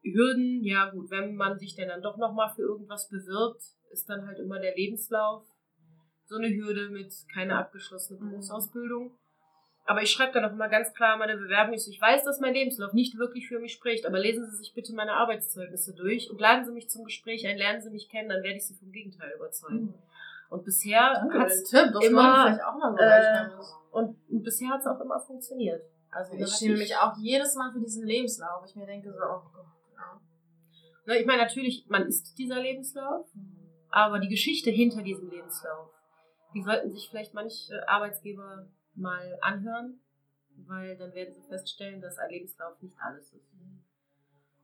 Hürden, 0.03 0.64
ja 0.64 0.90
gut, 0.90 1.11
wenn 1.11 1.35
man 1.35 1.59
sich 1.59 1.74
denn 1.74 1.88
dann 1.88 2.03
doch 2.03 2.16
nochmal 2.16 2.53
für 2.55 2.62
irgendwas 2.62 3.09
bewirbt, 3.09 3.62
ist 3.90 4.09
dann 4.09 4.26
halt 4.26 4.38
immer 4.38 4.59
der 4.59 4.74
Lebenslauf 4.74 5.44
so 6.26 6.37
eine 6.37 6.48
Hürde 6.48 6.88
mit 6.90 7.12
keine 7.35 7.59
abgeschlossene 7.59 8.20
mhm. 8.20 8.31
Berufsausbildung. 8.31 9.18
Aber 9.85 10.03
ich 10.03 10.11
schreibe 10.11 10.33
dann 10.33 10.44
auch 10.44 10.53
immer 10.53 10.68
ganz 10.68 10.94
klar 10.94 11.16
meine 11.16 11.37
Bewerbung. 11.37 11.74
Ich 11.74 12.00
weiß, 12.00 12.22
dass 12.22 12.38
mein 12.38 12.55
Lebenslauf 12.55 12.92
nicht 12.92 13.18
wirklich 13.18 13.48
für 13.48 13.59
mich 13.59 13.72
spricht, 13.72 14.07
aber 14.07 14.20
lesen 14.20 14.48
Sie 14.48 14.57
sich 14.57 14.72
bitte 14.72 14.94
meine 14.94 15.14
Arbeitszeugnisse 15.14 15.94
durch 15.94 16.31
und 16.31 16.40
laden 16.40 16.64
Sie 16.64 16.72
mich 16.72 16.88
zum 16.88 17.05
Gespräch 17.05 17.46
ein, 17.46 17.59
lernen 17.59 17.83
Sie 17.83 17.90
mich 17.90 18.09
kennen, 18.09 18.29
dann 18.29 18.42
werde 18.44 18.59
ich 18.59 18.66
Sie 18.66 18.76
vom 18.76 18.92
Gegenteil 18.92 19.33
überzeugen. 19.35 19.87
Mhm. 19.87 19.94
Und 20.50 20.64
bisher 20.64 21.00
hat 21.00 21.50
es 21.50 21.72
immer 21.72 22.58
äh, 22.98 23.48
und, 23.92 24.16
und 24.28 24.42
bisher 24.42 24.68
hat 24.70 24.80
es 24.80 24.86
auch 24.86 25.00
immer 25.00 25.20
funktioniert. 25.20 25.82
Also 26.10 26.34
ich 26.34 26.48
schäme 26.48 26.76
mich 26.76 26.96
auch 26.96 27.16
jedes 27.18 27.54
Mal 27.54 27.72
für 27.72 27.78
diesen 27.78 28.04
Lebenslauf. 28.04 28.64
Ich 28.66 28.74
mir 28.74 28.86
denke 28.86 29.12
so, 29.12 29.18
oh 29.20 29.42
Gott, 29.52 29.66
ja. 29.94 30.20
Na, 31.06 31.14
ich 31.14 31.24
meine 31.24 31.42
natürlich, 31.42 31.86
man 31.88 32.02
ist 32.06 32.36
dieser 32.36 32.60
Lebenslauf, 32.60 33.32
mhm. 33.32 33.70
aber 33.90 34.18
die 34.18 34.28
Geschichte 34.28 34.70
hinter 34.70 35.02
diesem 35.02 35.30
Lebenslauf, 35.30 35.90
die 36.52 36.62
sollten 36.62 36.90
sich 36.90 37.08
vielleicht 37.08 37.32
manche 37.32 37.88
Arbeitsgeber 37.88 38.66
mal 38.96 39.38
anhören, 39.40 40.00
weil 40.66 40.96
dann 40.96 41.14
werden 41.14 41.32
sie 41.32 41.42
feststellen, 41.48 42.00
dass 42.00 42.18
ein 42.18 42.30
Lebenslauf 42.30 42.80
nicht 42.82 42.96
alles 43.00 43.32
ist. 43.32 43.50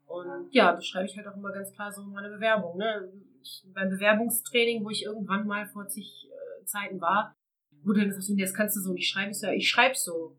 Und 0.06 0.48
ja, 0.52 0.72
das 0.72 0.86
schreibe 0.86 1.06
ich 1.06 1.16
halt 1.16 1.26
auch 1.26 1.36
immer 1.36 1.52
ganz 1.52 1.72
klar 1.72 1.92
so 1.92 2.02
in 2.02 2.10
meine 2.10 2.28
Bewerbung. 2.28 2.76
Ne? 2.76 3.12
Ich, 3.46 3.64
beim 3.72 3.90
Bewerbungstraining, 3.90 4.84
wo 4.84 4.90
ich 4.90 5.04
irgendwann 5.04 5.46
mal 5.46 5.66
vor 5.66 5.86
zig 5.86 6.28
äh, 6.28 6.64
Zeiten 6.64 7.00
war, 7.00 7.36
wurde 7.84 8.00
dann 8.00 8.08
gesagt, 8.08 8.40
das 8.40 8.54
kannst 8.54 8.76
du 8.76 8.80
so 8.80 8.92
nicht 8.92 9.08
schreiben. 9.08 9.30
Ich 9.30 9.38
so, 9.38 9.46
ja, 9.46 9.52
ich 9.52 9.68
schreibe 9.68 9.94
so. 9.94 10.36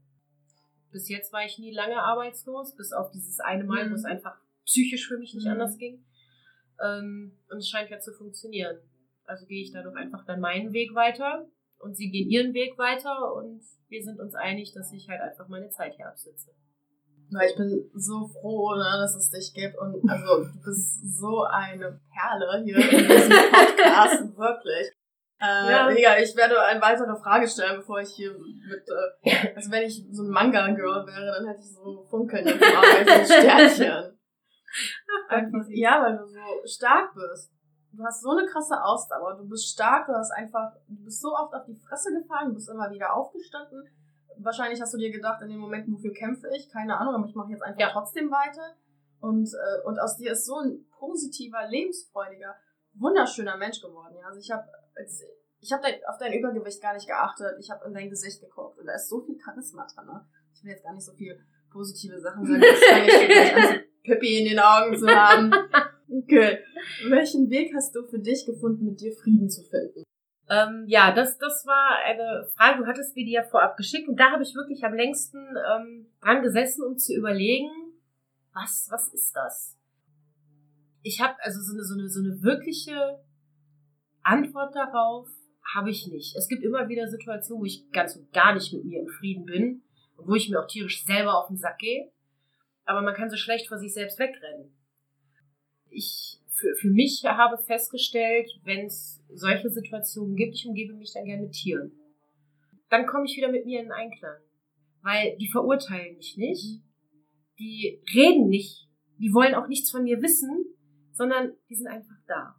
Bis 0.91 1.07
jetzt 1.09 1.31
war 1.31 1.45
ich 1.45 1.57
nie 1.57 1.73
lange 1.73 2.01
arbeitslos, 2.01 2.75
bis 2.75 2.91
auf 2.91 3.11
dieses 3.11 3.39
eine 3.39 3.63
Mal, 3.63 3.85
mhm. 3.85 3.91
wo 3.91 3.95
es 3.95 4.05
einfach 4.05 4.37
psychisch 4.65 5.07
für 5.07 5.17
mich 5.17 5.33
nicht 5.33 5.45
mhm. 5.45 5.53
anders 5.53 5.77
ging. 5.77 6.03
Ähm, 6.83 7.37
und 7.49 7.57
es 7.57 7.69
scheint 7.69 7.89
ja 7.89 7.99
zu 7.99 8.11
funktionieren. 8.11 8.77
Also 9.23 9.45
gehe 9.45 9.61
ich 9.61 9.71
da 9.71 9.83
doch 9.83 9.95
einfach 9.95 10.25
dann 10.25 10.39
meinen 10.39 10.73
Weg 10.73 10.93
weiter 10.95 11.47
und 11.79 11.95
sie 11.95 12.09
gehen 12.09 12.29
ihren 12.29 12.53
Weg 12.53 12.77
weiter 12.77 13.33
und 13.35 13.61
wir 13.87 14.03
sind 14.03 14.19
uns 14.19 14.35
einig, 14.35 14.73
dass 14.73 14.91
ich 14.91 15.07
halt 15.09 15.21
einfach 15.21 15.47
meine 15.47 15.69
Zeit 15.69 15.95
hier 15.95 16.07
absitze. 16.07 16.51
Weil 17.31 17.49
ich 17.49 17.57
bin 17.57 17.89
so 17.93 18.27
froh, 18.27 18.75
ne, 18.75 18.97
dass 18.99 19.15
es 19.15 19.29
dich 19.29 19.53
gibt. 19.53 19.77
Und 19.77 20.09
also 20.09 20.45
du 20.45 20.61
bist 20.63 21.19
so 21.19 21.43
eine 21.43 21.99
Perle 22.13 22.63
hier 22.63 22.77
in 22.77 23.07
diesem 23.07 23.29
Podcast, 23.51 24.37
wirklich. 24.37 24.91
Äh, 25.39 25.71
ja. 25.71 25.87
Mega, 25.87 26.17
ich 26.17 26.35
werde 26.35 26.59
eine 26.61 26.81
weitere 26.81 27.15
Frage 27.15 27.47
stellen, 27.47 27.77
bevor 27.77 27.99
ich 27.99 28.09
hier 28.09 28.31
mit, 28.31 28.87
äh, 29.23 29.55
also 29.55 29.69
wenn 29.71 29.83
ich 29.83 30.03
so 30.11 30.23
ein 30.23 30.29
Manga-Girl 30.29 31.05
wäre, 31.05 31.35
dann 31.37 31.47
hätte 31.47 31.59
ich 31.59 31.75
so 31.75 32.07
Funkeln 32.09 32.47
im 32.47 32.55
Auge, 32.55 33.25
so 33.25 33.33
Sternchen. 33.33 34.17
Einfach, 35.29 35.65
ja, 35.69 36.01
weil 36.01 36.17
du 36.17 36.25
so 36.25 36.65
stark 36.65 37.13
bist. 37.13 37.51
Du 37.91 38.03
hast 38.03 38.21
so 38.21 38.31
eine 38.31 38.47
krasse 38.47 38.81
Ausdauer, 38.81 39.37
du 39.37 39.47
bist 39.47 39.69
stark, 39.69 40.07
du 40.07 40.13
hast 40.13 40.31
einfach, 40.31 40.73
du 40.87 41.03
bist 41.03 41.21
so 41.21 41.29
oft 41.33 41.53
auf 41.53 41.65
die 41.65 41.79
Fresse 41.87 42.13
gefallen, 42.13 42.49
du 42.49 42.55
bist 42.55 42.69
immer 42.69 42.89
wieder 42.91 43.13
aufgestanden 43.15 43.83
wahrscheinlich 44.43 44.81
hast 44.81 44.93
du 44.93 44.97
dir 44.97 45.11
gedacht, 45.11 45.41
in 45.41 45.49
den 45.49 45.59
Momenten, 45.59 45.93
wofür 45.93 46.13
kämpfe 46.13 46.47
ich, 46.55 46.69
keine 46.69 46.97
Ahnung, 46.97 47.15
aber 47.15 47.25
ich 47.25 47.35
mache 47.35 47.51
jetzt 47.51 47.63
einfach 47.63 47.79
ja. 47.79 47.89
trotzdem 47.91 48.31
weiter. 48.31 48.75
Und, 49.19 49.49
äh, 49.53 49.85
und 49.85 49.99
aus 49.99 50.17
dir 50.17 50.31
ist 50.31 50.45
so 50.45 50.57
ein 50.57 50.85
positiver, 50.91 51.67
lebensfreudiger, 51.67 52.55
wunderschöner 52.93 53.57
Mensch 53.57 53.81
geworden. 53.81 54.15
Ja? 54.19 54.27
Also 54.27 54.39
ich 54.39 54.51
habe 54.51 54.67
ich 55.59 55.71
hab 55.71 55.81
dein, 55.81 55.95
auf 56.07 56.17
dein 56.19 56.33
Übergewicht 56.33 56.81
gar 56.81 56.93
nicht 56.93 57.07
geachtet. 57.07 57.55
Ich 57.59 57.69
habe 57.69 57.85
in 57.85 57.93
dein 57.93 58.09
Gesicht 58.09 58.41
geguckt 58.41 58.77
und 58.77 58.85
da 58.85 58.93
ist 58.93 59.09
so 59.09 59.21
viel 59.21 59.37
Charisma 59.43 59.87
drin. 59.93 60.05
Ne? 60.05 60.25
Ich 60.53 60.63
will 60.63 60.71
jetzt 60.71 60.83
gar 60.83 60.93
nicht 60.93 61.05
so 61.05 61.13
viel 61.13 61.39
positive 61.71 62.19
Sachen 62.19 62.45
sagen. 62.45 62.63
Ich 62.63 62.77
vielleicht 62.77 63.85
Pippi 64.03 64.39
in 64.39 64.45
den 64.45 64.59
Augen 64.59 64.97
zu 64.97 65.07
haben. 65.07 65.51
Okay. 66.09 66.59
Welchen 67.09 67.49
Weg 67.49 67.73
hast 67.75 67.95
du 67.95 68.03
für 68.05 68.19
dich 68.19 68.45
gefunden, 68.45 68.85
mit 68.85 69.01
dir 69.01 69.11
Frieden 69.13 69.49
zu 69.49 69.61
finden? 69.63 70.03
Ähm, 70.49 70.85
ja, 70.87 71.11
das, 71.11 71.37
das 71.37 71.65
war 71.65 71.97
eine 72.05 72.47
Frage, 72.55 72.79
du 72.79 72.87
hattest 72.87 73.15
mir 73.15 73.25
die 73.25 73.33
ja 73.33 73.43
vorab 73.43 73.75
geschickt 73.75 74.07
und 74.07 74.17
da 74.17 74.31
habe 74.31 74.43
ich 74.43 74.55
wirklich 74.55 74.83
am 74.85 74.93
längsten 74.93 75.37
ähm, 75.37 76.07
dran 76.21 76.41
gesessen, 76.41 76.83
um 76.85 76.97
zu 76.97 77.13
überlegen, 77.13 77.69
was, 78.53 78.87
was 78.89 79.13
ist 79.13 79.35
das? 79.35 79.77
Ich 81.03 81.21
habe 81.21 81.35
also 81.41 81.59
so 81.61 81.73
eine, 81.73 81.83
so, 81.83 81.93
eine, 81.95 82.09
so 82.09 82.19
eine 82.21 82.41
wirkliche 82.41 83.19
Antwort 84.23 84.75
darauf 84.75 85.27
habe 85.75 85.89
ich 85.89 86.07
nicht. 86.07 86.35
Es 86.37 86.47
gibt 86.47 86.63
immer 86.63 86.87
wieder 86.87 87.07
Situationen, 87.07 87.61
wo 87.61 87.65
ich 87.65 87.89
ganz 87.91 88.15
und 88.15 88.31
gar 88.31 88.53
nicht 88.53 88.71
mit 88.73 88.85
mir 88.85 89.01
im 89.01 89.07
Frieden 89.07 89.45
bin 89.45 89.83
wo 90.17 90.35
ich 90.35 90.49
mir 90.49 90.59
auch 90.59 90.67
tierisch 90.67 91.05
selber 91.05 91.37
auf 91.37 91.47
den 91.47 91.57
Sack 91.57 91.79
gehe. 91.79 92.11
Aber 92.85 93.01
man 93.01 93.15
kann 93.15 93.29
so 93.29 93.37
schlecht 93.37 93.67
vor 93.67 93.77
sich 93.77 93.93
selbst 93.93 94.19
wegrennen. 94.19 94.75
Ich 95.89 96.39
für, 96.57 96.75
für 96.75 96.89
mich 96.89 97.23
habe 97.25 97.57
festgestellt, 97.57 98.49
wenn 98.63 98.85
es 98.85 99.21
solche 99.33 99.69
Situationen 99.69 100.35
gibt, 100.35 100.55
ich 100.55 100.67
umgebe 100.67 100.93
mich 100.93 101.13
dann 101.13 101.25
gerne 101.25 101.43
mit 101.43 101.53
Tieren. 101.53 101.91
Dann 102.89 103.05
komme 103.05 103.25
ich 103.25 103.37
wieder 103.37 103.51
mit 103.51 103.65
mir 103.65 103.81
in 103.81 103.91
Einklang. 103.91 104.37
Weil 105.03 105.37
die 105.37 105.47
verurteilen 105.47 106.17
mich 106.17 106.37
nicht, 106.37 106.81
die 107.59 108.01
reden 108.13 108.49
nicht, 108.49 108.87
die 109.19 109.33
wollen 109.33 109.55
auch 109.55 109.67
nichts 109.67 109.91
von 109.91 110.03
mir 110.03 110.21
wissen, 110.21 110.65
sondern 111.11 111.53
die 111.69 111.75
sind 111.75 111.87
einfach 111.87 112.17
da. 112.27 112.55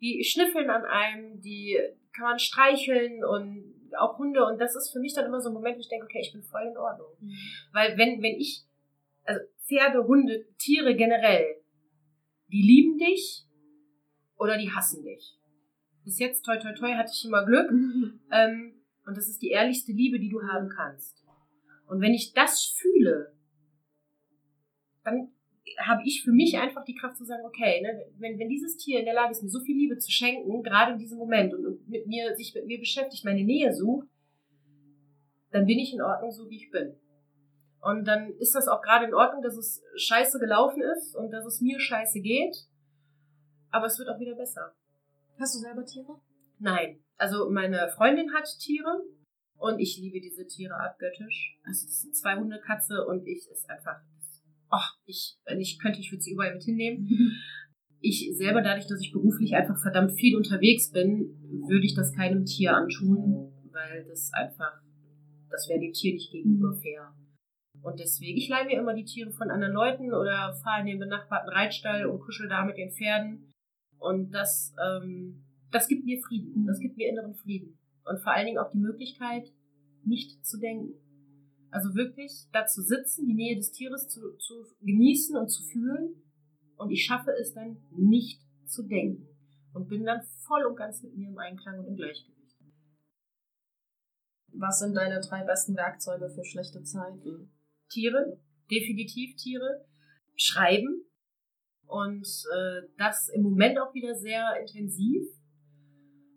Die 0.00 0.24
schnüffeln 0.24 0.70
an 0.70 0.84
einem, 0.84 1.40
die 1.40 1.78
kann 2.12 2.24
man 2.24 2.38
streicheln 2.38 3.24
und 3.24 3.74
auch 3.98 4.18
Hunde 4.18 4.44
und 4.46 4.58
das 4.58 4.74
ist 4.74 4.90
für 4.90 5.00
mich 5.00 5.14
dann 5.14 5.26
immer 5.26 5.40
so 5.40 5.50
ein 5.50 5.54
Moment, 5.54 5.76
wo 5.76 5.80
ich 5.80 5.88
denke, 5.88 6.06
okay, 6.06 6.20
ich 6.22 6.32
bin 6.32 6.42
voll 6.42 6.66
in 6.66 6.76
Ordnung. 6.76 7.08
Mhm. 7.20 7.32
Weil 7.72 7.98
wenn, 7.98 8.22
wenn 8.22 8.36
ich, 8.36 8.64
also 9.24 9.40
Pferde, 9.66 10.06
Hunde, 10.06 10.46
Tiere 10.58 10.96
generell, 10.96 11.61
die 12.52 12.62
lieben 12.62 12.98
dich 12.98 13.46
oder 14.36 14.58
die 14.58 14.70
hassen 14.70 15.02
dich. 15.02 15.38
Bis 16.04 16.18
jetzt, 16.18 16.44
toi, 16.44 16.58
toi, 16.58 16.72
toi, 16.74 16.94
hatte 16.94 17.12
ich 17.14 17.24
immer 17.24 17.44
Glück. 17.44 17.70
ähm, 18.32 18.74
und 19.06 19.16
das 19.16 19.28
ist 19.28 19.40
die 19.42 19.50
ehrlichste 19.50 19.92
Liebe, 19.92 20.20
die 20.20 20.28
du 20.28 20.42
haben 20.42 20.68
kannst. 20.68 21.24
Und 21.86 22.00
wenn 22.00 22.14
ich 22.14 22.32
das 22.32 22.64
fühle, 22.64 23.34
dann 25.04 25.32
habe 25.78 26.02
ich 26.04 26.22
für 26.22 26.32
mich 26.32 26.58
einfach 26.58 26.84
die 26.84 26.94
Kraft 26.94 27.16
zu 27.16 27.24
sagen, 27.24 27.44
okay, 27.44 27.80
ne, 27.80 28.04
wenn, 28.18 28.38
wenn 28.38 28.48
dieses 28.48 28.76
Tier 28.76 28.98
in 28.98 29.04
der 29.04 29.14
Lage 29.14 29.32
ist, 29.32 29.42
mir 29.42 29.48
so 29.48 29.60
viel 29.60 29.76
Liebe 29.76 29.98
zu 29.98 30.10
schenken, 30.10 30.62
gerade 30.62 30.92
in 30.92 30.98
diesem 30.98 31.18
Moment 31.18 31.54
und, 31.54 31.66
und 31.66 31.88
mit 31.88 32.06
mir, 32.06 32.34
sich 32.36 32.54
mit 32.54 32.66
mir 32.66 32.78
beschäftigt, 32.78 33.24
meine 33.24 33.44
Nähe 33.44 33.72
sucht, 33.72 34.08
dann 35.50 35.66
bin 35.66 35.78
ich 35.78 35.92
in 35.92 36.02
Ordnung, 36.02 36.30
so 36.30 36.48
wie 36.50 36.56
ich 36.56 36.70
bin. 36.70 36.94
Und 37.82 38.06
dann 38.06 38.30
ist 38.38 38.54
das 38.54 38.68
auch 38.68 38.80
gerade 38.80 39.06
in 39.06 39.14
Ordnung, 39.14 39.42
dass 39.42 39.56
es 39.56 39.82
scheiße 39.96 40.38
gelaufen 40.38 40.82
ist 40.82 41.16
und 41.16 41.32
dass 41.32 41.44
es 41.44 41.60
mir 41.60 41.80
scheiße 41.80 42.20
geht. 42.20 42.54
Aber 43.70 43.86
es 43.86 43.98
wird 43.98 44.08
auch 44.08 44.20
wieder 44.20 44.36
besser. 44.36 44.72
Hast 45.38 45.56
du 45.56 45.58
selber 45.58 45.84
Tiere? 45.84 46.20
Nein. 46.60 47.02
Also 47.16 47.50
meine 47.50 47.88
Freundin 47.96 48.32
hat 48.32 48.46
Tiere 48.60 49.02
und 49.56 49.80
ich 49.80 49.98
liebe 49.98 50.20
diese 50.20 50.46
Tiere 50.46 50.74
abgöttisch. 50.74 51.58
Also 51.64 51.86
das 51.86 52.02
sind 52.02 52.16
zwei 52.16 52.36
Hunde, 52.36 52.60
Katze 52.60 53.04
und 53.04 53.26
ich 53.26 53.48
ist 53.50 53.68
einfach. 53.68 54.00
Oh, 54.70 54.88
ich, 55.04 55.36
wenn 55.44 55.60
ich 55.60 55.78
könnte, 55.80 55.98
ich 55.98 56.12
würde 56.12 56.22
sie 56.22 56.32
überall 56.32 56.54
mit 56.54 56.62
hinnehmen. 56.62 57.08
ich 58.00 58.32
selber, 58.36 58.62
dadurch, 58.62 58.86
dass 58.86 59.00
ich 59.00 59.12
beruflich 59.12 59.54
einfach 59.54 59.80
verdammt 59.82 60.12
viel 60.12 60.36
unterwegs 60.36 60.90
bin, 60.92 61.36
würde 61.66 61.84
ich 61.84 61.94
das 61.94 62.12
keinem 62.14 62.44
Tier 62.44 62.76
antun, 62.76 63.52
weil 63.72 64.04
das 64.08 64.30
einfach, 64.34 64.80
das 65.50 65.68
wäre 65.68 65.80
dem 65.80 65.92
Tier 65.92 66.14
nicht 66.14 66.30
gegenüber 66.30 66.74
fair. 66.80 67.12
Und 67.82 67.98
deswegen, 67.98 68.38
ich 68.38 68.48
leihe 68.48 68.66
mir 68.66 68.78
immer 68.78 68.94
die 68.94 69.04
Tiere 69.04 69.32
von 69.32 69.50
anderen 69.50 69.74
Leuten 69.74 70.14
oder 70.14 70.54
fahre 70.62 70.80
in 70.80 70.86
den 70.86 70.98
benachbarten 71.00 71.50
Reitstall 71.50 72.06
und 72.06 72.20
kuschel 72.20 72.48
da 72.48 72.64
mit 72.64 72.76
den 72.76 72.92
Pferden. 72.92 73.52
Und 73.98 74.30
das, 74.30 74.72
ähm, 74.84 75.44
das 75.72 75.88
gibt 75.88 76.04
mir 76.04 76.20
Frieden. 76.22 76.64
Das 76.66 76.78
gibt 76.78 76.96
mir 76.96 77.08
inneren 77.08 77.34
Frieden. 77.34 77.78
Und 78.04 78.20
vor 78.20 78.32
allen 78.32 78.46
Dingen 78.46 78.58
auch 78.58 78.70
die 78.70 78.78
Möglichkeit, 78.78 79.52
nicht 80.04 80.44
zu 80.46 80.58
denken. 80.58 80.94
Also 81.70 81.94
wirklich 81.94 82.48
da 82.52 82.66
zu 82.66 82.82
sitzen, 82.82 83.26
die 83.26 83.34
Nähe 83.34 83.56
des 83.56 83.72
Tieres 83.72 84.08
zu, 84.08 84.36
zu 84.36 84.64
genießen 84.80 85.36
und 85.36 85.48
zu 85.48 85.64
fühlen. 85.64 86.22
Und 86.76 86.90
ich 86.90 87.04
schaffe 87.04 87.32
es 87.32 87.52
dann 87.52 87.78
nicht 87.96 88.40
zu 88.66 88.84
denken. 88.84 89.26
Und 89.72 89.88
bin 89.88 90.04
dann 90.04 90.22
voll 90.46 90.64
und 90.66 90.76
ganz 90.76 91.02
mit 91.02 91.16
mir 91.16 91.28
im 91.28 91.38
Einklang 91.38 91.80
und 91.80 91.86
im 91.86 91.96
Gleichgewicht. 91.96 92.58
Was 94.54 94.80
sind 94.80 94.94
deine 94.94 95.20
drei 95.20 95.44
besten 95.44 95.74
Werkzeuge 95.74 96.28
für 96.28 96.44
schlechte 96.44 96.82
Zeiten? 96.82 97.50
Tiere, 97.92 98.38
definitiv 98.70 99.36
Tiere. 99.36 99.84
Schreiben. 100.36 101.04
Und 101.86 102.26
äh, 102.26 102.88
das 102.96 103.28
im 103.28 103.42
Moment 103.42 103.78
auch 103.78 103.92
wieder 103.94 104.14
sehr 104.14 104.58
intensiv. 104.60 105.28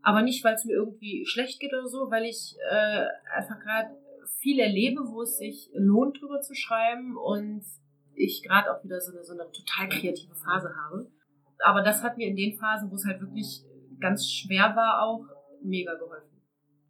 Aber 0.02 0.22
nicht, 0.22 0.44
weil 0.44 0.56
es 0.56 0.66
mir 0.66 0.74
irgendwie 0.74 1.26
schlecht 1.26 1.60
geht 1.60 1.74
oder 1.74 1.88
so, 1.88 2.12
weil 2.12 2.26
ich 2.26 2.56
äh, 2.70 3.06
einfach 3.36 3.60
gerade 3.60 3.96
viel 4.40 4.60
erlebe, 4.60 5.02
wo 5.08 5.22
es 5.22 5.38
sich 5.38 5.72
lohnt, 5.74 6.22
drüber 6.22 6.42
zu 6.42 6.54
schreiben 6.54 7.18
und 7.18 7.64
ich 8.14 8.44
gerade 8.44 8.72
auch 8.72 8.84
wieder 8.84 9.00
so 9.00 9.12
eine, 9.12 9.24
so 9.24 9.34
eine 9.34 9.50
total 9.52 9.90
kreative 9.90 10.36
Phase 10.36 10.70
habe. 10.76 11.10
Aber 11.60 11.82
das 11.82 12.04
hat 12.04 12.18
mir 12.18 12.28
in 12.28 12.36
den 12.36 12.58
Phasen, 12.58 12.92
wo 12.92 12.96
es 12.96 13.06
halt 13.06 13.22
wirklich 13.22 13.64
ganz 14.00 14.30
schwer 14.30 14.76
war, 14.76 15.02
auch 15.02 15.26
mega 15.64 15.94
geholfen. 15.96 16.35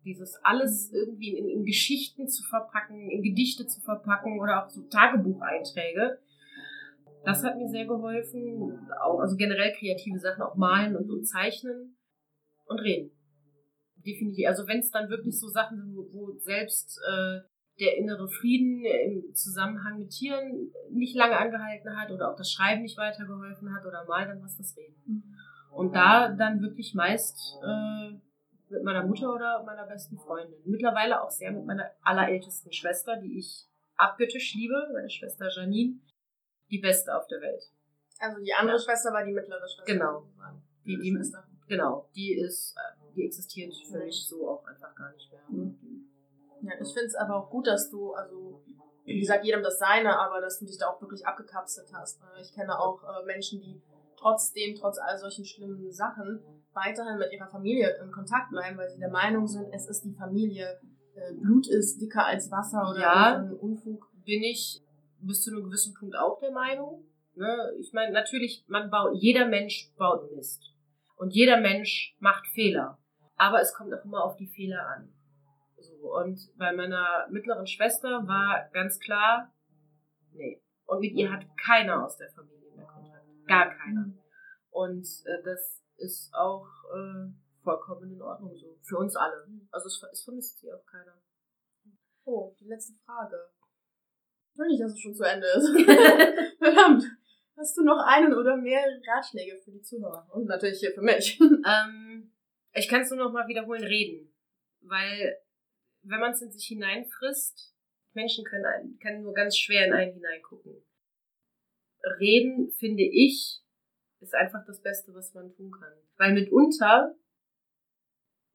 Dieses 0.05 0.39
alles 0.43 0.93
irgendwie 0.93 1.35
in, 1.35 1.49
in 1.49 1.65
Geschichten 1.65 2.27
zu 2.27 2.43
verpacken, 2.43 3.09
in 3.09 3.21
Gedichte 3.21 3.65
zu 3.67 3.81
verpacken 3.81 4.39
oder 4.39 4.63
auch 4.63 4.69
so 4.69 4.83
Tagebucheinträge. 4.83 6.19
Das 7.25 7.43
hat 7.43 7.57
mir 7.57 7.67
sehr 7.67 7.85
geholfen. 7.85 8.87
Auch, 9.01 9.19
also 9.19 9.35
generell 9.35 9.73
kreative 9.73 10.19
Sachen, 10.19 10.43
auch 10.43 10.55
malen 10.55 10.95
und, 10.95 11.09
und 11.09 11.25
zeichnen 11.25 11.97
und 12.65 12.79
reden. 12.79 13.11
Definitiv. 14.05 14.47
Also 14.47 14.67
wenn 14.67 14.79
es 14.79 14.91
dann 14.91 15.09
wirklich 15.09 15.39
so 15.39 15.47
Sachen 15.47 15.81
sind, 15.81 15.95
wo, 15.95 16.07
wo 16.13 16.37
selbst 16.37 17.01
äh, 17.09 17.39
der 17.79 17.97
innere 17.97 18.29
Frieden 18.29 18.85
im 18.85 19.33
Zusammenhang 19.33 19.99
mit 19.99 20.11
Tieren 20.11 20.71
nicht 20.91 21.15
lange 21.15 21.37
angehalten 21.37 21.97
hat 21.97 22.11
oder 22.11 22.31
auch 22.31 22.37
das 22.37 22.51
Schreiben 22.51 22.83
nicht 22.83 22.97
weitergeholfen 22.97 23.73
hat 23.73 23.85
oder 23.85 24.05
mal, 24.05 24.27
dann 24.27 24.41
was 24.41 24.57
das 24.57 24.77
Reden. 24.77 24.95
Mhm. 25.05 25.23
Und 25.71 25.93
da 25.93 26.29
dann 26.29 26.61
wirklich 26.61 26.93
meist 26.93 27.37
äh, 27.61 28.13
mit 28.69 28.83
meiner 28.83 29.05
Mutter 29.05 29.33
oder 29.33 29.63
meiner 29.63 29.85
besten 29.85 30.17
Freundin. 30.17 30.59
Mittlerweile 30.65 31.21
auch 31.21 31.29
sehr 31.29 31.51
mit 31.51 31.65
meiner 31.65 31.91
allerältesten 32.01 32.71
Schwester, 32.71 33.17
die 33.17 33.39
ich 33.39 33.67
abgöttisch 33.95 34.53
liebe, 34.55 34.89
meine 34.93 35.09
Schwester 35.09 35.49
Janine, 35.49 35.99
die 36.69 36.79
beste 36.79 37.15
auf 37.15 37.27
der 37.27 37.41
Welt. 37.41 37.71
Also 38.19 38.41
die 38.41 38.53
andere 38.53 38.77
ja. 38.77 38.83
Schwester 38.83 39.13
war 39.13 39.23
die 39.23 39.33
mittlere 39.33 39.67
Schwester. 39.67 39.93
Genau. 39.93 40.27
Die, 40.85 40.97
die, 40.97 41.11
Schwester. 41.11 41.47
Genau, 41.67 42.09
die 42.15 42.33
ist, 42.33 42.75
die 43.15 43.25
existiert 43.25 43.73
für 43.89 43.99
mich 43.99 44.27
so 44.27 44.49
auch 44.49 44.65
einfach 44.65 44.93
gar 44.95 45.11
nicht 45.13 45.31
mehr. 45.31 45.41
Mhm. 45.49 46.09
Ja, 46.61 46.73
ich 46.79 46.93
finde 46.93 47.07
es 47.07 47.15
aber 47.15 47.35
auch 47.35 47.49
gut, 47.49 47.67
dass 47.67 47.89
du, 47.89 48.13
also 48.13 48.63
wie 49.03 49.19
gesagt, 49.19 49.45
jedem 49.45 49.61
das 49.61 49.77
Seine, 49.77 50.17
aber 50.19 50.41
dass 50.41 50.59
du 50.59 50.65
dich 50.65 50.77
da 50.77 50.89
auch 50.89 51.01
wirklich 51.01 51.25
abgekapselt 51.25 51.91
hast. 51.93 52.19
Ich 52.41 52.53
kenne 52.53 52.79
auch 52.79 53.03
äh, 53.03 53.25
Menschen, 53.25 53.61
die 53.61 53.81
trotzdem, 54.17 54.75
trotz 54.75 54.97
all 54.97 55.17
solchen 55.17 55.45
schlimmen 55.45 55.91
Sachen, 55.91 56.39
weiterhin 56.75 57.17
mit 57.17 57.31
ihrer 57.31 57.47
Familie 57.47 57.97
in 58.03 58.11
Kontakt 58.11 58.49
bleiben, 58.49 58.77
weil 58.77 58.89
sie 58.89 58.99
der 58.99 59.09
Meinung 59.09 59.47
sind, 59.47 59.67
es 59.73 59.87
ist 59.87 60.03
die 60.03 60.13
Familie, 60.13 60.79
äh, 61.15 61.33
Blut 61.33 61.67
ist 61.67 62.01
dicker 62.01 62.25
als 62.25 62.51
Wasser 62.51 62.89
oder 62.89 62.99
ja, 62.99 63.37
ein 63.37 63.53
Unfug. 63.53 64.07
Bin 64.25 64.43
ich 64.43 64.81
bis 65.19 65.41
zu 65.41 65.51
einem 65.51 65.63
gewissen 65.63 65.93
Punkt 65.93 66.15
auch 66.15 66.39
der 66.39 66.51
Meinung. 66.51 67.05
Ne? 67.35 67.73
Ich 67.79 67.93
meine, 67.93 68.11
natürlich, 68.11 68.65
man 68.67 68.89
baut, 68.89 69.15
jeder 69.15 69.47
Mensch 69.47 69.91
baut 69.97 70.31
Mist. 70.33 70.61
Und 71.17 71.33
jeder 71.33 71.59
Mensch 71.59 72.15
macht 72.19 72.47
Fehler. 72.47 72.99
Aber 73.37 73.61
es 73.61 73.73
kommt 73.73 73.93
auch 73.93 74.03
immer 74.03 74.23
auf 74.23 74.35
die 74.35 74.47
Fehler 74.47 74.85
an. 74.87 75.13
So, 75.77 76.15
und 76.15 76.39
bei 76.57 76.73
meiner 76.73 77.27
mittleren 77.29 77.67
Schwester 77.67 78.27
war 78.27 78.69
ganz 78.73 78.99
klar, 78.99 79.53
nee. 80.33 80.61
Und 80.85 80.99
mit 80.99 81.13
ihr 81.13 81.31
hat 81.31 81.45
keiner 81.57 82.05
aus 82.05 82.17
der 82.17 82.29
Familie 82.29 82.71
mehr 82.75 82.85
Kontakt. 82.85 83.25
Gar 83.47 83.69
keiner. 83.71 84.13
Und 84.71 85.05
äh, 85.25 85.43
das 85.43 85.84
ist 85.97 86.33
auch 86.33 86.67
äh, 86.93 87.31
vollkommen 87.63 88.11
in 88.13 88.21
Ordnung 88.21 88.55
so. 88.55 88.77
Für 88.81 88.97
uns 88.97 89.15
alle. 89.15 89.47
Also 89.71 89.87
es, 89.87 90.01
es 90.11 90.23
vermisst 90.23 90.59
sie 90.59 90.71
auch 90.71 90.85
keiner. 90.85 91.21
Oh, 92.23 92.55
die 92.59 92.67
letzte 92.67 92.93
Frage. 93.05 93.37
Ich 94.51 94.59
will 94.59 94.67
nicht, 94.67 94.81
dass 94.81 94.93
es 94.93 94.99
schon 94.99 95.15
zu 95.15 95.23
Ende 95.23 95.47
ist. 95.47 95.67
Verdammt. 96.57 97.03
Hast 97.57 97.77
du 97.77 97.83
noch 97.83 98.03
einen 98.05 98.33
oder 98.33 98.57
mehrere 98.57 99.01
Ratschläge 99.07 99.57
für 99.63 99.71
die 99.71 99.81
Zuhörer? 99.81 100.27
Und 100.33 100.45
natürlich 100.45 100.79
hier 100.79 100.91
für 100.91 101.01
mich. 101.01 101.39
ähm, 101.41 102.33
ich 102.73 102.89
kann 102.89 103.01
es 103.01 103.09
nur 103.09 103.19
noch 103.19 103.31
mal 103.31 103.47
wiederholen, 103.47 103.83
reden. 103.83 104.33
Weil, 104.81 105.37
wenn 106.03 106.19
man 106.19 106.31
es 106.31 106.41
in 106.41 106.51
sich 106.51 106.67
hineinfrisst, 106.67 107.73
Menschen 108.13 108.43
können, 108.43 108.65
einen, 108.65 108.99
können 108.99 109.23
nur 109.23 109.33
ganz 109.33 109.57
schwer 109.57 109.85
in 109.85 109.93
einen 109.93 110.13
hineingucken. 110.13 110.83
Reden, 112.19 112.71
finde 112.71 113.03
ich, 113.03 113.61
ist 114.19 114.33
einfach 114.33 114.65
das 114.65 114.81
Beste, 114.81 115.13
was 115.13 115.33
man 115.33 115.53
tun 115.53 115.71
kann. 115.71 115.93
Weil 116.17 116.33
mitunter 116.33 117.15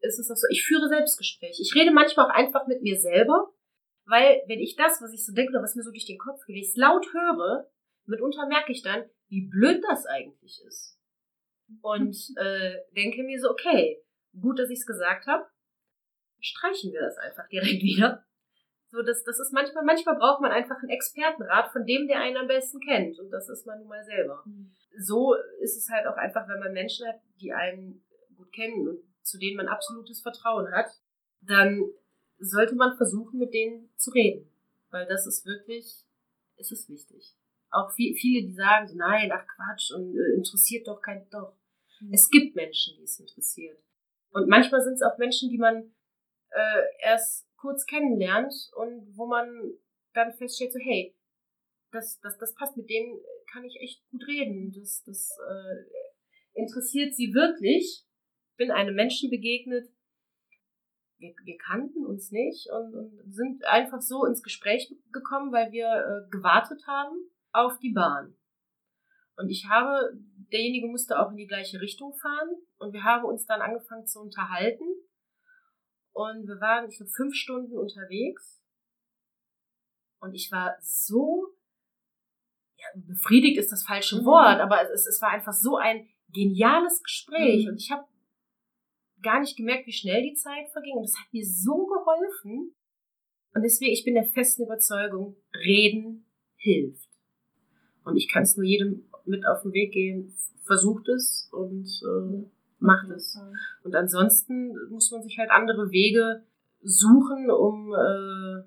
ist 0.00 0.18
es 0.18 0.30
auch 0.30 0.36
so, 0.36 0.46
ich 0.50 0.64
führe 0.64 0.88
Selbstgespräche. 0.88 1.62
Ich 1.62 1.74
rede 1.74 1.92
manchmal 1.92 2.26
auch 2.26 2.34
einfach 2.34 2.66
mit 2.66 2.82
mir 2.82 2.98
selber, 2.98 3.52
weil 4.06 4.42
wenn 4.46 4.58
ich 4.58 4.76
das, 4.76 5.00
was 5.02 5.12
ich 5.12 5.24
so 5.24 5.32
denke 5.32 5.52
oder 5.52 5.62
was 5.62 5.74
mir 5.74 5.82
so 5.82 5.90
durch 5.90 6.06
den 6.06 6.18
Kopf 6.18 6.44
geht, 6.46 6.56
ich 6.56 6.76
laut 6.76 7.06
höre, 7.12 7.70
mitunter 8.06 8.46
merke 8.46 8.72
ich 8.72 8.82
dann, 8.82 9.04
wie 9.28 9.48
blöd 9.48 9.82
das 9.88 10.06
eigentlich 10.06 10.62
ist. 10.66 10.98
Und 11.82 12.16
äh, 12.36 12.78
denke 12.96 13.22
mir 13.22 13.38
so, 13.38 13.50
okay, 13.50 14.02
gut, 14.40 14.58
dass 14.58 14.70
ich 14.70 14.80
es 14.80 14.86
gesagt 14.86 15.26
habe, 15.26 15.46
streichen 16.40 16.92
wir 16.92 17.00
das 17.00 17.18
einfach 17.18 17.48
direkt 17.48 17.82
wieder. 17.82 18.26
So, 18.90 19.02
das, 19.02 19.22
das 19.24 19.38
ist 19.38 19.52
manchmal, 19.52 19.84
manchmal 19.84 20.16
braucht 20.16 20.40
man 20.40 20.50
einfach 20.50 20.76
einen 20.80 20.90
Expertenrat 20.90 21.70
von 21.72 21.86
dem, 21.86 22.08
der 22.08 22.20
einen 22.20 22.36
am 22.36 22.48
besten 22.48 22.80
kennt. 22.80 23.18
Und 23.18 23.30
das 23.30 23.48
ist 23.48 23.66
man 23.66 23.78
nun 23.78 23.88
mal 23.88 24.04
selber. 24.04 24.42
Mhm. 24.44 24.72
So 24.98 25.34
ist 25.60 25.76
es 25.76 25.88
halt 25.88 26.06
auch 26.06 26.16
einfach, 26.16 26.48
wenn 26.48 26.58
man 26.58 26.72
Menschen 26.72 27.06
hat, 27.06 27.20
die 27.40 27.52
einen 27.52 28.04
gut 28.36 28.52
kennen 28.52 28.88
und 28.88 28.98
zu 29.22 29.38
denen 29.38 29.56
man 29.56 29.68
absolutes 29.68 30.20
Vertrauen 30.22 30.72
hat, 30.72 30.90
dann 31.40 31.84
sollte 32.38 32.74
man 32.74 32.96
versuchen, 32.96 33.38
mit 33.38 33.54
denen 33.54 33.90
zu 33.96 34.10
reden. 34.10 34.50
Weil 34.90 35.06
das 35.06 35.26
ist 35.26 35.46
wirklich, 35.46 36.04
es 36.56 36.72
ist 36.72 36.88
wichtig 36.88 37.36
auch 37.70 37.92
viel, 37.92 38.14
viele, 38.14 38.46
die 38.46 38.54
sagen 38.54 38.86
so, 38.86 38.96
nein, 38.96 39.30
ach 39.32 39.46
Quatsch 39.46 39.92
und 39.92 40.16
äh, 40.16 40.36
interessiert 40.36 40.86
doch 40.86 41.00
kein, 41.00 41.28
doch. 41.30 41.54
Mhm. 42.00 42.12
Es 42.12 42.28
gibt 42.28 42.56
Menschen, 42.56 42.96
die 42.96 43.04
es 43.04 43.18
interessiert. 43.18 43.78
Und 44.32 44.48
manchmal 44.48 44.80
sind 44.80 44.94
es 44.94 45.02
auch 45.02 45.18
Menschen, 45.18 45.50
die 45.50 45.58
man 45.58 45.92
äh, 46.50 46.82
erst 47.00 47.48
kurz 47.60 47.86
kennenlernt 47.86 48.54
und 48.74 49.16
wo 49.16 49.26
man 49.26 49.74
dann 50.14 50.32
feststellt, 50.32 50.72
so, 50.72 50.78
hey, 50.78 51.14
das, 51.92 52.18
das, 52.20 52.38
das 52.38 52.54
passt, 52.54 52.76
mit 52.76 52.88
denen 52.88 53.20
kann 53.52 53.64
ich 53.64 53.76
echt 53.80 54.08
gut 54.10 54.26
reden. 54.26 54.72
Das, 54.72 55.02
das 55.04 55.36
äh, 55.48 56.60
interessiert 56.60 57.14
sie 57.14 57.34
wirklich. 57.34 58.04
Ich 58.52 58.56
bin 58.56 58.70
einem 58.70 58.94
Menschen 58.94 59.30
begegnet, 59.30 59.88
wir, 61.20 61.34
wir 61.44 61.58
kannten 61.58 62.06
uns 62.06 62.30
nicht 62.30 62.68
und, 62.70 62.94
und 62.94 63.32
sind 63.32 63.64
einfach 63.66 64.00
so 64.00 64.24
ins 64.24 64.42
Gespräch 64.42 64.94
gekommen, 65.12 65.52
weil 65.52 65.70
wir 65.70 65.86
äh, 65.86 66.30
gewartet 66.30 66.86
haben 66.86 67.16
auf 67.52 67.78
die 67.78 67.92
Bahn. 67.92 68.34
Und 69.36 69.48
ich 69.48 69.66
habe, 69.68 70.18
derjenige 70.52 70.88
musste 70.88 71.18
auch 71.18 71.30
in 71.30 71.36
die 71.36 71.46
gleiche 71.46 71.80
Richtung 71.80 72.14
fahren 72.14 72.50
und 72.78 72.92
wir 72.92 73.04
haben 73.04 73.24
uns 73.24 73.46
dann 73.46 73.60
angefangen 73.60 74.06
zu 74.06 74.20
unterhalten. 74.20 74.84
Und 76.20 76.46
wir 76.46 76.60
waren, 76.60 76.90
ich 76.90 76.98
glaube, 76.98 77.12
fünf 77.12 77.34
Stunden 77.34 77.78
unterwegs. 77.78 78.62
Und 80.20 80.34
ich 80.34 80.52
war 80.52 80.76
so, 80.82 81.54
ja, 82.76 82.86
befriedigt 82.94 83.56
ist 83.56 83.72
das 83.72 83.84
falsche 83.84 84.20
mhm. 84.20 84.26
Wort, 84.26 84.60
aber 84.60 84.82
es, 84.92 85.06
es 85.06 85.22
war 85.22 85.30
einfach 85.30 85.54
so 85.54 85.78
ein 85.78 86.06
geniales 86.28 87.02
Gespräch. 87.02 87.64
Mhm. 87.64 87.70
Und 87.70 87.76
ich 87.78 87.90
habe 87.90 88.04
gar 89.22 89.40
nicht 89.40 89.56
gemerkt, 89.56 89.86
wie 89.86 89.92
schnell 89.92 90.22
die 90.22 90.34
Zeit 90.34 90.68
verging. 90.72 90.96
Und 90.96 91.04
das 91.04 91.18
hat 91.18 91.32
mir 91.32 91.46
so 91.46 91.86
geholfen. 91.86 92.74
Und 93.54 93.62
deswegen, 93.62 93.92
ich 93.92 94.04
bin 94.04 94.14
der 94.14 94.28
festen 94.28 94.64
Überzeugung, 94.64 95.36
reden 95.54 96.26
hilft. 96.56 97.08
Und 98.04 98.18
ich 98.18 98.28
kann 98.28 98.42
es 98.42 98.58
nur 98.58 98.66
jedem 98.66 99.08
mit 99.24 99.46
auf 99.46 99.62
den 99.62 99.72
Weg 99.72 99.92
gehen, 99.92 100.36
versucht 100.66 101.08
es 101.08 101.48
und 101.50 101.86
äh, 101.86 102.50
macht 102.80 103.08
es. 103.10 103.38
Und 103.84 103.94
ansonsten 103.94 104.74
muss 104.90 105.10
man 105.10 105.22
sich 105.22 105.38
halt 105.38 105.50
andere 105.50 105.90
Wege 105.90 106.42
suchen, 106.82 107.50
um 107.50 107.92
äh, 107.92 108.62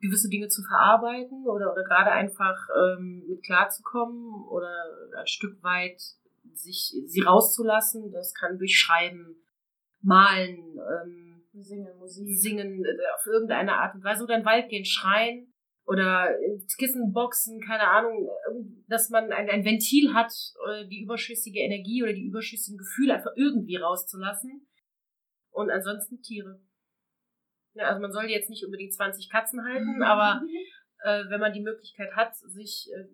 gewisse 0.00 0.28
Dinge 0.28 0.48
zu 0.48 0.62
verarbeiten 0.62 1.46
oder, 1.46 1.72
oder 1.72 1.84
gerade 1.84 2.10
einfach 2.10 2.68
ähm, 2.76 3.24
mit 3.28 3.42
klarzukommen 3.42 4.44
oder 4.48 4.70
ein 5.18 5.26
Stück 5.26 5.62
weit 5.62 6.00
sich 6.54 6.94
sie 7.06 7.20
rauszulassen. 7.20 8.10
Das 8.12 8.34
kann 8.34 8.58
durch 8.58 8.78
Schreiben, 8.78 9.36
Malen, 10.00 10.78
ähm, 10.78 11.42
Singen, 11.52 11.98
Musik. 11.98 12.26
Singen 12.38 12.84
äh, 12.84 13.14
auf 13.14 13.26
irgendeine 13.26 13.74
Art 13.76 13.94
und 13.94 14.04
Weise 14.04 14.24
oder 14.24 14.34
in 14.34 14.40
den 14.40 14.46
Wald 14.46 14.68
gehen, 14.68 14.84
schreien 14.84 15.52
oder 15.86 16.34
Kissenboxen, 16.78 17.60
keine 17.60 17.88
Ahnung, 17.88 18.28
dass 18.88 19.08
man 19.08 19.30
ein, 19.32 19.48
ein 19.48 19.64
Ventil 19.64 20.12
hat, 20.14 20.32
äh, 20.68 20.86
die 20.86 21.02
überschüssige 21.02 21.60
Energie 21.60 22.02
oder 22.02 22.12
die 22.12 22.26
überschüssigen 22.26 22.76
Gefühle 22.76 23.14
einfach 23.14 23.32
irgendwie 23.36 23.76
rauszulassen. 23.76 24.66
Und 25.50 25.70
ansonsten 25.70 26.20
Tiere. 26.20 26.60
Ja, 27.74 27.84
also 27.88 28.00
man 28.00 28.12
soll 28.12 28.24
jetzt 28.24 28.50
nicht 28.50 28.64
unbedingt 28.64 28.94
20 28.94 29.30
Katzen 29.30 29.64
halten, 29.64 30.02
aber 30.02 30.42
äh, 31.04 31.24
wenn 31.28 31.40
man 31.40 31.52
die 31.52 31.62
Möglichkeit 31.62 32.14
hat, 32.16 32.34
sich 32.34 32.90
äh, 32.92 33.06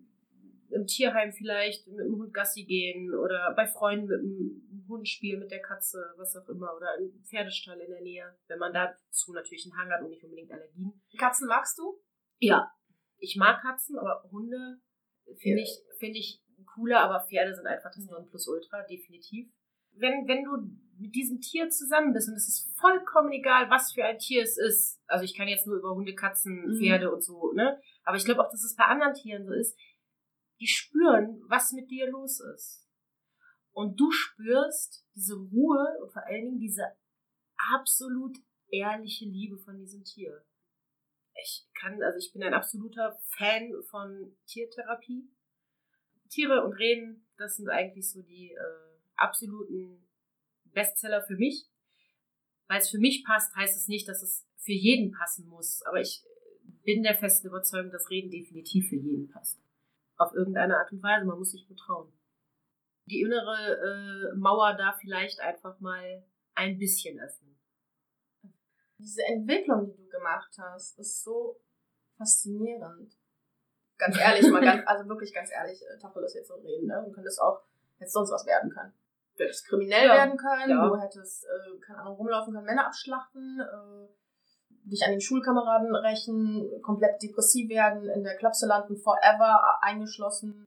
im 0.75 0.87
Tierheim 0.87 1.33
vielleicht 1.33 1.87
mit 1.89 1.99
dem 1.99 2.17
Hund 2.17 2.33
Gassi 2.33 2.65
gehen 2.65 3.15
oder 3.15 3.53
bei 3.55 3.67
Freunden 3.67 4.07
mit 4.07 4.71
dem 4.71 4.89
Hund 4.89 5.09
spielen, 5.09 5.41
mit 5.41 5.51
der 5.51 5.61
Katze, 5.61 6.15
was 6.17 6.35
auch 6.37 6.49
immer, 6.49 6.75
oder 6.75 6.97
im 6.99 7.23
Pferdestall 7.25 7.79
in 7.81 7.91
der 7.91 8.01
Nähe, 8.01 8.35
wenn 8.49 8.59
man 8.59 8.73
dazu 8.73 9.33
natürlich 9.33 9.67
einen 9.67 9.77
Hang 9.77 9.91
hat 9.91 10.03
und 10.03 10.11
nicht 10.11 10.25
unbedingt 10.25 10.51
Allergien. 10.51 11.03
Katzen 11.19 11.47
magst 11.49 11.79
du? 11.79 12.01
Ja, 12.43 12.73
ich 13.19 13.37
mag 13.37 13.63
Katzen, 13.63 13.97
aber 13.99 14.29
Hunde 14.33 14.81
finde 15.39 15.61
ja. 15.61 15.63
ich, 15.63 15.99
finde 15.99 16.19
ich 16.19 16.43
cooler, 16.75 17.01
aber 17.01 17.25
Pferde 17.25 17.55
sind 17.55 17.67
einfach 17.67 17.91
das 17.95 18.05
Nonplusultra, 18.07 18.83
definitiv. 18.83 19.49
Wenn, 19.93 20.27
wenn 20.27 20.43
du 20.43 20.57
mit 20.99 21.15
diesem 21.15 21.41
Tier 21.41 21.69
zusammen 21.69 22.13
bist 22.13 22.29
und 22.29 22.35
es 22.35 22.49
ist 22.49 22.77
vollkommen 22.81 23.31
egal, 23.31 23.71
was 23.71 23.93
für 23.93 24.05
ein 24.05 24.19
Tier 24.19 24.43
es 24.43 24.59
ist, 24.59 25.01
also 25.07 25.25
ich 25.25 25.37
kann 25.37 25.47
jetzt 25.47 25.67
nur 25.67 25.77
über 25.77 25.95
Hunde, 25.95 26.15
Katzen, 26.15 26.67
mhm. 26.67 26.79
Pferde 26.79 27.09
mhm. 27.09 27.15
und 27.15 27.23
so, 27.23 27.53
ne? 27.53 27.81
Aber 28.03 28.17
ich 28.17 28.25
glaube 28.25 28.45
auch, 28.45 28.51
dass 28.51 28.65
es 28.65 28.75
bei 28.75 28.85
anderen 28.85 29.15
Tieren 29.15 29.47
so 29.47 29.53
ist, 29.53 29.79
die 30.61 30.67
spüren, 30.67 31.43
was 31.47 31.73
mit 31.73 31.91
dir 31.91 32.11
los 32.11 32.41
ist. 32.41 32.89
Und 33.71 34.01
du 34.01 34.11
spürst 34.11 35.07
diese 35.15 35.35
Ruhe 35.37 35.87
und 36.03 36.13
vor 36.13 36.25
allen 36.27 36.45
Dingen 36.45 36.59
diese 36.59 36.85
absolut 37.73 38.37
ehrliche 38.69 39.27
Liebe 39.27 39.59
von 39.59 39.79
diesem 39.79 40.03
Tier 40.03 40.45
ich 41.43 41.67
kann, 41.75 42.03
also 42.03 42.19
ich 42.19 42.33
bin 42.33 42.43
ein 42.43 42.55
absoluter 42.55 43.19
Fan 43.37 43.73
von 43.91 44.37
Tiertherapie. 44.47 45.29
Tiere 46.29 46.65
und 46.65 46.73
Reden, 46.75 47.27
das 47.37 47.57
sind 47.57 47.69
eigentlich 47.69 48.11
so 48.11 48.23
die 48.23 48.53
äh, 48.53 48.99
absoluten 49.17 50.09
Bestseller 50.65 51.23
für 51.23 51.37
mich. 51.37 51.69
Weil 52.69 52.81
es 52.81 52.91
für 52.91 52.99
mich 52.99 53.25
passt, 53.25 53.55
heißt 53.55 53.77
es 53.77 53.89
nicht, 53.89 54.09
dass 54.09 54.23
es 54.23 54.49
für 54.57 54.73
jeden 54.73 55.13
passen 55.13 55.47
muss. 55.47 55.83
Aber 55.83 56.01
ich 56.01 56.25
bin 56.85 57.03
der 57.03 57.17
festen 57.17 57.49
Überzeugung, 57.49 57.91
dass 57.91 58.11
Reden 58.11 58.31
definitiv 58.31 58.89
für 58.89 58.97
jeden 58.97 59.29
passt. 59.29 59.61
Auf 60.17 60.33
irgendeine 60.33 60.79
Art 60.79 60.91
und 60.93 61.03
Weise. 61.03 61.27
Man 61.27 61.39
muss 61.39 61.51
sich 61.51 61.67
betrauen. 61.67 62.13
Die 63.07 63.21
innere 63.21 64.33
äh, 64.33 64.37
Mauer 64.37 64.75
da 64.75 64.93
vielleicht 65.01 65.41
einfach 65.41 65.81
mal 65.81 66.25
ein 66.55 66.79
bisschen 66.79 67.19
öffnen 67.19 67.52
diese 69.03 69.25
Entwicklung, 69.25 69.87
die 69.87 69.97
du 69.97 70.09
gemacht 70.09 70.51
hast, 70.59 70.99
ist 70.99 71.23
so 71.23 71.61
faszinierend. 72.17 73.13
Ganz 73.99 74.19
ehrlich, 74.19 74.51
mal 74.51 74.63
ganz, 74.63 74.83
also 74.87 75.09
wirklich 75.09 75.35
ganz 75.35 75.51
ehrlich, 75.53 75.81
äh, 75.83 75.99
Tacheles 75.99 76.35
jetzt 76.35 76.49
so 76.49 76.55
reden, 76.55 76.87
ne? 76.87 77.03
Du 77.07 77.13
könntest 77.13 77.41
auch, 77.41 77.63
hättest 77.99 78.15
sonst 78.15 78.33
was 78.33 78.47
werden 78.47 78.71
können. 78.71 78.93
Du 79.37 79.45
hättest 79.45 79.67
kriminell 79.67 80.07
ja. 80.07 80.15
werden 80.15 80.37
können, 80.37 80.71
ja. 80.71 80.89
du 80.89 80.97
hättest, 81.01 81.45
äh, 81.45 81.79
keine 81.81 82.01
Ahnung, 82.01 82.17
rumlaufen 82.17 82.53
können, 82.53 82.67
Männer 82.67 82.87
abschlachten, 82.87 83.61
äh, 83.61 84.89
dich 84.89 85.05
an 85.05 85.13
den 85.13 85.21
Schulkameraden 85.21 85.95
rächen, 85.95 86.83
komplett 86.83 87.23
depressiv 87.23 87.69
werden, 87.69 88.09
in 88.09 88.25
der 88.25 88.37
Klapse 88.37 88.67
landen, 88.67 88.97
forever 88.97 89.79
eingeschlossen. 89.81 90.65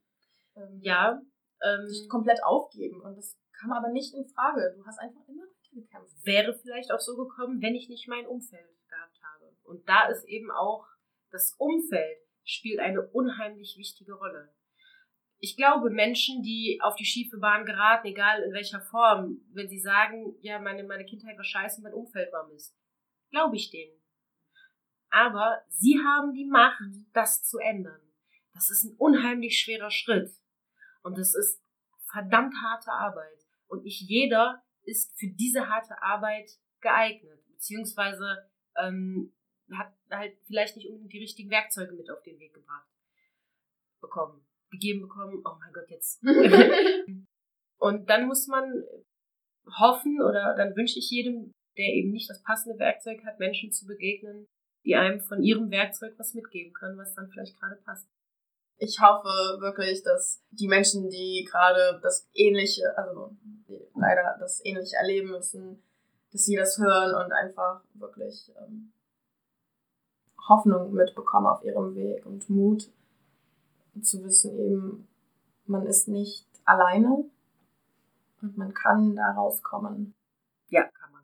Ähm, 0.56 0.80
ja. 0.80 1.20
Ähm, 1.62 1.86
dich 1.88 2.08
komplett 2.08 2.42
aufgeben. 2.44 3.00
Und 3.02 3.16
das 3.16 3.36
kam 3.58 3.72
aber 3.72 3.88
nicht 3.88 4.14
in 4.14 4.26
Frage. 4.26 4.74
Du 4.76 4.84
hast 4.86 4.98
einfach 4.98 5.26
immer 5.28 5.44
gekämpft. 5.76 6.14
Wäre 6.24 6.54
vielleicht 6.54 6.90
auch 6.90 7.00
so 7.00 7.16
gekommen, 7.16 7.62
wenn 7.62 7.74
ich 7.74 7.88
nicht 7.88 8.08
mein 8.08 8.26
Umfeld 8.26 8.66
gehabt 8.88 9.18
habe. 9.22 9.56
Und 9.64 9.88
da 9.88 10.08
ist 10.08 10.24
eben 10.24 10.50
auch 10.50 10.86
das 11.30 11.54
Umfeld 11.58 12.18
spielt 12.44 12.78
eine 12.78 13.02
unheimlich 13.08 13.76
wichtige 13.76 14.14
Rolle. 14.14 14.54
Ich 15.38 15.56
glaube, 15.56 15.90
Menschen, 15.90 16.42
die 16.42 16.78
auf 16.82 16.96
die 16.96 17.04
schiefe 17.04 17.38
Bahn 17.38 17.66
geraten, 17.66 18.06
egal 18.06 18.42
in 18.42 18.52
welcher 18.52 18.80
Form, 18.80 19.42
wenn 19.52 19.68
sie 19.68 19.80
sagen, 19.80 20.36
ja, 20.40 20.58
meine, 20.58 20.84
meine 20.84 21.04
Kindheit 21.04 21.36
war 21.36 21.44
scheiße, 21.44 21.82
mein 21.82 21.92
Umfeld 21.92 22.32
war 22.32 22.48
Mist, 22.48 22.74
glaube 23.30 23.56
ich 23.56 23.70
denen. 23.70 24.00
Aber 25.10 25.62
sie 25.68 25.98
haben 25.98 26.32
die 26.32 26.46
Macht, 26.46 26.80
das 27.12 27.42
zu 27.42 27.58
ändern. 27.58 28.00
Das 28.54 28.70
ist 28.70 28.84
ein 28.84 28.96
unheimlich 28.96 29.60
schwerer 29.60 29.90
Schritt. 29.90 30.30
Und 31.02 31.18
es 31.18 31.34
ist 31.34 31.62
verdammt 32.10 32.54
harte 32.62 32.90
Arbeit. 32.90 33.38
Und 33.66 33.82
nicht 33.82 34.00
jeder 34.08 34.62
ist 34.86 35.18
für 35.18 35.28
diese 35.28 35.68
harte 35.68 36.00
Arbeit 36.02 36.50
geeignet, 36.80 37.44
beziehungsweise 37.48 38.48
ähm, 38.76 39.32
hat 39.72 39.92
halt 40.10 40.38
vielleicht 40.46 40.76
nicht 40.76 40.88
unbedingt 40.88 41.12
die 41.12 41.18
richtigen 41.18 41.50
Werkzeuge 41.50 41.92
mit 41.92 42.10
auf 42.10 42.22
den 42.22 42.38
Weg 42.38 42.54
gebracht 42.54 42.88
bekommen, 44.00 44.46
gegeben 44.70 45.02
bekommen. 45.02 45.42
Oh 45.44 45.56
mein 45.58 45.72
Gott, 45.72 45.90
jetzt. 45.90 46.22
und 47.78 48.08
dann 48.08 48.26
muss 48.26 48.46
man 48.46 48.84
hoffen 49.78 50.20
oder 50.22 50.54
dann 50.56 50.76
wünsche 50.76 50.98
ich 50.98 51.10
jedem, 51.10 51.52
der 51.76 51.86
eben 51.86 52.12
nicht 52.12 52.30
das 52.30 52.42
passende 52.42 52.78
Werkzeug 52.78 53.24
hat, 53.24 53.38
Menschen 53.38 53.72
zu 53.72 53.86
begegnen, 53.86 54.46
die 54.84 54.94
einem 54.94 55.20
von 55.20 55.42
ihrem 55.42 55.70
Werkzeug 55.70 56.14
was 56.18 56.34
mitgeben 56.34 56.72
können, 56.72 56.96
was 56.96 57.14
dann 57.14 57.28
vielleicht 57.28 57.58
gerade 57.58 57.76
passt 57.84 58.08
ich 58.78 59.00
hoffe 59.00 59.60
wirklich, 59.60 60.02
dass 60.02 60.42
die 60.50 60.68
Menschen, 60.68 61.08
die 61.08 61.46
gerade 61.50 61.98
das 62.02 62.28
Ähnliche, 62.34 62.96
also 62.96 63.34
leider 63.94 64.36
das 64.38 64.64
Ähnliche 64.64 64.96
erleben 64.96 65.30
müssen, 65.30 65.82
dass 66.32 66.44
sie 66.44 66.56
das 66.56 66.78
hören 66.78 67.14
und 67.14 67.32
einfach 67.32 67.82
wirklich 67.94 68.52
ähm, 68.60 68.92
Hoffnung 70.48 70.92
mitbekommen 70.92 71.46
auf 71.46 71.64
ihrem 71.64 71.94
Weg 71.94 72.24
und 72.26 72.48
Mut 72.50 72.90
zu 74.02 74.22
wissen 74.24 74.58
eben, 74.58 75.08
man 75.64 75.86
ist 75.86 76.06
nicht 76.06 76.46
alleine 76.64 77.24
und 78.42 78.56
man 78.58 78.74
kann 78.74 79.16
da 79.16 79.32
rauskommen. 79.32 80.14
Ja, 80.68 80.82
kann 80.82 81.12
man. 81.12 81.22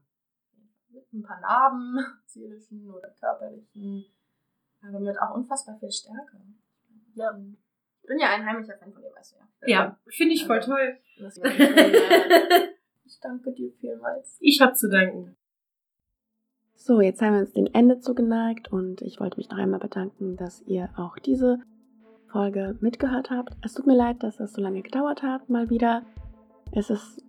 Mit 0.89 1.13
ein 1.13 1.23
paar 1.23 1.41
Narben, 1.41 1.99
seelischen 2.27 2.91
oder 2.91 3.11
körperlichen, 3.11 4.07
aber 4.83 5.01
mit 5.01 5.21
auch 5.21 5.35
unfassbar 5.35 5.79
viel 5.79 5.93
Stärke. 5.93 6.41
Ja. 7.15 7.39
Ich 8.03 8.09
bin 8.09 8.19
ja 8.19 8.31
ein 8.31 8.45
heimlicher 8.45 8.77
Fan 8.79 8.93
von 8.93 9.03
dir, 9.03 9.11
weißt 9.15 9.33
du 9.33 9.37
ja. 9.67 9.69
Ja, 9.69 9.99
finde 10.09 10.35
ich 10.35 10.47
voll 10.47 10.57
also, 10.57 10.73
toll. 10.73 10.99
ich 13.05 13.21
danke 13.21 13.53
dir 13.53 13.73
vielmals. 13.81 14.37
Ich 14.41 14.61
habe 14.61 14.73
zu 14.73 14.89
danken. 14.89 15.37
So, 16.75 17.01
jetzt 17.01 17.23
haben 17.23 17.35
wir 17.35 17.41
uns 17.41 17.53
dem 17.53 17.69
Ende 17.73 18.01
zugeneigt 18.01 18.73
und 18.73 19.03
ich 19.03 19.21
wollte 19.21 19.37
mich 19.37 19.49
noch 19.49 19.59
einmal 19.59 19.79
bedanken, 19.79 20.37
dass 20.37 20.63
ihr 20.63 20.91
auch 20.97 21.17
diese 21.17 21.61
Folge 22.27 22.77
mitgehört 22.81 23.31
habt. 23.31 23.55
Es 23.63 23.75
tut 23.75 23.87
mir 23.87 23.95
leid, 23.95 24.23
dass 24.25 24.39
das 24.39 24.53
so 24.53 24.61
lange 24.61 24.83
gedauert 24.83 25.23
hat, 25.23 25.49
mal 25.49 25.71
wieder. 25.71 26.03
Es 26.73 26.91
ist 26.91 27.23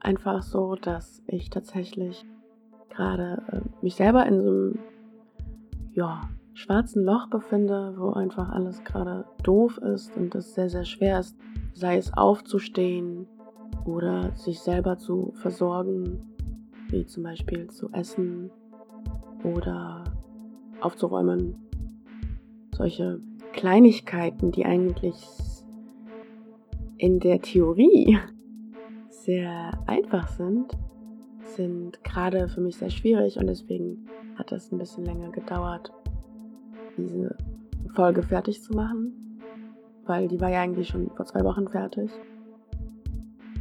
einfach 0.00 0.42
so, 0.42 0.74
dass 0.74 1.22
ich 1.26 1.50
tatsächlich 1.50 2.24
gerade 2.88 3.42
äh, 3.52 3.60
mich 3.82 3.96
selber 3.96 4.24
in 4.24 4.42
so 4.42 4.48
einem, 4.48 4.78
ja, 5.92 6.30
schwarzen 6.58 7.04
Loch 7.04 7.28
befinde, 7.28 7.94
wo 7.96 8.10
einfach 8.10 8.48
alles 8.48 8.82
gerade 8.82 9.24
doof 9.44 9.78
ist 9.78 10.16
und 10.16 10.34
es 10.34 10.54
sehr, 10.54 10.68
sehr 10.68 10.84
schwer 10.84 11.20
ist, 11.20 11.38
sei 11.72 11.96
es 11.96 12.12
aufzustehen 12.12 13.28
oder 13.84 14.32
sich 14.34 14.58
selber 14.58 14.98
zu 14.98 15.32
versorgen, 15.36 16.18
wie 16.88 17.06
zum 17.06 17.22
Beispiel 17.22 17.68
zu 17.68 17.90
essen 17.92 18.50
oder 19.44 20.02
aufzuräumen. 20.80 21.54
Solche 22.74 23.20
Kleinigkeiten, 23.52 24.50
die 24.50 24.66
eigentlich 24.66 25.14
in 26.96 27.20
der 27.20 27.40
Theorie 27.40 28.18
sehr 29.10 29.70
einfach 29.86 30.26
sind, 30.26 30.76
sind 31.44 32.02
gerade 32.02 32.48
für 32.48 32.60
mich 32.60 32.76
sehr 32.76 32.90
schwierig 32.90 33.36
und 33.38 33.46
deswegen 33.46 34.08
hat 34.36 34.50
es 34.50 34.72
ein 34.72 34.78
bisschen 34.78 35.04
länger 35.04 35.30
gedauert, 35.30 35.92
diese 36.98 37.36
Folge 37.94 38.22
fertig 38.22 38.62
zu 38.62 38.74
machen, 38.74 39.40
weil 40.06 40.28
die 40.28 40.40
war 40.40 40.50
ja 40.50 40.60
eigentlich 40.60 40.88
schon 40.88 41.10
vor 41.10 41.26
zwei 41.26 41.44
Wochen 41.44 41.68
fertig. 41.68 42.10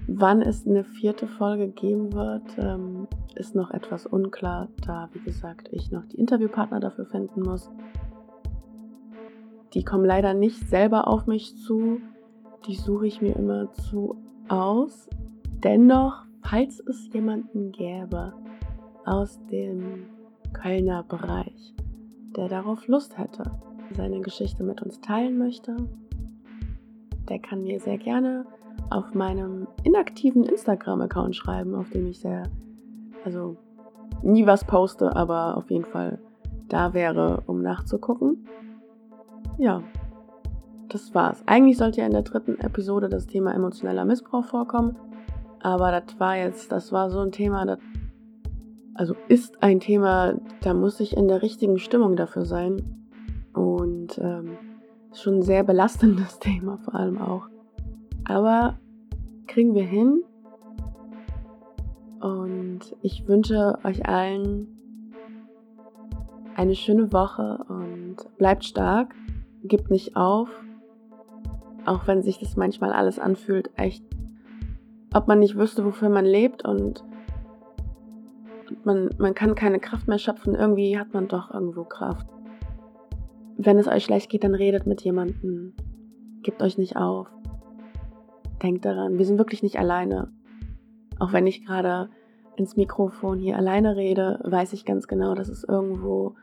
Wann 0.08 0.42
es 0.42 0.66
eine 0.66 0.84
vierte 0.84 1.28
Folge 1.28 1.68
geben 1.68 2.14
wird, 2.14 2.58
ähm, 2.58 3.08
ist 3.36 3.56
noch 3.56 3.72
etwas 3.72 4.06
unklar, 4.06 4.70
da, 4.86 5.10
wie 5.14 5.20
gesagt, 5.20 5.70
ich 5.72 5.92
noch 5.92 6.06
die 6.06 6.18
Interviewpartner 6.18 6.80
dafür 6.80 7.06
finden 7.06 7.42
muss. 7.42 7.70
Die 9.74 9.84
kommen 9.84 10.06
leider 10.06 10.34
nicht 10.34 10.70
selber 10.70 11.08
auf 11.08 11.28
mich 11.28 11.58
zu, 11.58 12.00
die 12.68 12.76
suche 12.76 13.08
ich 13.08 13.22
mir 13.22 13.36
immer 13.36 13.72
zu 13.74 14.16
aus. 14.48 15.10
Dennoch, 15.64 16.24
falls 16.42 16.80
es 16.80 17.12
jemanden 17.14 17.72
gäbe 17.72 18.34
aus 19.06 19.40
dem 19.52 20.06
Kölner 20.54 21.04
Bereich, 21.04 21.74
der 22.36 22.48
darauf 22.48 22.88
Lust 22.88 23.18
hätte, 23.18 23.52
seine 23.96 24.22
Geschichte 24.22 24.64
mit 24.64 24.82
uns 24.82 25.00
teilen 25.02 25.38
möchte, 25.38 25.76
der 27.30 27.40
kann 27.40 27.64
mir 27.64 27.80
sehr 27.80 27.98
gerne 27.98 28.46
auf 28.90 29.14
meinem 29.14 29.68
inaktiven 29.84 30.44
Instagram-Account 30.44 31.36
schreiben, 31.36 31.76
auf 31.76 31.90
dem 31.90 32.08
ich 32.08 32.20
sehr, 32.20 32.44
also 33.26 33.58
nie 34.22 34.46
was 34.46 34.64
poste, 34.66 35.16
aber 35.16 35.58
auf 35.58 35.70
jeden 35.70 35.86
Fall 35.86 36.20
da 36.70 36.94
wäre, 36.94 37.44
um 37.48 37.62
nachzugucken. 37.62 38.48
ja, 39.58 39.82
das 40.90 41.14
war's. 41.14 41.44
Eigentlich 41.46 41.78
sollte 41.78 42.00
ja 42.00 42.06
in 42.06 42.14
der 42.14 42.22
dritten 42.22 42.60
Episode 42.60 43.10
das 43.10 43.28
Thema 43.28 43.54
emotioneller 43.54 44.06
Missbrauch 44.06 44.46
vorkommen. 44.46 44.96
Aber 45.60 45.92
das 45.92 46.20
war 46.20 46.38
jetzt, 46.38 46.72
das 46.72 46.92
war 46.92 47.10
so 47.10 47.20
ein 47.20 47.32
Thema, 47.32 47.66
das, 47.66 47.80
also 48.98 49.16
ist 49.28 49.62
ein 49.62 49.80
Thema, 49.80 50.34
da 50.62 50.74
muss 50.74 51.00
ich 51.00 51.16
in 51.16 51.28
der 51.28 51.42
richtigen 51.42 51.78
Stimmung 51.78 52.16
dafür 52.16 52.46
sein. 52.46 53.06
Und 53.54 54.18
ähm, 54.18 54.58
schon 55.14 55.36
ein 55.36 55.42
sehr 55.44 55.64
belastendes 55.64 56.40
Thema 56.40 56.78
vor 56.78 56.96
allem 56.96 57.22
auch. 57.22 57.48
Aber 58.26 58.78
kriegen 59.46 59.76
wir 59.76 59.84
hin. 59.84 60.24
Und 62.20 62.96
ich 63.02 63.28
wünsche 63.28 63.78
euch 63.84 64.08
allen 64.08 64.68
eine 66.56 66.74
schöne 66.74 67.14
Woche 67.14 67.64
und 67.70 68.16
bleibt 68.40 68.66
stark, 68.66 69.14
gebt 69.64 69.92
nicht 69.92 70.16
auf, 70.16 70.50
auch 71.86 72.08
wenn 72.08 72.24
sich 72.24 72.40
das 72.40 72.58
manchmal 72.58 72.92
alles 72.92 73.20
anfühlt, 73.20 73.70
echt, 73.76 74.04
ob 75.14 75.28
man 75.28 75.38
nicht 75.38 75.56
wüsste, 75.56 75.86
wofür 75.86 76.10
man 76.10 76.26
lebt 76.26 76.66
und 78.70 78.86
man, 78.86 79.10
man 79.18 79.34
kann 79.34 79.56
keine 79.56 79.80
Kraft 79.80 80.08
mehr 80.08 80.20
schöpfen, 80.20 80.56
irgendwie 80.56 80.98
hat 80.98 81.14
man 81.14 81.28
doch 81.28 81.54
irgendwo 81.54 81.84
Kraft. 81.84 82.28
Wenn 83.58 83.78
es 83.78 83.88
euch 83.88 84.04
schlecht 84.04 84.30
geht, 84.30 84.44
dann 84.44 84.56
redet 84.56 84.86
mit 84.86 85.02
jemandem, 85.02 85.74
gebt 86.44 86.62
euch 86.62 86.78
nicht 86.78 86.96
auf. 86.96 87.28
Denkt 88.62 88.86
daran, 88.86 89.18
wir 89.18 89.26
sind 89.26 89.38
wirklich 89.38 89.64
nicht 89.64 89.80
alleine. 89.80 90.32
Auch 91.20 91.34
wenn 91.34 91.48
ich 91.48 91.66
gerade 91.66 92.10
ins 92.56 92.76
Mikrofon 92.76 93.40
hier 93.40 93.58
alleine 93.58 93.96
rede, 93.96 94.40
weiß 94.44 94.74
ich 94.74 94.86
ganz 94.86 95.08
genau, 95.08 95.36
dass 95.36 95.50
es 95.50 95.64
irgendwo 95.64 96.36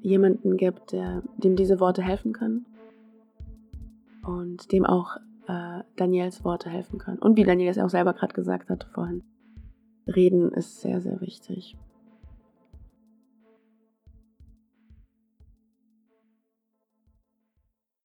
jemanden 0.00 0.56
gibt, 0.56 0.92
der, 0.92 1.22
dem 1.36 1.56
diese 1.56 1.80
Worte 1.80 2.02
helfen 2.02 2.32
können 2.32 2.66
und 4.26 4.72
dem 4.72 4.84
auch 4.84 5.16
äh, 5.46 5.82
Daniels 5.96 6.44
Worte 6.44 6.70
helfen 6.70 6.98
können. 6.98 7.18
Und 7.18 7.36
wie 7.36 7.44
Daniel 7.44 7.70
es 7.70 7.78
auch 7.78 7.90
selber 7.90 8.14
gerade 8.14 8.34
gesagt 8.34 8.70
hat 8.70 8.84
vorhin, 8.92 9.22
reden 10.06 10.52
ist 10.52 10.80
sehr, 10.80 11.00
sehr 11.00 11.20
wichtig. 11.20 11.76